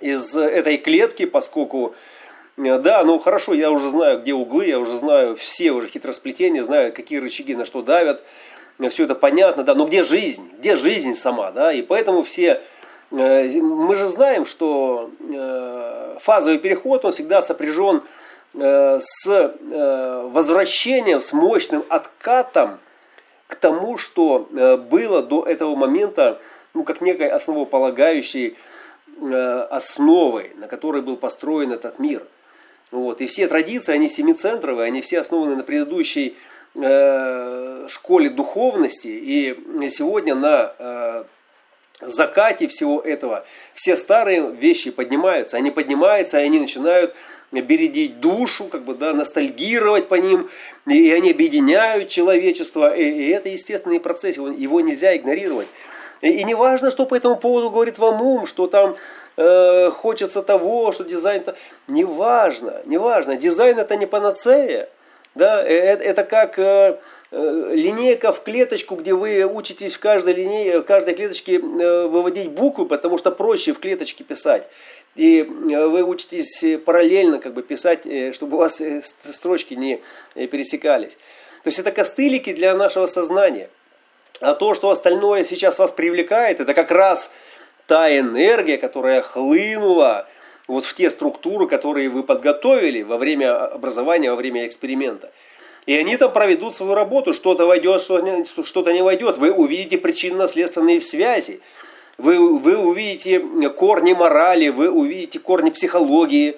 из 0.02 0.36
этой 0.36 0.78
клетки, 0.78 1.26
поскольку, 1.26 1.96
да, 2.58 3.04
ну 3.04 3.20
хорошо, 3.20 3.54
я 3.54 3.72
уже 3.72 3.90
знаю, 3.90 4.22
где 4.22 4.34
углы, 4.34 4.68
я 4.68 4.80
уже 4.80 4.98
знаю 4.98 5.36
все 5.36 5.72
уже 5.72 5.88
хитросплетения, 5.88 6.64
знаю, 6.64 6.94
какие 6.94 7.20
рычаги 7.20 7.56
на 7.56 7.66
что 7.66 7.82
давят, 7.82 8.24
все 8.90 9.04
это 9.04 9.16
понятно, 9.16 9.64
да, 9.64 9.76
но 9.76 9.86
где 9.86 10.04
жизнь, 10.04 10.50
где 10.60 10.76
жизнь 10.76 11.14
сама, 11.14 11.52
да, 11.52 11.74
и 11.74 11.82
поэтому 11.82 12.24
все 12.24 12.62
Э, 13.12 13.50
мы 13.62 13.96
же 13.96 14.06
знаем, 14.08 14.46
что 14.46 15.10
э, 15.20 16.18
фазовый 16.20 16.60
переход, 16.60 17.06
он 17.06 17.12
всегда 17.12 17.42
сопряжен 17.42 18.04
э, 18.54 19.00
с 19.02 19.56
возвращением, 20.32 21.22
с 21.22 21.34
мощным 21.34 21.84
откатом 21.90 22.80
к 23.48 23.56
тому, 23.56 23.98
что 23.98 24.48
было 24.92 25.24
до 25.24 25.44
этого 25.44 25.76
момента, 25.76 26.40
ну, 26.76 26.84
как 26.84 27.02
некой 27.02 27.30
основополагающей 27.30 28.58
основой, 29.70 30.54
на 30.56 30.68
которой 30.68 31.02
был 31.02 31.18
построен 31.18 31.72
этот 31.72 32.00
мир. 32.00 32.26
Вот. 32.92 33.22
И 33.22 33.28
все 33.28 33.48
традиции, 33.48 33.94
они 33.94 34.10
семицентровые, 34.10 34.88
они 34.88 35.02
все 35.02 35.20
основаны 35.20 35.56
на 35.56 35.64
предыдущей 35.64 36.36
школе 37.88 38.30
духовности. 38.30 39.08
И 39.08 39.90
сегодня 39.90 40.36
на 40.36 41.26
закате 42.02 42.68
всего 42.68 43.02
этого 43.02 43.46
все 43.74 43.98
старые 43.98 44.52
вещи 44.52 44.90
поднимаются. 44.90 45.58
Они 45.58 45.70
поднимаются, 45.70 46.40
и 46.40 46.44
они 46.44 46.60
начинают 46.60 47.14
бередить 47.52 48.20
душу, 48.20 48.66
как 48.66 48.84
бы, 48.84 48.94
да, 48.94 49.12
ностальгировать 49.12 50.08
по 50.08 50.16
ним, 50.16 50.50
и 50.88 51.12
они 51.12 51.32
объединяют 51.32 52.08
человечество. 52.08 52.96
И, 52.96 53.04
и 53.04 53.30
это 53.30 53.50
естественный 53.50 54.00
процесс, 54.00 54.38
его 54.38 54.82
нельзя 54.82 55.16
игнорировать. 55.16 55.68
И, 56.22 56.30
и 56.30 56.44
не 56.44 56.56
важно, 56.56 56.92
что 56.92 57.06
по 57.06 57.16
этому 57.16 57.36
поводу 57.36 57.70
говорит 57.70 57.98
вам 57.98 58.22
ум, 58.22 58.46
что 58.46 58.68
там 58.68 58.96
э, 59.38 59.90
хочется 59.92 60.42
того, 60.42 60.92
что 60.92 61.04
дизайн... 61.04 61.42
-то... 61.42 61.56
Не 61.88 62.06
важно, 62.06 62.82
не 62.86 62.98
важно. 62.98 63.36
Дизайн 63.36 63.80
это 63.80 63.96
не 63.98 64.06
панацея. 64.06 64.90
Да, 65.36 65.64
это, 65.64 66.04
это 66.04 66.24
как 66.24 66.58
э, 66.58 67.00
э, 67.32 67.72
линейка 67.74 68.32
в 68.32 68.42
клеточку, 68.42 68.96
где 68.96 69.14
вы 69.14 69.46
учитесь 69.46 69.94
в 69.94 70.00
каждой, 70.00 70.34
линее, 70.34 70.80
в 70.80 70.84
каждой 70.84 71.14
клеточке 71.14 71.60
э, 71.60 72.08
выводить 72.08 72.50
буквы, 72.52 72.86
потому 72.86 73.18
что 73.18 73.32
проще 73.32 73.74
в 73.74 73.80
клеточке 73.80 74.24
писать. 74.24 74.68
И 75.16 75.42
э, 75.42 75.86
вы 75.86 76.04
учитесь 76.04 76.64
параллельно 76.84 77.40
как 77.40 77.54
бы 77.54 77.62
писать, 77.62 78.06
э, 78.06 78.34
чтобы 78.34 78.58
у 78.58 78.60
вас 78.60 78.82
э, 78.82 79.02
строчки 79.32 79.76
не 79.76 80.02
пересекались. 80.34 81.14
То 81.64 81.68
есть 81.68 81.80
это 81.80 81.92
костылики 81.92 82.54
для 82.54 82.76
нашего 82.76 83.06
сознания. 83.06 83.70
А 84.42 84.54
то, 84.54 84.74
что 84.74 84.90
остальное 84.90 85.44
сейчас 85.44 85.80
вас 85.80 85.92
привлекает, 85.92 86.60
это 86.60 86.74
как 86.74 86.92
раз 86.92 87.32
та 87.88 88.18
энергия, 88.18 88.78
которая 88.78 89.22
хлынула 89.22 90.28
вот 90.68 90.86
в 90.86 90.94
те 90.94 91.10
структуры, 91.10 91.68
которые 91.68 92.10
вы 92.10 92.24
подготовили 92.24 93.02
во 93.02 93.18
время 93.18 93.66
образования, 93.66 94.30
во 94.30 94.36
время 94.36 94.68
эксперимента. 94.68 95.32
И 95.86 95.96
они 95.98 96.16
там 96.18 96.32
проведут 96.32 96.76
свою 96.76 96.94
работу, 96.94 97.34
что-то 97.34 97.66
войдет, 97.66 98.02
что-то 98.02 98.94
не 98.94 99.02
войдет. 99.02 99.38
Вы 99.38 99.52
увидите 99.52 99.98
причинно-следственные 99.98 101.02
связи. 101.02 101.62
Вы, 102.20 102.60
вы 102.60 102.78
увидите 102.78 103.40
корни 103.70 104.14
морали, 104.14 104.70
вы 104.70 104.90
увидите 104.90 105.40
корни 105.40 105.70
психологии, 105.70 106.58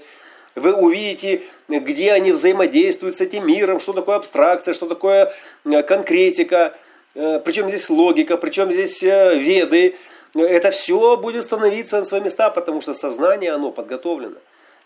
вы 0.56 0.74
увидите, 0.74 1.44
где 1.70 2.12
они 2.12 2.32
взаимодействуют 2.32 3.16
с 3.16 3.22
этим 3.22 3.48
миром, 3.48 3.80
что 3.80 3.94
такое 3.94 4.18
абстракция, 4.18 4.74
что 4.74 4.88
такое 4.88 5.34
э, 5.64 5.84
конкретика, 5.84 6.76
причем 7.14 7.70
здесь 7.70 7.90
логика, 7.90 8.38
причем 8.38 8.72
здесь 8.72 9.04
э, 9.04 9.38
веды, 9.38 9.96
это 10.34 10.72
все 10.72 11.18
будет 11.18 11.44
становиться 11.44 11.98
на 11.98 12.06
свои 12.06 12.22
места, 12.22 12.50
потому 12.50 12.82
что 12.82 12.94
сознание, 12.94 13.52
оно 13.52 13.72
подготовлено. 13.72 14.38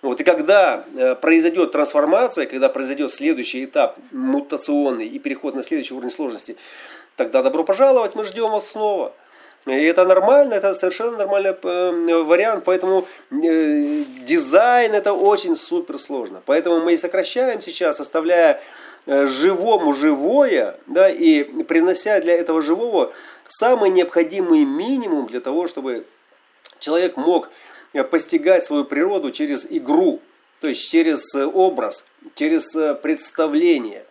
Вот, 0.02 0.22
и 0.22 0.24
когда 0.24 0.84
э, 0.96 1.16
произойдет 1.16 1.72
трансформация, 1.72 2.46
когда 2.46 2.70
произойдет 2.70 3.12
следующий 3.12 3.66
этап 3.66 3.98
мутационный 4.12 5.08
и 5.08 5.20
переход 5.20 5.56
на 5.56 5.64
следующий 5.64 5.94
уровень 5.94 6.12
сложности, 6.12 6.58
тогда 7.16 7.42
добро 7.44 7.64
пожаловать, 7.64 8.16
мы 8.16 8.24
ждем 8.24 8.52
вас 8.52 8.70
снова. 8.70 9.14
И 9.66 9.72
это 9.72 10.06
нормально, 10.06 10.54
это 10.54 10.76
совершенно 10.76 11.18
нормальный 11.18 11.56
э, 11.64 12.24
вариант, 12.24 12.64
поэтому 12.66 13.08
э, 13.32 14.04
дизайн 14.22 14.94
это 14.94 15.14
очень 15.14 15.56
супер 15.56 15.98
сложно. 15.98 16.42
Поэтому 16.46 16.82
мы 16.82 16.94
и 16.94 16.98
сокращаем 16.98 17.60
сейчас, 17.60 18.00
оставляя 18.00 18.62
Э, 19.08 19.28
живому 19.28 19.94
живое, 19.94 20.80
да, 20.88 21.10
и 21.10 21.44
принося 21.64 22.20
для 22.22 22.34
этого 22.34 22.60
живого 22.64 23.14
самый 23.48 23.92
необходимый 23.92 24.66
минимум 24.66 25.28
для 25.28 25.42
того, 25.42 25.68
чтобы 25.68 26.08
человек 26.80 27.16
мог 27.16 27.50
постигать 28.10 28.66
свою 28.66 28.84
природу 28.84 29.30
через 29.30 29.68
игру, 29.70 30.22
то 30.60 30.68
есть 30.68 30.90
через 30.90 31.36
образ, 31.36 32.06
через 32.34 32.76
представление, 33.02 34.06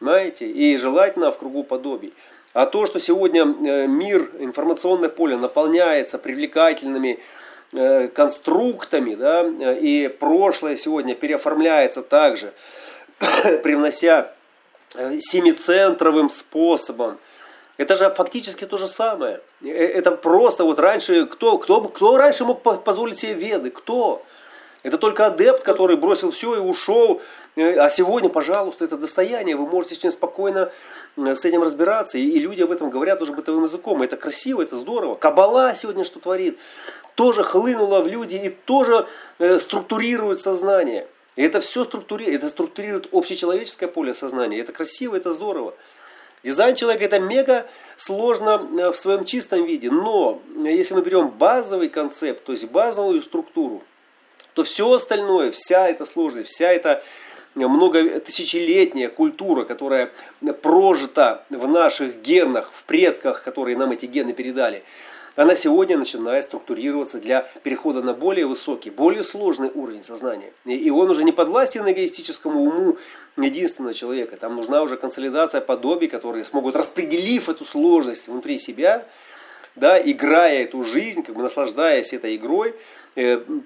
знаете, 0.00 0.48
и 0.48 0.76
желательно 0.76 1.32
в 1.32 1.38
кругу 1.38 1.64
подобий. 1.64 2.12
А 2.52 2.66
то, 2.66 2.86
что 2.86 3.00
сегодня 3.00 3.44
мир, 3.44 4.30
информационное 4.38 5.08
поле 5.08 5.36
наполняется 5.36 6.18
привлекательными 6.18 7.18
конструктами, 8.14 9.14
да, 9.14 9.42
и 9.72 10.08
прошлое 10.08 10.76
сегодня 10.76 11.14
переоформляется 11.14 12.02
также, 12.02 12.52
привнося 13.62 14.32
э, 14.94 15.18
семицентровым 15.20 16.30
способом. 16.30 17.18
Это 17.76 17.96
же 17.96 18.10
фактически 18.10 18.64
то 18.64 18.76
же 18.76 18.86
самое. 18.86 19.40
Э, 19.62 19.68
это 19.68 20.12
просто 20.12 20.64
вот 20.64 20.78
раньше, 20.78 21.26
кто, 21.26 21.58
кто, 21.58 21.82
кто 21.82 22.16
раньше 22.16 22.44
мог 22.44 22.62
позволить 22.62 23.18
себе 23.18 23.34
веды? 23.34 23.70
Кто? 23.70 24.22
Это 24.82 24.98
только 24.98 25.26
адепт, 25.26 25.62
который 25.62 25.96
бросил 25.96 26.30
все 26.30 26.56
и 26.56 26.58
ушел. 26.58 27.20
Э, 27.56 27.76
а 27.78 27.88
сегодня, 27.88 28.28
пожалуйста, 28.28 28.84
это 28.84 28.96
достояние. 28.96 29.56
Вы 29.56 29.66
можете 29.66 29.94
очень 29.94 30.10
спокойно 30.10 30.70
с 31.16 31.44
этим 31.44 31.62
разбираться. 31.62 32.18
И 32.18 32.38
люди 32.38 32.62
об 32.62 32.72
этом 32.72 32.90
говорят 32.90 33.22
уже 33.22 33.32
бытовым 33.32 33.64
языком. 33.64 34.02
Это 34.02 34.16
красиво, 34.16 34.62
это 34.62 34.76
здорово. 34.76 35.14
Кабала 35.14 35.74
сегодня 35.74 36.04
что 36.04 36.20
творит? 36.20 36.58
Тоже 37.14 37.42
хлынула 37.44 38.00
в 38.00 38.08
люди 38.08 38.36
и 38.36 38.48
тоже 38.48 39.06
структурирует 39.58 40.40
сознание. 40.40 41.06
И 41.36 41.42
это 41.42 41.60
все 41.60 41.84
структурирует, 41.84 42.38
это 42.38 42.48
структурирует 42.48 43.08
общечеловеческое 43.12 43.88
поле 43.88 44.14
сознания. 44.14 44.58
Это 44.58 44.72
красиво, 44.72 45.16
это 45.16 45.32
здорово. 45.32 45.74
Дизайн 46.42 46.74
человека 46.74 47.04
это 47.04 47.20
мега 47.20 47.66
сложно 47.96 48.68
э, 48.78 48.90
в 48.90 48.98
своем 48.98 49.24
чистом 49.24 49.64
виде. 49.64 49.90
Но 49.90 50.42
если 50.56 50.94
мы 50.94 51.02
берем 51.02 51.28
базовый 51.28 51.88
концепт, 51.88 52.44
то 52.44 52.52
есть 52.52 52.68
базовую 52.68 53.22
структуру, 53.22 53.82
то 54.54 54.64
все 54.64 54.90
остальное, 54.92 55.50
вся 55.50 55.88
эта 55.88 56.06
сложность, 56.06 56.50
вся 56.50 56.70
эта 56.70 57.02
многотысячелетняя 57.54 59.08
культура, 59.08 59.64
которая 59.64 60.10
прожита 60.62 61.44
в 61.50 61.68
наших 61.68 62.22
генах, 62.22 62.72
в 62.72 62.84
предках, 62.84 63.42
которые 63.42 63.76
нам 63.76 63.92
эти 63.92 64.06
гены 64.06 64.32
передали, 64.32 64.82
она 65.34 65.56
сегодня 65.56 65.96
начинает 65.96 66.44
структурироваться 66.44 67.18
для 67.18 67.48
перехода 67.62 68.02
на 68.02 68.12
более 68.12 68.46
высокий, 68.46 68.90
более 68.90 69.22
сложный 69.22 69.70
уровень 69.74 70.04
сознания. 70.04 70.52
И 70.66 70.90
он 70.90 71.08
уже 71.08 71.24
не 71.24 71.32
подвластен 71.32 71.88
эгоистическому 71.90 72.62
уму 72.62 72.98
единственного 73.38 73.94
человека. 73.94 74.36
Там 74.36 74.56
нужна 74.56 74.82
уже 74.82 74.96
консолидация 74.98 75.62
подобий, 75.62 76.08
которые 76.08 76.44
смогут, 76.44 76.76
распределив 76.76 77.48
эту 77.48 77.64
сложность 77.64 78.28
внутри 78.28 78.58
себя, 78.58 79.06
да, 79.74 79.98
играя 79.98 80.64
эту 80.64 80.82
жизнь, 80.82 81.22
как 81.22 81.34
бы 81.34 81.42
наслаждаясь 81.42 82.12
этой 82.12 82.36
игрой, 82.36 82.74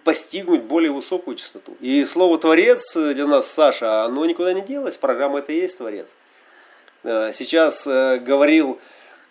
постигнуть 0.04 0.62
более 0.62 0.90
высокую 0.90 1.36
частоту. 1.36 1.76
И 1.80 2.04
слово 2.04 2.38
«творец» 2.38 2.94
для 2.94 3.26
нас, 3.26 3.48
Саша, 3.48 4.02
оно 4.02 4.26
никуда 4.26 4.52
не 4.52 4.60
делось, 4.60 4.96
программа 4.96 5.38
это 5.38 5.52
и 5.52 5.56
есть 5.56 5.78
«творец». 5.78 6.16
Э, 7.06 7.30
сейчас 7.32 7.86
э, 7.86 8.18
говорил, 8.18 8.80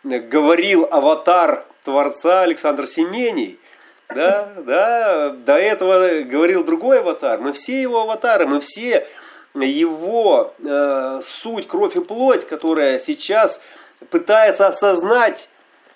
говорил 0.04 0.88
аватар 0.90 1.66
Творца 1.84 2.44
Александр 2.44 2.88
Семений, 2.88 3.60
да, 4.08 4.54
да, 4.58 5.30
до 5.32 5.58
этого 5.58 6.22
говорил 6.22 6.64
другой 6.64 7.00
аватар. 7.00 7.42
Мы 7.42 7.52
все 7.52 7.82
его 7.82 8.02
аватары, 8.02 8.48
мы 8.48 8.62
все 8.62 9.06
его 9.54 10.54
э, 10.60 11.22
суть, 11.22 11.68
кровь 11.68 11.98
и 11.98 12.02
плоть, 12.02 12.48
которая 12.48 13.00
сейчас 13.00 13.60
пытается 14.10 14.68
осознать 14.68 15.50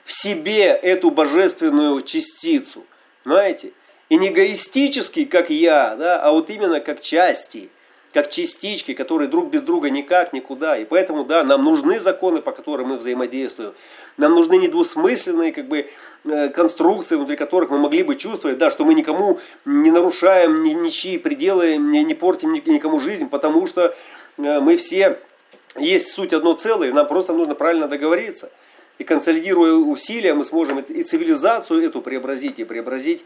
в 0.03 0.11
себе 0.11 0.65
эту 0.65 1.11
божественную 1.11 2.01
частицу. 2.01 2.83
Понимаете? 3.23 3.71
И 4.09 4.17
не 4.17 4.29
эгоистически, 4.29 5.25
как 5.25 5.49
я, 5.51 5.95
да, 5.95 6.19
а 6.19 6.31
вот 6.31 6.49
именно 6.49 6.79
как 6.79 6.99
части, 6.99 7.69
как 8.11 8.29
частички, 8.29 8.95
которые 8.95 9.27
друг 9.27 9.51
без 9.51 9.61
друга 9.61 9.91
никак, 9.91 10.33
никуда. 10.33 10.77
И 10.77 10.85
поэтому, 10.85 11.25
да, 11.25 11.43
нам 11.43 11.63
нужны 11.63 11.99
законы, 11.99 12.41
по 12.41 12.51
которым 12.51 12.89
мы 12.89 12.97
взаимодействуем. 12.97 13.73
Нам 14.17 14.33
нужны 14.33 14.55
недвусмысленные 14.55 15.53
как 15.53 15.67
бы, 15.67 15.89
э, 16.25 16.49
конструкции, 16.49 17.15
внутри 17.15 17.37
которых 17.37 17.69
мы 17.69 17.77
могли 17.77 18.01
бы 18.01 18.15
чувствовать, 18.15 18.57
да, 18.57 18.71
что 18.71 18.83
мы 18.83 18.95
никому 18.95 19.39
не 19.65 19.91
нарушаем 19.91 20.63
ни, 20.63 20.73
ничьи 20.73 21.19
пределы, 21.19 21.77
не, 21.77 22.03
не 22.03 22.15
портим 22.15 22.53
никому 22.53 22.99
жизнь, 22.99 23.29
потому 23.29 23.67
что 23.67 23.93
э, 24.37 24.59
мы 24.59 24.75
все 24.77 25.19
есть 25.77 26.11
суть 26.11 26.33
одно 26.33 26.53
целое, 26.53 26.91
нам 26.93 27.07
просто 27.07 27.33
нужно 27.33 27.53
правильно 27.53 27.87
договориться. 27.87 28.49
И 28.97 29.05
консолидируя 29.05 29.73
усилия, 29.75 30.33
мы 30.33 30.43
сможем 30.43 30.79
и 30.79 31.03
цивилизацию 31.03 31.85
эту 31.85 32.01
преобразить, 32.01 32.59
и 32.59 32.65
преобразить 32.65 33.23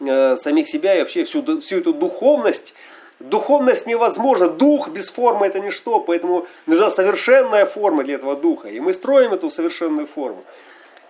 э, 0.00 0.36
самих 0.36 0.68
себя, 0.68 0.94
и 0.94 1.00
вообще 1.00 1.24
всю, 1.24 1.60
всю 1.60 1.78
эту 1.78 1.92
духовность. 1.92 2.74
Духовность 3.18 3.86
невозможна, 3.86 4.48
дух 4.48 4.88
без 4.88 5.10
формы 5.10 5.46
это 5.46 5.58
ничто, 5.58 6.00
поэтому 6.00 6.46
нужна 6.66 6.90
совершенная 6.90 7.64
форма 7.64 8.04
для 8.04 8.16
этого 8.16 8.36
духа. 8.36 8.68
И 8.68 8.78
мы 8.78 8.92
строим 8.92 9.32
эту 9.32 9.50
совершенную 9.50 10.06
форму. 10.06 10.44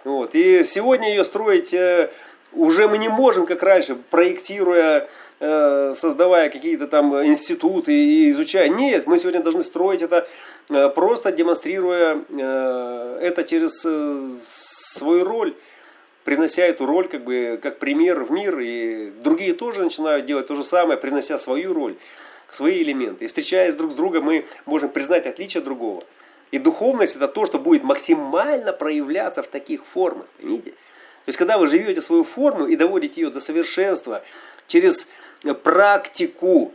Вот. 0.04 0.36
И 0.36 0.62
сегодня 0.62 1.08
ее 1.08 1.24
строить 1.24 1.74
э, 1.74 2.12
уже 2.52 2.86
мы 2.86 2.98
не 2.98 3.08
можем, 3.08 3.44
как 3.44 3.60
раньше, 3.64 3.96
проектируя, 3.96 5.08
э, 5.40 5.94
создавая 5.96 6.48
какие-то 6.48 6.86
там 6.86 7.26
институты 7.26 7.92
и 7.92 8.30
изучая. 8.30 8.68
Нет, 8.68 9.08
мы 9.08 9.18
сегодня 9.18 9.42
должны 9.42 9.64
строить 9.64 10.02
это 10.02 10.28
э, 10.70 10.88
просто 10.90 11.32
демонстрируя 11.32 12.20
это 13.20 13.42
через 13.42 13.80
свою 13.80 15.24
роль, 15.24 15.54
принося 16.26 16.64
эту 16.64 16.84
роль 16.86 17.08
как 17.08 17.24
бы 17.24 17.58
как 17.62 17.78
пример 17.78 18.24
в 18.24 18.30
мир. 18.30 18.58
И 18.58 19.10
другие 19.22 19.54
тоже 19.54 19.82
начинают 19.82 20.26
делать 20.26 20.48
то 20.48 20.54
же 20.54 20.64
самое, 20.64 20.98
принося 20.98 21.38
свою 21.38 21.72
роль, 21.72 21.96
свои 22.50 22.82
элементы. 22.82 23.24
И 23.24 23.28
встречаясь 23.28 23.74
друг 23.74 23.92
с 23.92 23.94
другом, 23.94 24.24
мы 24.24 24.44
можем 24.66 24.90
признать 24.90 25.26
отличие 25.26 25.62
другого. 25.62 26.04
И 26.50 26.58
духовность 26.58 27.16
это 27.16 27.28
то, 27.28 27.46
что 27.46 27.58
будет 27.58 27.84
максимально 27.84 28.72
проявляться 28.72 29.42
в 29.42 29.46
таких 29.46 29.84
формах. 29.86 30.26
Понимаете? 30.38 30.70
То 30.72 31.28
есть, 31.28 31.38
когда 31.38 31.58
вы 31.58 31.66
живете 31.68 32.02
свою 32.02 32.24
форму 32.24 32.66
и 32.66 32.76
доводите 32.76 33.20
ее 33.20 33.30
до 33.30 33.40
совершенства 33.40 34.22
через 34.66 35.08
практику 35.62 36.72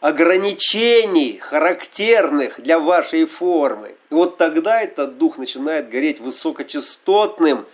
ограничений, 0.00 1.38
характерных 1.38 2.60
для 2.60 2.78
вашей 2.78 3.26
формы, 3.26 3.94
вот 4.08 4.38
тогда 4.38 4.80
этот 4.80 5.18
дух 5.18 5.36
начинает 5.36 5.90
гореть 5.90 6.20
высокочастотным, 6.20 7.66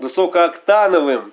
высокооктановым 0.00 1.32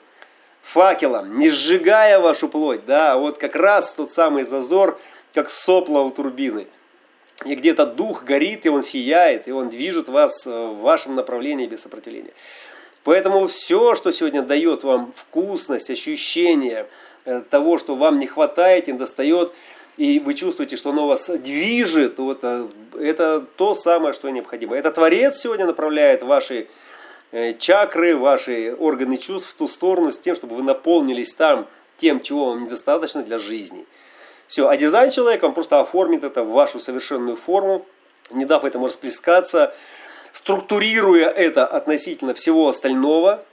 факелом, 0.61 1.39
не 1.39 1.49
сжигая 1.49 2.19
вашу 2.19 2.49
плоть, 2.49 2.85
да, 2.85 3.13
а 3.13 3.17
вот 3.17 3.37
как 3.37 3.55
раз 3.55 3.93
тот 3.93 4.11
самый 4.11 4.43
зазор, 4.43 4.99
как 5.33 5.49
сопла 5.49 6.01
у 6.01 6.09
турбины. 6.09 6.67
И 7.45 7.55
где-то 7.55 7.85
дух 7.85 8.23
горит, 8.23 8.65
и 8.65 8.69
он 8.69 8.83
сияет, 8.83 9.47
и 9.47 9.51
он 9.51 9.69
движет 9.69 10.09
вас 10.09 10.45
в 10.45 10.79
вашем 10.81 11.15
направлении 11.15 11.67
без 11.67 11.81
сопротивления. 11.81 12.33
Поэтому 13.03 13.47
все, 13.47 13.95
что 13.95 14.11
сегодня 14.11 14.41
дает 14.41 14.83
вам 14.83 15.13
вкусность, 15.15 15.89
ощущение 15.89 16.87
э, 17.23 17.41
того, 17.49 17.77
что 17.77 17.95
вам 17.95 18.19
не 18.19 18.27
хватает, 18.27 18.87
не 18.87 18.93
достает, 18.93 19.53
и 19.95 20.19
вы 20.19 20.33
чувствуете, 20.33 20.75
что 20.75 20.89
оно 20.89 21.07
вас 21.07 21.29
движет, 21.29 22.19
вот, 22.19 22.39
э, 22.41 22.67
это 22.99 23.45
то 23.55 23.73
самое, 23.75 24.13
что 24.13 24.29
необходимо. 24.29 24.75
Это 24.75 24.91
Творец 24.91 25.37
сегодня 25.37 25.65
направляет 25.65 26.23
ваши 26.23 26.55
э, 26.55 26.65
чакры, 27.59 28.15
ваши 28.15 28.75
органы 28.77 29.17
чувств 29.17 29.49
в 29.49 29.53
ту 29.53 29.67
сторону, 29.67 30.11
с 30.11 30.19
тем, 30.19 30.35
чтобы 30.35 30.55
вы 30.55 30.63
наполнились 30.63 31.33
там 31.33 31.67
тем, 31.97 32.21
чего 32.21 32.45
вам 32.47 32.63
недостаточно 32.63 33.23
для 33.23 33.37
жизни. 33.37 33.85
Все, 34.47 34.67
а 34.67 34.77
дизайн 34.77 35.11
человека, 35.11 35.45
он 35.45 35.53
просто 35.53 35.79
оформит 35.79 36.23
это 36.23 36.43
в 36.43 36.51
вашу 36.51 36.79
совершенную 36.79 37.35
форму, 37.35 37.85
не 38.31 38.45
дав 38.45 38.63
этому 38.63 38.87
расплескаться, 38.87 39.75
структурируя 40.31 41.29
это 41.29 41.65
относительно 41.65 42.33
всего 42.33 42.69
остального, 42.69 43.43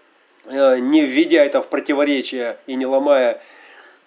э, 0.44 0.78
не 0.78 1.02
введя 1.02 1.44
это 1.44 1.62
в 1.62 1.68
противоречие 1.68 2.58
и 2.66 2.76
не 2.76 2.86
ломая 2.86 3.42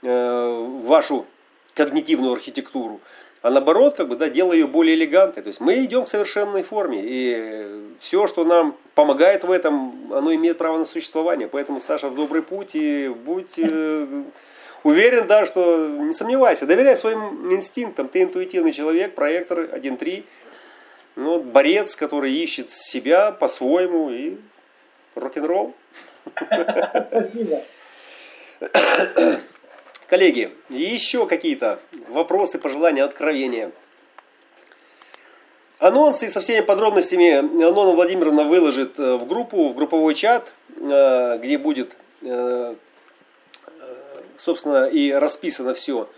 э, 0.04 0.68
вашу 0.84 1.26
когнитивную 1.74 2.34
архитектуру, 2.34 3.02
а 3.42 3.52
наоборот, 3.52 3.96
как 3.96 4.08
бы, 4.08 4.16
да, 4.16 4.30
делая 4.30 4.58
ее 4.58 4.68
более 4.68 4.96
элегантной. 4.96 5.44
То 5.44 5.48
есть 5.48 5.60
мы 5.62 5.84
идем 5.84 6.06
к 6.06 6.08
совершенной 6.08 6.64
форме, 6.64 7.02
и 7.04 7.96
все, 8.00 8.28
что 8.28 8.46
нам 8.46 8.76
помогает 8.96 9.44
в 9.44 9.52
этом, 9.52 10.12
оно 10.14 10.34
имеет 10.34 10.58
право 10.58 10.78
на 10.78 10.86
существование. 10.86 11.48
Поэтому, 11.48 11.80
Саша, 11.80 12.10
в 12.10 12.16
добрый 12.16 12.42
путь, 12.42 12.72
и 12.76 13.10
будь 13.10 13.60
э, 13.60 14.08
уверен, 14.84 15.28
да, 15.28 15.46
что 15.46 15.88
не 15.88 16.14
сомневайся, 16.14 16.66
доверяй 16.66 16.98
своим 16.98 17.54
инстинктам. 17.54 18.08
Ты 18.08 18.24
интуитивный 18.24 18.72
человек, 18.72 19.14
проектор 19.14 19.60
1.3, 19.60 20.24
ну, 21.16 21.40
борец, 21.40 21.96
который 21.96 22.32
ищет 22.34 22.72
себя 22.72 23.32
по-своему 23.32 24.10
и 24.10 24.38
рок-н-ролл. 25.16 25.74
Спасибо. 26.36 27.64
Коллеги, 30.08 30.54
еще 30.70 31.28
какие-то 31.28 31.80
вопросы, 32.10 32.60
пожелания, 32.60 33.04
откровения? 33.04 33.72
Анонсы 35.80 36.30
со 36.30 36.40
всеми 36.40 36.62
подробностями 36.62 37.38
Анона 37.38 37.92
Владимировна 37.92 38.44
выложит 38.44 38.98
э, 39.00 39.16
в 39.16 39.28
группу, 39.28 39.70
в 39.70 39.76
групповой 39.76 40.16
чат, 40.16 40.52
э, 40.76 41.38
где 41.42 41.58
будет, 41.60 41.96
э, 42.24 42.76
собственно, 44.38 44.86
и 44.86 45.12
расписано 45.12 45.74
все 45.76 46.10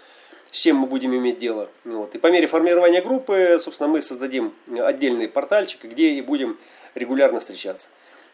с 0.51 0.57
чем 0.57 0.77
мы 0.77 0.87
будем 0.87 1.15
иметь 1.15 1.39
дело. 1.39 1.69
Вот. 1.85 2.15
И 2.15 2.17
по 2.17 2.27
мере 2.27 2.47
формирования 2.47 3.01
группы, 3.01 3.57
собственно, 3.59 3.87
мы 3.87 4.01
создадим 4.01 4.53
отдельный 4.77 5.27
портальчик, 5.27 5.83
где 5.83 6.11
и 6.11 6.21
будем 6.21 6.57
регулярно 6.95 7.39
встречаться. 7.39 7.89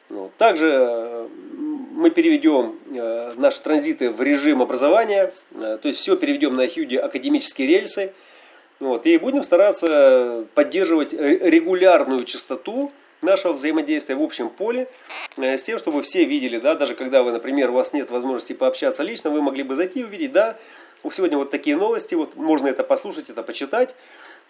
Вот. 0.09 0.35
Также 0.37 0.71
э, 0.71 1.27
мы 1.91 2.11
переведем 2.11 2.75
э, 2.93 3.33
наши 3.37 3.61
транзиты 3.61 4.11
в 4.11 4.21
режим 4.21 4.61
образования, 4.61 5.33
э, 5.53 5.77
то 5.81 5.87
есть 5.87 5.99
все 5.99 6.15
переведем 6.15 6.55
на 6.55 6.67
Хьюди 6.67 6.95
академические 6.95 7.67
рельсы. 7.67 8.13
Вот, 8.79 9.05
и 9.05 9.17
будем 9.17 9.45
стараться 9.45 10.45
поддерживать 10.53 11.13
регулярную 11.13 12.25
частоту 12.25 12.91
нашего 13.21 13.53
взаимодействия 13.53 14.15
в 14.15 14.21
общем 14.21 14.49
поле, 14.49 14.89
с 15.37 15.63
тем, 15.63 15.77
чтобы 15.77 16.03
все 16.03 16.25
видели, 16.25 16.57
да, 16.57 16.75
даже 16.75 16.93
когда 16.93 17.23
вы, 17.23 17.31
например, 17.31 17.69
у 17.69 17.73
вас 17.73 17.93
нет 17.93 18.09
возможности 18.09 18.51
пообщаться 18.51 19.01
лично, 19.01 19.29
вы 19.29 19.41
могли 19.41 19.63
бы 19.63 19.75
зайти 19.75 20.01
и 20.01 20.03
увидеть, 20.03 20.33
да, 20.33 20.57
Сегодня 21.11 21.37
вот 21.37 21.51
такие 21.51 21.75
новости, 21.75 22.15
вот 22.15 22.35
можно 22.35 22.67
это 22.67 22.83
послушать, 22.83 23.29
это 23.29 23.43
почитать. 23.43 23.95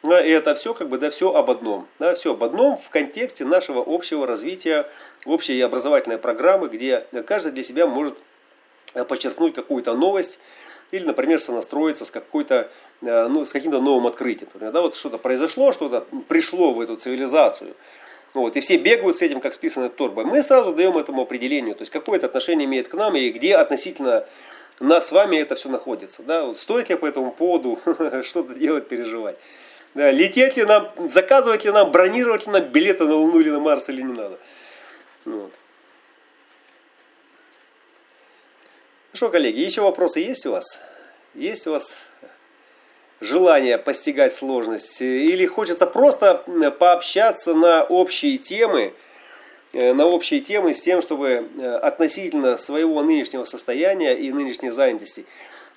И 0.03 0.07
это 0.07 0.53
все 0.55 0.73
как 0.73 0.89
бы, 0.89 0.97
да, 0.97 1.09
все 1.09 1.33
об 1.33 1.49
одном. 1.49 1.87
Да, 1.99 2.13
все 2.13 2.33
об 2.33 2.43
одном 2.43 2.77
в 2.77 2.89
контексте 2.89 3.43
нашего 3.43 3.83
общего 3.85 4.27
развития, 4.27 4.87
общей 5.25 5.59
образовательной 5.61 6.17
программы, 6.17 6.67
где 6.67 7.05
каждый 7.25 7.51
для 7.51 7.63
себя 7.63 7.87
может 7.87 8.17
э, 8.93 9.03
подчеркнуть 9.03 9.55
какую-то 9.55 9.95
новость, 9.95 10.39
или, 10.91 11.03
например, 11.03 11.39
сонастроиться 11.39 12.05
с, 12.05 12.11
какой-то, 12.11 12.69
э, 13.01 13.27
ну, 13.27 13.45
с 13.45 13.51
каким-то 13.51 13.81
новым 13.81 14.07
открытием. 14.07 14.49
Например, 14.53 14.71
да, 14.71 14.81
вот 14.81 14.95
что-то 14.95 15.17
произошло, 15.17 15.71
что-то 15.71 16.05
пришло 16.27 16.73
в 16.73 16.79
эту 16.79 16.95
цивилизацию. 16.95 17.75
Вот, 18.33 18.57
и 18.57 18.59
все 18.59 18.77
бегают 18.77 19.17
с 19.17 19.21
этим, 19.21 19.39
как 19.39 19.53
с 19.53 19.57
писаной 19.57 19.89
торбой. 19.89 20.25
Мы 20.25 20.43
сразу 20.43 20.73
даем 20.73 20.97
этому 20.97 21.21
определению, 21.21 21.73
то 21.73 21.81
есть 21.83 21.91
какое 21.91 22.17
это 22.17 22.25
отношение 22.27 22.65
имеет 22.65 22.89
к 22.89 22.93
нам 22.93 23.15
и 23.15 23.29
где 23.29 23.55
относительно 23.55 24.25
нас 24.81 25.07
с 25.07 25.11
вами 25.13 25.37
это 25.37 25.55
все 25.55 25.69
находится. 25.69 26.21
Да? 26.21 26.43
Вот 26.43 26.59
стоит 26.59 26.89
ли 26.89 26.95
по 26.95 27.05
этому 27.05 27.31
поводу 27.31 27.79
что-то 28.23 28.53
делать, 28.53 28.89
переживать. 28.89 29.37
Да, 29.95 30.11
лететь 30.11 30.57
ли 30.57 30.65
нам, 30.65 30.91
заказывать 31.09 31.63
ли 31.63 31.71
нам, 31.71 31.89
бронировать 31.89 32.45
ли 32.45 32.51
нам 32.51 32.63
билеты 32.65 33.05
на 33.05 33.15
Луну 33.15 33.39
или 33.39 33.49
на 33.49 33.59
Марс 33.59 33.87
или 33.87 34.01
не 34.01 34.11
надо. 34.11 34.37
Вот. 35.23 35.51
Ну 39.13 39.17
что, 39.17 39.29
коллеги, 39.29 39.61
еще 39.61 39.81
вопросы 39.81 40.19
есть 40.19 40.45
у 40.45 40.51
вас? 40.51 40.81
Есть 41.33 41.65
у 41.67 41.71
вас 41.71 41.95
желание 43.21 43.77
постигать 43.77 44.33
сложность? 44.33 45.01
Или 45.01 45.45
хочется 45.45 45.87
просто 45.87 46.43
пообщаться 46.77 47.53
на 47.53 47.85
общие 47.85 48.37
темы, 48.37 48.93
э, 49.71 49.93
на 49.93 50.07
общие 50.07 50.41
темы 50.41 50.73
с 50.73 50.81
тем, 50.81 51.01
чтобы 51.01 51.49
э, 51.61 51.75
относительно 51.77 52.57
своего 52.57 53.01
нынешнего 53.01 53.45
состояния 53.45 54.13
и 54.13 54.29
нынешней 54.33 54.71
занятости 54.71 55.25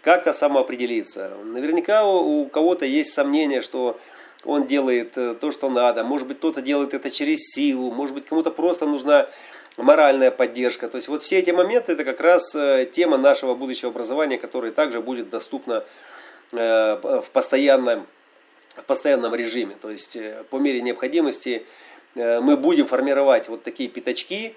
как-то 0.08 0.32
самоопределиться. 0.32 1.32
Наверняка 1.44 2.06
у 2.06 2.46
кого-то 2.46 2.86
есть 2.86 3.12
сомнение, 3.12 3.60
что 3.60 4.00
он 4.42 4.66
делает 4.66 5.18
э, 5.18 5.34
то, 5.34 5.52
что 5.52 5.68
надо. 5.68 6.02
Может 6.02 6.26
быть, 6.26 6.38
кто-то 6.38 6.62
делает 6.62 6.94
это 6.94 7.10
через 7.10 7.40
силу, 7.54 7.90
может 7.90 8.14
быть, 8.14 8.24
кому-то 8.24 8.50
просто 8.50 8.86
нужна 8.86 9.26
моральная 9.76 10.30
поддержка. 10.30 10.88
То 10.88 10.96
есть 10.96 11.08
вот 11.08 11.20
все 11.20 11.36
эти 11.40 11.50
моменты, 11.50 11.92
это 11.92 12.06
как 12.06 12.22
раз 12.22 12.54
э, 12.54 12.88
тема 12.90 13.18
нашего 13.18 13.54
будущего 13.54 13.90
образования, 13.90 14.38
которая 14.38 14.72
также 14.72 15.02
будет 15.02 15.28
доступна 15.28 15.84
э, 16.52 16.56
в 16.56 17.26
постоянном, 17.30 18.06
в 18.76 18.84
постоянном 18.84 19.34
режиме. 19.34 19.76
То 19.78 19.90
есть 19.90 20.16
по 20.48 20.56
мере 20.56 20.80
необходимости 20.80 21.66
мы 22.14 22.56
будем 22.56 22.86
формировать 22.86 23.50
вот 23.50 23.62
такие 23.62 23.90
пятачки 23.90 24.54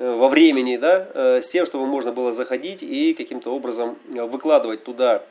во 0.00 0.28
времени, 0.28 0.76
да, 0.76 1.40
с 1.40 1.48
тем, 1.48 1.66
чтобы 1.66 1.86
можно 1.86 2.10
было 2.10 2.32
заходить 2.32 2.82
и 2.82 3.14
каким-то 3.14 3.54
образом 3.54 3.98
выкладывать 4.08 4.82
туда 4.82 5.22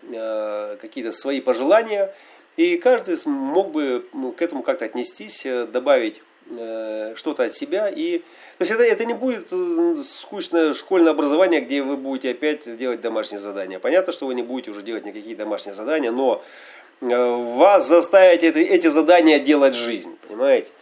какие-то 0.80 1.12
свои 1.12 1.42
пожелания, 1.42 2.14
и 2.56 2.78
каждый 2.78 3.18
мог 3.26 3.72
бы 3.72 4.06
к 4.38 4.42
этому 4.42 4.62
как-то 4.62 4.86
отнестись, 4.86 5.46
добавить 5.72 6.22
Э, 6.58 7.14
что-то 7.16 7.44
от 7.44 7.54
себя. 7.54 7.90
И, 7.90 8.20
то 8.20 8.62
есть 8.62 8.72
это, 8.72 8.82
это 8.82 9.06
не 9.06 9.14
будет 9.14 9.50
э, 9.52 9.96
скучное 10.04 10.74
школьное 10.74 11.12
образование, 11.12 11.62
где 11.62 11.84
вы 11.84 11.96
будете 11.96 12.32
опять 12.32 12.76
делать 12.76 13.02
домашние 13.02 13.40
задания. 13.40 13.78
Понятно, 13.78 14.12
что 14.12 14.26
вы 14.26 14.34
не 14.34 14.42
будете 14.42 14.72
уже 14.72 14.82
делать 14.82 15.06
никакие 15.06 15.36
домашние 15.36 15.76
задания, 15.76 16.12
но 16.12 16.42
э, 17.02 17.06
вас 17.06 17.88
заставить 17.88 18.42
эти, 18.42 18.58
эти 18.58 18.88
задания 18.88 19.38
делать 19.38 19.76
жизнь, 19.76 20.18
понимаете? 20.28 20.74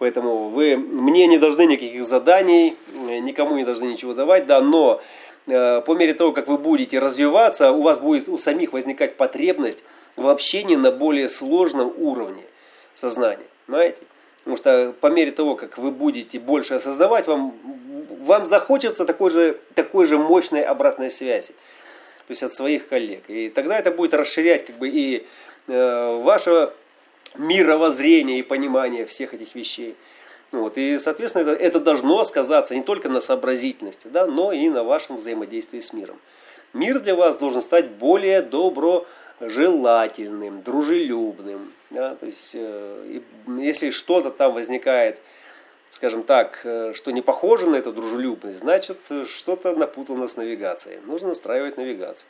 Поэтому 0.00 0.48
вы 0.48 0.78
мне 0.78 1.26
не 1.26 1.36
должны 1.36 1.66
никаких 1.66 2.06
заданий, 2.06 2.74
никому 2.94 3.56
не 3.58 3.64
должны 3.64 3.84
ничего 3.84 4.14
давать, 4.14 4.46
да, 4.46 4.62
но 4.62 5.02
по 5.44 5.94
мере 5.94 6.14
того, 6.14 6.32
как 6.32 6.48
вы 6.48 6.56
будете 6.56 6.98
развиваться, 6.98 7.70
у 7.70 7.82
вас 7.82 7.98
будет 7.98 8.26
у 8.26 8.38
самих 8.38 8.72
возникать 8.72 9.18
потребность 9.18 9.84
в 10.16 10.26
общении 10.26 10.76
на 10.76 10.90
более 10.90 11.28
сложном 11.28 11.92
уровне 11.98 12.42
сознания, 12.94 13.44
понимаете? 13.66 13.98
Потому 14.38 14.56
что 14.56 14.94
по 15.02 15.08
мере 15.08 15.32
того, 15.32 15.54
как 15.54 15.76
вы 15.76 15.90
будете 15.90 16.38
больше 16.38 16.74
осознавать, 16.74 17.26
вам, 17.26 17.54
вам 18.22 18.46
захочется 18.46 19.04
такой 19.04 19.30
же, 19.30 19.58
такой 19.74 20.06
же 20.06 20.16
мощной 20.16 20.62
обратной 20.62 21.10
связи. 21.10 21.48
То 22.26 22.30
есть 22.30 22.42
от 22.42 22.54
своих 22.54 22.88
коллег. 22.88 23.24
И 23.28 23.50
тогда 23.50 23.78
это 23.78 23.90
будет 23.90 24.14
расширять 24.14 24.64
как 24.64 24.76
бы 24.76 24.88
и 24.88 25.26
э, 25.68 26.20
ваше 26.22 26.72
мировоззрение 27.36 28.38
и 28.38 28.42
понимание 28.42 29.06
всех 29.06 29.34
этих 29.34 29.54
вещей. 29.54 29.96
Вот. 30.52 30.78
И, 30.78 30.98
соответственно, 30.98 31.42
это, 31.42 31.52
это 31.52 31.80
должно 31.80 32.24
сказаться 32.24 32.74
не 32.74 32.82
только 32.82 33.08
на 33.08 33.20
сообразительности, 33.20 34.08
да, 34.08 34.26
но 34.26 34.52
и 34.52 34.68
на 34.68 34.82
вашем 34.82 35.16
взаимодействии 35.16 35.80
с 35.80 35.92
миром. 35.92 36.18
Мир 36.72 37.00
для 37.00 37.14
вас 37.14 37.36
должен 37.36 37.62
стать 37.62 37.90
более 37.90 38.42
доброжелательным, 38.42 40.62
дружелюбным, 40.62 41.72
да? 41.90 42.14
То 42.14 42.26
есть, 42.26 42.52
э, 42.54 43.20
если 43.58 43.90
что-то 43.90 44.30
там 44.30 44.54
возникает, 44.54 45.20
скажем 45.90 46.22
так, 46.22 46.60
э, 46.64 46.92
что 46.94 47.10
не 47.10 47.22
похоже 47.22 47.68
на 47.68 47.76
эту 47.76 47.92
дружелюбность, 47.92 48.60
значит, 48.60 48.98
э, 49.10 49.24
что-то 49.24 49.74
напутано 49.74 50.28
с 50.28 50.36
навигацией. 50.36 51.00
Нужно 51.06 51.28
настраивать 51.28 51.76
навигацию. 51.76 52.28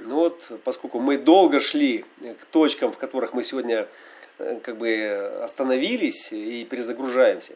Ну 0.00 0.14
вот, 0.14 0.46
поскольку 0.64 1.00
мы 1.00 1.18
долго 1.18 1.60
шли 1.60 2.04
к 2.20 2.44
точкам, 2.46 2.92
в 2.92 2.98
которых 2.98 3.34
мы 3.34 3.42
сегодня 3.42 3.88
как 4.62 4.76
бы 4.76 5.40
остановились 5.42 6.32
и 6.32 6.64
перезагружаемся, 6.64 7.54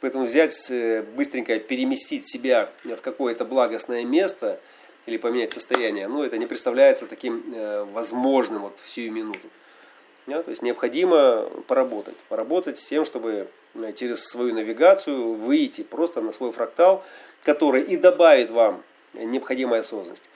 поэтому 0.00 0.26
взять, 0.26 0.52
быстренько 1.16 1.58
переместить 1.58 2.28
себя 2.28 2.70
в 2.84 2.96
какое-то 2.96 3.44
благостное 3.44 4.04
место– 4.04 4.60
или 5.06 5.16
поменять 5.16 5.52
состояние, 5.52 6.08
ну, 6.08 6.22
это 6.22 6.38
не 6.38 6.46
представляется 6.46 7.06
таким 7.06 7.42
э, 7.54 7.84
возможным 7.92 8.62
вот 8.62 8.78
в 8.82 8.88
сию 8.88 9.12
минуту. 9.12 9.48
Да, 10.26 10.40
то 10.42 10.50
есть 10.50 10.62
необходимо 10.62 11.50
поработать. 11.66 12.16
Поработать 12.28 12.78
с 12.78 12.86
тем, 12.86 13.04
чтобы 13.04 13.48
э, 13.74 13.92
через 13.94 14.24
свою 14.24 14.54
навигацию 14.54 15.34
выйти 15.34 15.82
просто 15.82 16.20
на 16.20 16.32
свой 16.32 16.52
фрактал, 16.52 17.04
который 17.42 17.82
и 17.82 17.96
добавит 17.96 18.50
вам 18.50 18.82
необходимую 19.14 19.80
осознанность. 19.80 20.30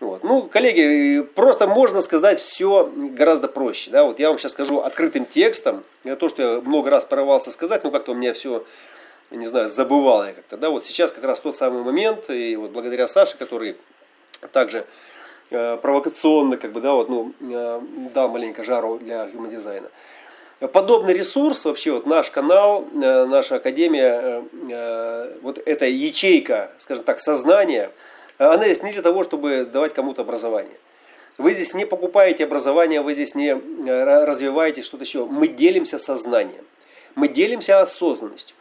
Вот. 0.00 0.22
Ну, 0.22 0.42
коллеги, 0.42 1.22
просто 1.22 1.66
можно 1.66 2.00
сказать 2.00 2.38
все 2.38 2.90
гораздо 2.94 3.48
проще. 3.48 3.90
Да? 3.90 4.04
Вот 4.04 4.20
я 4.20 4.28
вам 4.28 4.38
сейчас 4.38 4.52
скажу 4.52 4.80
открытым 4.80 5.26
текстом. 5.26 5.82
То, 6.18 6.28
что 6.28 6.42
я 6.42 6.60
много 6.60 6.90
раз 6.90 7.04
порывался 7.04 7.50
сказать, 7.50 7.82
но 7.82 7.90
как-то 7.90 8.12
у 8.12 8.14
меня 8.14 8.32
все, 8.32 8.64
не 9.30 9.44
знаю, 9.44 9.68
забывал 9.68 10.24
я 10.24 10.32
как-то. 10.32 10.56
Да? 10.56 10.70
Вот 10.70 10.84
сейчас 10.84 11.10
как 11.10 11.24
раз 11.24 11.40
тот 11.40 11.56
самый 11.56 11.82
момент, 11.82 12.30
и 12.30 12.54
вот 12.54 12.70
благодаря 12.70 13.08
Саше, 13.08 13.36
который 13.36 13.76
также 14.52 14.86
э, 15.50 15.76
провокационно, 15.78 16.56
как 16.56 16.72
бы, 16.72 16.80
да, 16.80 16.92
вот, 16.92 17.08
ну, 17.08 17.32
э, 17.40 17.80
дал 18.14 18.28
маленько 18.28 18.62
жару 18.62 18.98
для 18.98 19.26
human 19.26 19.50
дизайна. 19.50 19.88
Подобный 20.72 21.14
ресурс, 21.14 21.64
вообще 21.64 21.92
вот 21.92 22.06
наш 22.06 22.30
канал, 22.30 22.84
э, 22.92 23.26
наша 23.26 23.56
академия, 23.56 24.44
вот 25.42 25.60
эта 25.64 25.86
ячейка, 25.86 26.70
скажем 26.78 27.02
так, 27.02 27.18
сознания, 27.18 27.90
она 28.38 28.66
есть 28.66 28.82
не 28.82 28.92
для 28.92 29.02
того, 29.02 29.24
чтобы 29.24 29.64
давать 29.64 29.94
кому-то 29.94 30.22
образование. 30.22 30.76
Вы 31.36 31.54
здесь 31.54 31.74
не 31.74 31.84
покупаете 31.84 32.44
образование, 32.44 33.00
вы 33.00 33.14
здесь 33.14 33.34
не 33.34 33.52
развиваете 33.54 34.82
что-то 34.82 35.04
еще. 35.04 35.24
Мы 35.26 35.48
делимся 35.48 35.98
сознанием, 35.98 36.64
мы 37.14 37.28
делимся 37.28 37.80
осознанностью. 37.80 38.56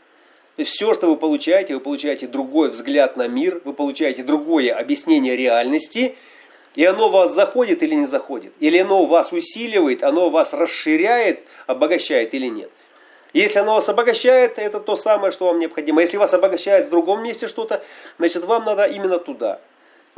То 0.57 0.63
все, 0.63 0.93
что 0.95 1.07
вы 1.07 1.17
получаете, 1.17 1.75
вы 1.75 1.79
получаете 1.79 2.25
другой 2.25 2.69
взгляд 2.69 3.15
на 3.15 3.27
мир, 3.27 3.61
вы 3.63 3.73
получаете 3.73 4.23
другое 4.23 4.73
объяснение 4.73 5.35
реальности, 5.35 6.15
и 6.73 6.83
оно 6.83 7.09
вас 7.09 7.33
заходит 7.33 7.83
или 7.83 7.93
не 7.93 8.07
заходит. 8.07 8.53
Или 8.59 8.79
оно 8.79 9.05
вас 9.05 9.31
усиливает, 9.31 10.03
оно 10.03 10.31
вас 10.31 10.53
расширяет, 10.53 11.41
обогащает 11.67 12.33
или 12.33 12.47
нет. 12.47 12.71
Если 13.33 13.59
оно 13.59 13.75
вас 13.75 13.89
обогащает, 13.89 14.57
это 14.57 14.79
то 14.79 14.95
самое, 14.95 15.31
что 15.31 15.45
вам 15.45 15.59
необходимо. 15.59 16.01
Если 16.01 16.17
вас 16.17 16.33
обогащает 16.33 16.87
в 16.87 16.89
другом 16.89 17.23
месте 17.23 17.47
что-то, 17.47 17.83
значит 18.17 18.43
вам 18.45 18.65
надо 18.65 18.85
именно 18.85 19.19
туда. 19.19 19.59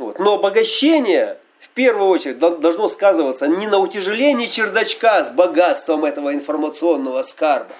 Вот. 0.00 0.18
Но 0.18 0.34
обогащение 0.34 1.38
в 1.60 1.68
первую 1.68 2.08
очередь 2.08 2.38
должно 2.38 2.88
сказываться 2.88 3.46
не 3.46 3.68
на 3.68 3.78
утяжелении 3.78 4.46
чердачка 4.46 5.24
с 5.24 5.30
богатством 5.30 6.04
этого 6.04 6.34
информационного 6.34 7.22
скарба, 7.22 7.70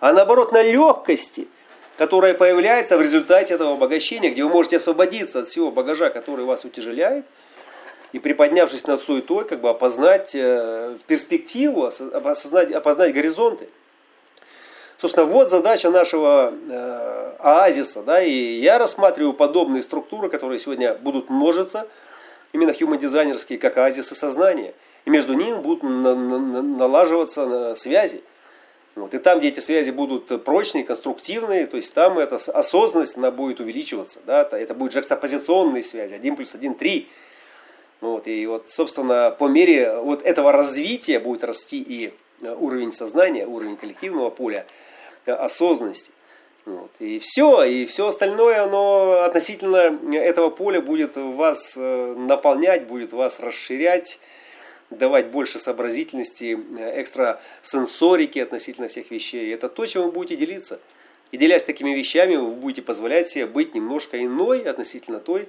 а 0.00 0.12
наоборот 0.12 0.52
на 0.52 0.62
легкости– 0.62 1.48
которая 1.98 2.32
появляется 2.32 2.96
в 2.96 3.02
результате 3.02 3.54
этого 3.54 3.72
обогащения, 3.72 4.30
где 4.30 4.44
вы 4.44 4.50
можете 4.50 4.76
освободиться 4.76 5.40
от 5.40 5.48
всего 5.48 5.72
багажа, 5.72 6.10
который 6.10 6.44
вас 6.44 6.64
утяжеляет, 6.64 7.26
и 8.12 8.20
приподнявшись 8.20 8.86
над 8.86 9.02
суетой, 9.02 9.44
как 9.44 9.60
бы 9.60 9.68
опознать 9.68 10.30
э, 10.32 10.96
перспективу, 11.08 11.86
осознать, 11.86 12.70
опознать 12.70 13.12
горизонты. 13.12 13.68
Собственно, 14.98 15.26
вот 15.26 15.48
задача 15.48 15.90
нашего 15.90 16.52
э, 16.52 17.32
оазиса. 17.38 18.02
Да, 18.02 18.20
и 18.20 18.58
я 18.58 18.78
рассматриваю 18.78 19.32
подобные 19.32 19.82
структуры, 19.82 20.28
которые 20.28 20.58
сегодня 20.58 20.94
будут 20.94 21.30
множиться, 21.30 21.86
именно 22.52 22.70
human-дизайнерские, 22.70 23.60
как 23.60 23.78
оазисы 23.78 24.16
сознания. 24.16 24.74
И 25.04 25.10
между 25.10 25.34
ними 25.34 25.54
будут 25.54 25.84
на, 25.84 26.16
на, 26.16 26.62
налаживаться 26.62 27.74
связи. 27.76 28.22
Вот. 28.96 29.14
И 29.14 29.18
там, 29.18 29.38
где 29.38 29.48
эти 29.48 29.60
связи 29.60 29.90
будут 29.92 30.44
прочные, 30.44 30.82
конструктивные, 30.82 31.68
то 31.68 31.76
есть 31.76 31.94
там 31.94 32.18
эта 32.18 32.34
осознанность 32.34 33.16
она 33.16 33.30
будет 33.30 33.60
увеличиваться. 33.60 34.18
Да? 34.26 34.48
Это 34.50 34.74
будет 34.74 34.92
жекстопозиционные 34.92 35.84
связи, 35.84 36.14
1 36.14 36.34
плюс 36.34 36.56
1, 36.56 36.74
3. 36.74 37.08
Вот. 38.00 38.26
И 38.26 38.44
вот, 38.48 38.68
собственно, 38.68 39.30
по 39.30 39.46
мере 39.46 39.94
вот 40.00 40.22
этого 40.22 40.50
развития 40.50 41.20
будет 41.20 41.44
расти 41.44 41.80
и 41.80 42.12
э, 42.42 42.56
уровень 42.58 42.92
сознания, 42.92 43.46
уровень 43.46 43.76
коллективного 43.76 44.30
поля 44.30 44.66
э, 44.68 44.87
осознанности. 45.36 46.12
Вот. 46.64 46.90
И 46.98 47.18
все, 47.18 47.64
и 47.64 47.86
все 47.86 48.08
остальное, 48.08 48.62
оно 48.62 49.22
относительно 49.22 49.98
этого 50.12 50.50
поля 50.50 50.82
будет 50.82 51.16
вас 51.16 51.74
э, 51.76 52.14
наполнять, 52.18 52.86
будет 52.86 53.14
вас 53.14 53.40
расширять, 53.40 54.20
давать 54.90 55.28
больше 55.28 55.58
сообразительности, 55.58 56.58
э, 56.78 57.00
экстра 57.00 57.40
сенсорики 57.62 58.38
относительно 58.38 58.88
всех 58.88 59.10
вещей. 59.10 59.52
Это 59.54 59.70
то, 59.70 59.86
чем 59.86 60.02
вы 60.02 60.12
будете 60.12 60.36
делиться. 60.36 60.78
И 61.30 61.38
делясь 61.38 61.62
такими 61.62 61.90
вещами, 61.94 62.36
вы 62.36 62.52
будете 62.52 62.82
позволять 62.82 63.28
себе 63.28 63.46
быть 63.46 63.74
немножко 63.74 64.22
иной 64.22 64.60
относительно 64.60 65.20
той 65.20 65.48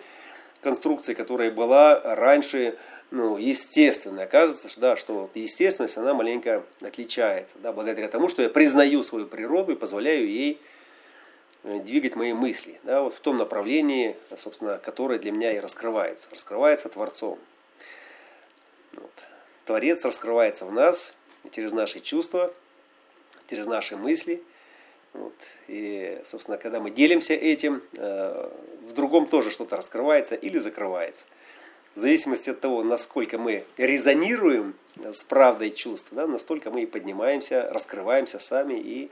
конструкции, 0.62 1.14
которая 1.14 1.52
была 1.52 2.00
раньше 2.16 2.76
ну, 3.12 3.38
естественная. 3.38 4.28
Кажется, 4.28 4.70
что, 4.70 4.82
да, 4.82 4.96
что 4.96 5.30
естественность, 5.34 5.98
она 5.98 6.14
маленько 6.14 6.64
отличается. 6.82 7.56
Да, 7.60 7.72
благодаря 7.72 8.08
тому, 8.08 8.30
что 8.30 8.44
я 8.44 8.50
признаю 8.50 9.02
свою 9.04 9.26
природу 9.26 9.72
и 9.72 9.76
позволяю 9.76 10.30
ей 10.30 10.62
э, 11.64 11.80
двигать 11.80 12.16
мои 12.16 12.34
мысли. 12.34 12.80
Да, 12.84 13.02
вот 13.02 13.14
в 13.14 13.20
том 13.20 13.38
направлении, 13.38 14.16
собственно, 14.38 14.78
которое 14.78 15.18
для 15.18 15.32
меня 15.32 15.52
и 15.54 15.60
раскрывается. 15.60 16.30
Раскрывается 16.32 16.90
Творцом. 16.90 17.40
Вот. 18.94 19.12
Творец 19.66 20.06
раскрывается 20.06 20.66
в 20.66 20.72
нас 20.72 21.14
через 21.52 21.72
наши 21.72 22.02
чувства, 22.02 22.54
через 23.50 23.66
наши 23.66 23.98
мысли. 23.98 24.44
Вот. 25.14 25.34
И, 25.68 26.22
собственно, 26.26 26.60
когда 26.60 26.80
мы 26.80 26.92
делимся 26.92 27.34
этим, 27.34 27.82
э, 27.98 28.52
в 28.88 28.94
другом 28.94 29.26
тоже 29.26 29.50
что-то 29.50 29.78
раскрывается 29.78 30.36
или 30.36 30.60
закрывается. 30.60 31.26
В 31.96 32.00
зависимости 32.00 32.50
от 32.50 32.60
того, 32.60 32.84
насколько 32.84 33.38
мы 33.38 33.66
резонируем 33.78 34.76
с 34.98 35.24
правдой 35.24 35.72
чувств, 35.72 36.10
да, 36.12 36.28
настолько 36.28 36.72
мы 36.72 36.84
и 36.84 36.86
поднимаемся, 36.86 37.68
раскрываемся 37.72 38.40
сами, 38.40 38.76
и 38.76 39.10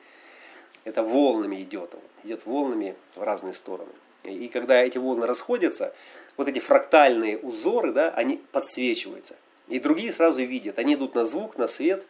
это 0.83 1.03
волнами 1.03 1.61
идет. 1.61 1.93
Идет 2.23 2.45
волнами 2.45 2.95
в 3.15 3.23
разные 3.23 3.53
стороны. 3.53 3.91
И 4.23 4.47
когда 4.47 4.81
эти 4.83 4.97
волны 4.97 5.25
расходятся, 5.25 5.93
вот 6.37 6.47
эти 6.47 6.59
фрактальные 6.59 7.37
узоры, 7.37 7.91
да, 7.91 8.09
они 8.09 8.41
подсвечиваются. 8.51 9.35
И 9.67 9.79
другие 9.79 10.11
сразу 10.13 10.43
видят. 10.43 10.79
Они 10.79 10.93
идут 10.93 11.15
на 11.15 11.25
звук, 11.25 11.57
на 11.57 11.67
свет, 11.67 12.05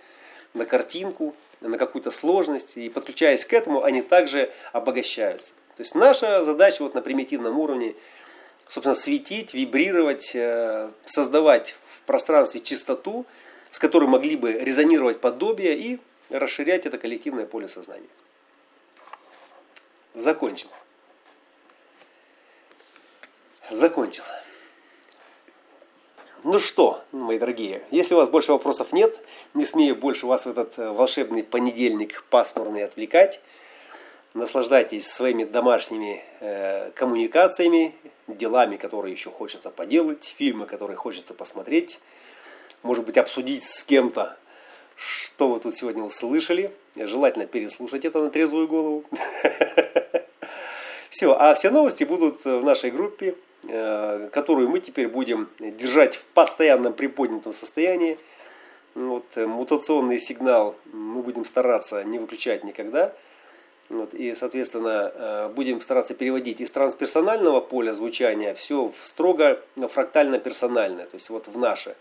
на 0.54 0.66
картинку, 0.66 1.36
на 1.62 1.78
какую-то 1.78 2.12
сложность. 2.12 2.78
И 2.78 2.90
подключаясь 2.90 3.46
к 3.46 3.54
этому, 3.54 3.84
они 3.84 4.02
также 4.02 4.52
обогащаются. 4.74 5.54
То 5.76 5.82
есть 5.82 5.96
наша 5.96 6.44
задача 6.44 6.82
вот 6.84 6.94
на 6.94 7.02
примитивном 7.02 7.58
уровне, 7.60 7.96
собственно, 8.70 8.96
светить, 8.96 9.54
вибрировать, 9.54 10.32
э, 10.34 10.90
создавать 11.06 11.76
в 12.02 12.06
пространстве 12.06 12.62
чистоту, 12.62 13.26
с 13.72 13.80
которой 13.80 14.08
могли 14.08 14.36
бы 14.36 14.54
резонировать 14.54 15.20
подобие 15.20 15.78
и 15.78 16.00
расширять 16.30 16.86
это 16.86 16.98
коллективное 16.98 17.46
поле 17.46 17.68
сознания. 17.68 18.10
Закончил. 20.14 20.70
Закончил. 23.70 24.24
Ну 26.44 26.60
что, 26.60 27.04
мои 27.12 27.38
дорогие, 27.40 27.84
если 27.92 28.14
у 28.14 28.18
вас 28.18 28.30
больше 28.30 28.52
вопросов 28.52 28.94
нет, 28.94 29.20
не 29.54 29.66
смею 29.66 29.96
больше 29.96 30.28
вас 30.28 30.46
в 30.46 30.50
этот 30.50 30.78
э, 30.80 30.90
волшебный 30.92 31.44
понедельник 31.44 32.24
пасмурный 32.30 32.86
отвлекать. 32.86 33.42
Наслаждайтесь 34.38 35.08
своими 35.08 35.44
домашними 35.44 36.24
э, 36.40 36.92
коммуникациями, 36.92 37.96
делами, 38.28 38.78
которые 38.78 39.14
еще 39.14 39.30
хочется 39.30 39.70
поделать, 39.70 40.36
фильмы, 40.38 40.66
которые 40.66 40.98
хочется 40.98 41.34
посмотреть, 41.34 42.00
может 42.84 43.06
быть, 43.06 43.18
обсудить 43.18 43.64
с 43.64 43.84
кем-то, 43.84 44.38
что 44.96 45.50
вы 45.50 45.60
тут 45.60 45.76
сегодня 45.76 46.04
услышали. 46.04 46.72
Желательно 46.96 47.46
переслушать 47.46 48.06
это 48.06 48.20
на 48.20 48.30
трезвую 48.30 48.68
голову. 48.68 49.04
Все, 51.10 51.34
а 51.34 51.56
все 51.56 51.72
новости 51.72 52.04
будут 52.04 52.46
в 52.46 52.64
нашей 52.64 52.92
группе 52.92 53.36
Э, 53.70 54.30
которую 54.32 54.70
мы 54.70 54.80
теперь 54.80 55.10
будем 55.10 55.50
держать 55.60 56.16
в 56.16 56.24
постоянном 56.26 56.94
приподнятом 56.94 57.52
состоянии. 57.52 58.18
Вот, 58.96 59.26
э, 59.36 59.46
мутационный 59.46 60.20
сигнал 60.20 60.76
мы 60.94 61.22
будем 61.22 61.44
стараться 61.44 62.04
не 62.04 62.18
выключать 62.18 62.64
никогда. 62.64 63.14
Вот, 63.90 64.14
и, 64.14 64.36
соответственно, 64.36 65.12
э, 65.14 65.50
будем 65.56 65.82
стараться 65.82 66.14
переводить 66.14 66.60
из 66.60 66.72
трансперсонального 66.72 67.62
поля 67.62 67.94
звучания 67.94 68.54
все 68.54 68.92
в 69.02 69.08
строго 69.08 69.60
фрактально-персональное, 69.78 71.06
то 71.06 71.16
есть 71.16 71.30
вот 71.30 71.48
в 71.48 71.58
наше 71.58 71.96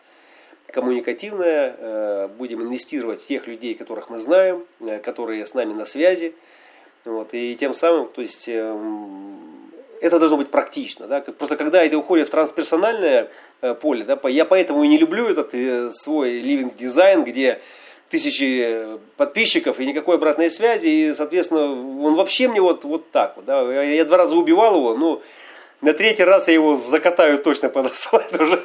коммуникативное. 0.73 2.27
Будем 2.39 2.61
инвестировать 2.61 3.23
в 3.23 3.27
тех 3.27 3.47
людей, 3.47 3.77
которых 3.77 4.11
мы 4.11 4.19
знаем, 4.19 4.65
которые 5.05 5.47
с 5.47 5.55
нами 5.55 5.73
на 5.73 5.85
связи. 5.85 6.35
Вот, 7.05 7.35
и 7.35 7.55
тем 7.55 7.73
самым, 7.73 8.09
то 8.09 8.21
есть 8.21 8.49
эм, 8.49 9.57
это 10.01 10.19
должно 10.19 10.37
быть 10.37 10.51
практично. 10.51 11.07
Да? 11.07 11.21
Просто 11.21 11.57
когда 11.57 11.83
это 11.83 11.99
уходит 11.99 12.29
в 12.29 12.31
трансперсональное 12.31 13.31
э, 13.61 13.75
поле, 13.75 14.05
да, 14.05 14.19
я 14.29 14.45
поэтому 14.45 14.85
и 14.85 14.89
не 14.89 14.99
люблю 14.99 15.27
этот 15.27 15.55
э, 15.55 15.91
свой 15.91 16.41
living 16.41 16.77
дизайн, 16.77 17.25
где 17.25 17.61
тысячи 18.09 18.99
подписчиков 19.17 19.81
и 19.81 19.87
никакой 19.87 20.17
обратной 20.17 20.51
связи, 20.51 20.87
и, 20.87 21.15
соответственно, 21.15 21.73
он 21.73 22.15
вообще 22.15 22.49
мне 22.49 22.61
вот, 22.61 22.85
вот 22.85 23.11
так 23.11 23.37
вот. 23.37 23.45
Да? 23.45 23.61
Я, 23.73 23.83
я 23.83 24.05
два 24.05 24.19
раза 24.19 24.37
убивал 24.37 24.77
его, 24.77 24.95
ну, 24.95 25.23
на 25.83 25.93
третий 25.93 26.25
раз 26.25 26.49
я 26.49 26.55
его 26.55 26.77
закатаю 26.77 27.39
точно 27.39 27.69
под 27.69 27.87
асфальт 27.87 28.33
уже, 28.41 28.63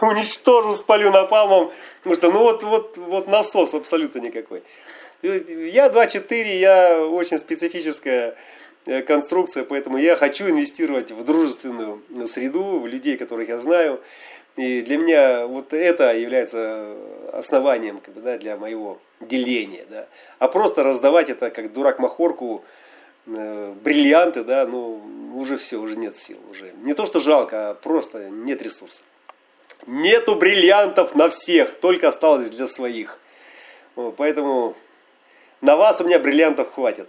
уничтожу, 0.00 0.72
спалю 0.72 1.10
напалмом, 1.10 1.70
потому 1.98 2.14
что, 2.16 2.32
ну, 2.32 2.38
вот, 2.40 2.62
вот, 2.62 2.96
вот 2.96 3.28
насос 3.28 3.74
абсолютно 3.74 4.18
никакой. 4.18 4.62
Я 5.22 5.88
2.4, 5.88 6.58
я 6.58 6.98
очень 6.98 7.38
специфическая 7.38 8.36
Э, 8.84 9.00
конструкция, 9.02 9.62
поэтому 9.62 9.96
я 9.96 10.16
хочу 10.16 10.48
инвестировать 10.48 11.12
в 11.12 11.24
дружественную 11.24 12.02
среду, 12.26 12.80
в 12.80 12.86
людей, 12.88 13.16
которых 13.16 13.48
я 13.48 13.60
знаю. 13.60 14.00
И 14.56 14.82
для 14.82 14.98
меня 14.98 15.46
вот 15.46 15.72
это 15.72 16.14
является 16.14 16.94
основанием 17.32 18.00
как 18.00 18.14
бы, 18.14 18.20
да, 18.20 18.36
для 18.36 18.56
моего 18.56 18.98
деления. 19.20 19.86
Да. 19.88 20.06
А 20.38 20.48
просто 20.48 20.82
раздавать 20.82 21.30
это 21.30 21.50
как 21.50 21.72
дурак 21.72 21.98
махорку, 21.98 22.62
э, 23.26 23.74
бриллианты, 23.82 24.44
да, 24.44 24.66
ну 24.66 25.02
уже 25.34 25.56
все, 25.56 25.78
уже 25.78 25.96
нет 25.96 26.16
сил. 26.16 26.38
Уже. 26.50 26.72
Не 26.82 26.92
то, 26.92 27.06
что 27.06 27.18
жалко, 27.18 27.70
а 27.70 27.74
просто 27.74 28.28
нет 28.28 28.60
ресурсов. 28.60 29.04
Нету 29.86 30.36
бриллиантов 30.36 31.14
на 31.14 31.30
всех, 31.30 31.74
только 31.80 32.08
осталось 32.08 32.50
для 32.50 32.66
своих. 32.66 33.18
Поэтому 34.16 34.76
на 35.60 35.76
вас 35.76 36.00
у 36.00 36.04
меня 36.04 36.18
бриллиантов 36.18 36.72
хватит. 36.74 37.08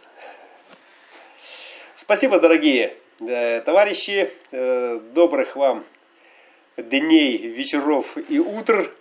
Спасибо, 1.95 2.39
дорогие 2.39 2.95
э, 3.19 3.61
товарищи. 3.61 4.29
Э, 4.51 4.99
добрых 5.13 5.55
вам 5.55 5.85
дней, 6.77 7.37
вечеров 7.37 8.17
и 8.29 8.39
утр. 8.39 8.91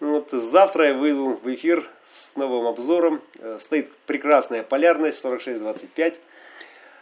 Вот, 0.00 0.30
завтра 0.32 0.88
я 0.88 0.94
выйду 0.94 1.40
в 1.42 1.54
эфир 1.54 1.88
с 2.06 2.34
новым 2.36 2.66
обзором. 2.66 3.20
Э, 3.38 3.58
стоит 3.60 3.90
прекрасная 4.06 4.62
полярность 4.62 5.24
46-25. 5.24 6.18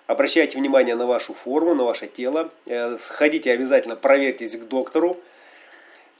Обращайте 0.07 0.59
внимание 0.59 0.97
на 0.97 1.07
вашу 1.07 1.35
форму, 1.35 1.75
на 1.75 1.85
ваше 1.85 2.09
тело. 2.09 2.51
Сходите 2.99 3.53
обязательно, 3.53 3.95
проверьтесь 3.95 4.57
к 4.57 4.65
доктору. 4.65 5.17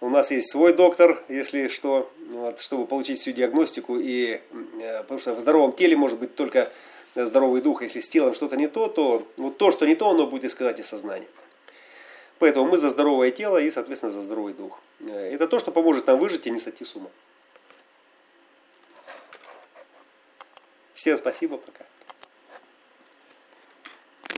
У 0.01 0.09
нас 0.09 0.31
есть 0.31 0.51
свой 0.51 0.73
доктор, 0.73 1.23
если 1.29 1.69
что, 1.69 2.11
вот, 2.31 2.61
чтобы 2.61 2.87
получить 2.87 3.19
всю 3.19 3.33
диагностику. 3.33 3.99
И, 3.99 4.41
потому 4.99 5.19
что 5.19 5.35
в 5.35 5.41
здоровом 5.41 5.73
теле 5.73 5.97
может 5.97 6.19
быть 6.19 6.37
только 6.37 6.71
здоровый 7.17 7.61
дух, 7.61 7.83
если 7.83 8.01
с 8.01 8.09
телом 8.09 8.33
что-то 8.33 8.57
не 8.57 8.69
то, 8.69 8.87
то 8.87 9.27
вот 9.37 9.59
то, 9.59 9.73
что 9.73 9.87
не 9.87 9.97
то, 9.97 10.09
оно 10.09 10.27
будет 10.27 10.53
сказать 10.53 10.79
и 10.79 10.83
сознание. 10.83 11.29
Поэтому 12.41 12.65
мы 12.65 12.79
за 12.79 12.89
здоровое 12.89 13.31
тело 13.31 13.59
и, 13.59 13.71
соответственно, 13.71 14.13
за 14.13 14.23
здоровый 14.23 14.55
дух. 14.55 14.81
Э, 15.01 15.31
это 15.31 15.47
то, 15.47 15.59
что 15.59 15.71
поможет 15.73 16.07
нам 16.07 16.19
выжить 16.19 16.47
и 16.47 16.51
не 16.51 16.59
сойти 16.59 16.87
с 16.87 16.97
ума. 16.97 17.11
Всем 20.95 21.19
спасибо, 21.19 21.59
пока. 21.59 21.85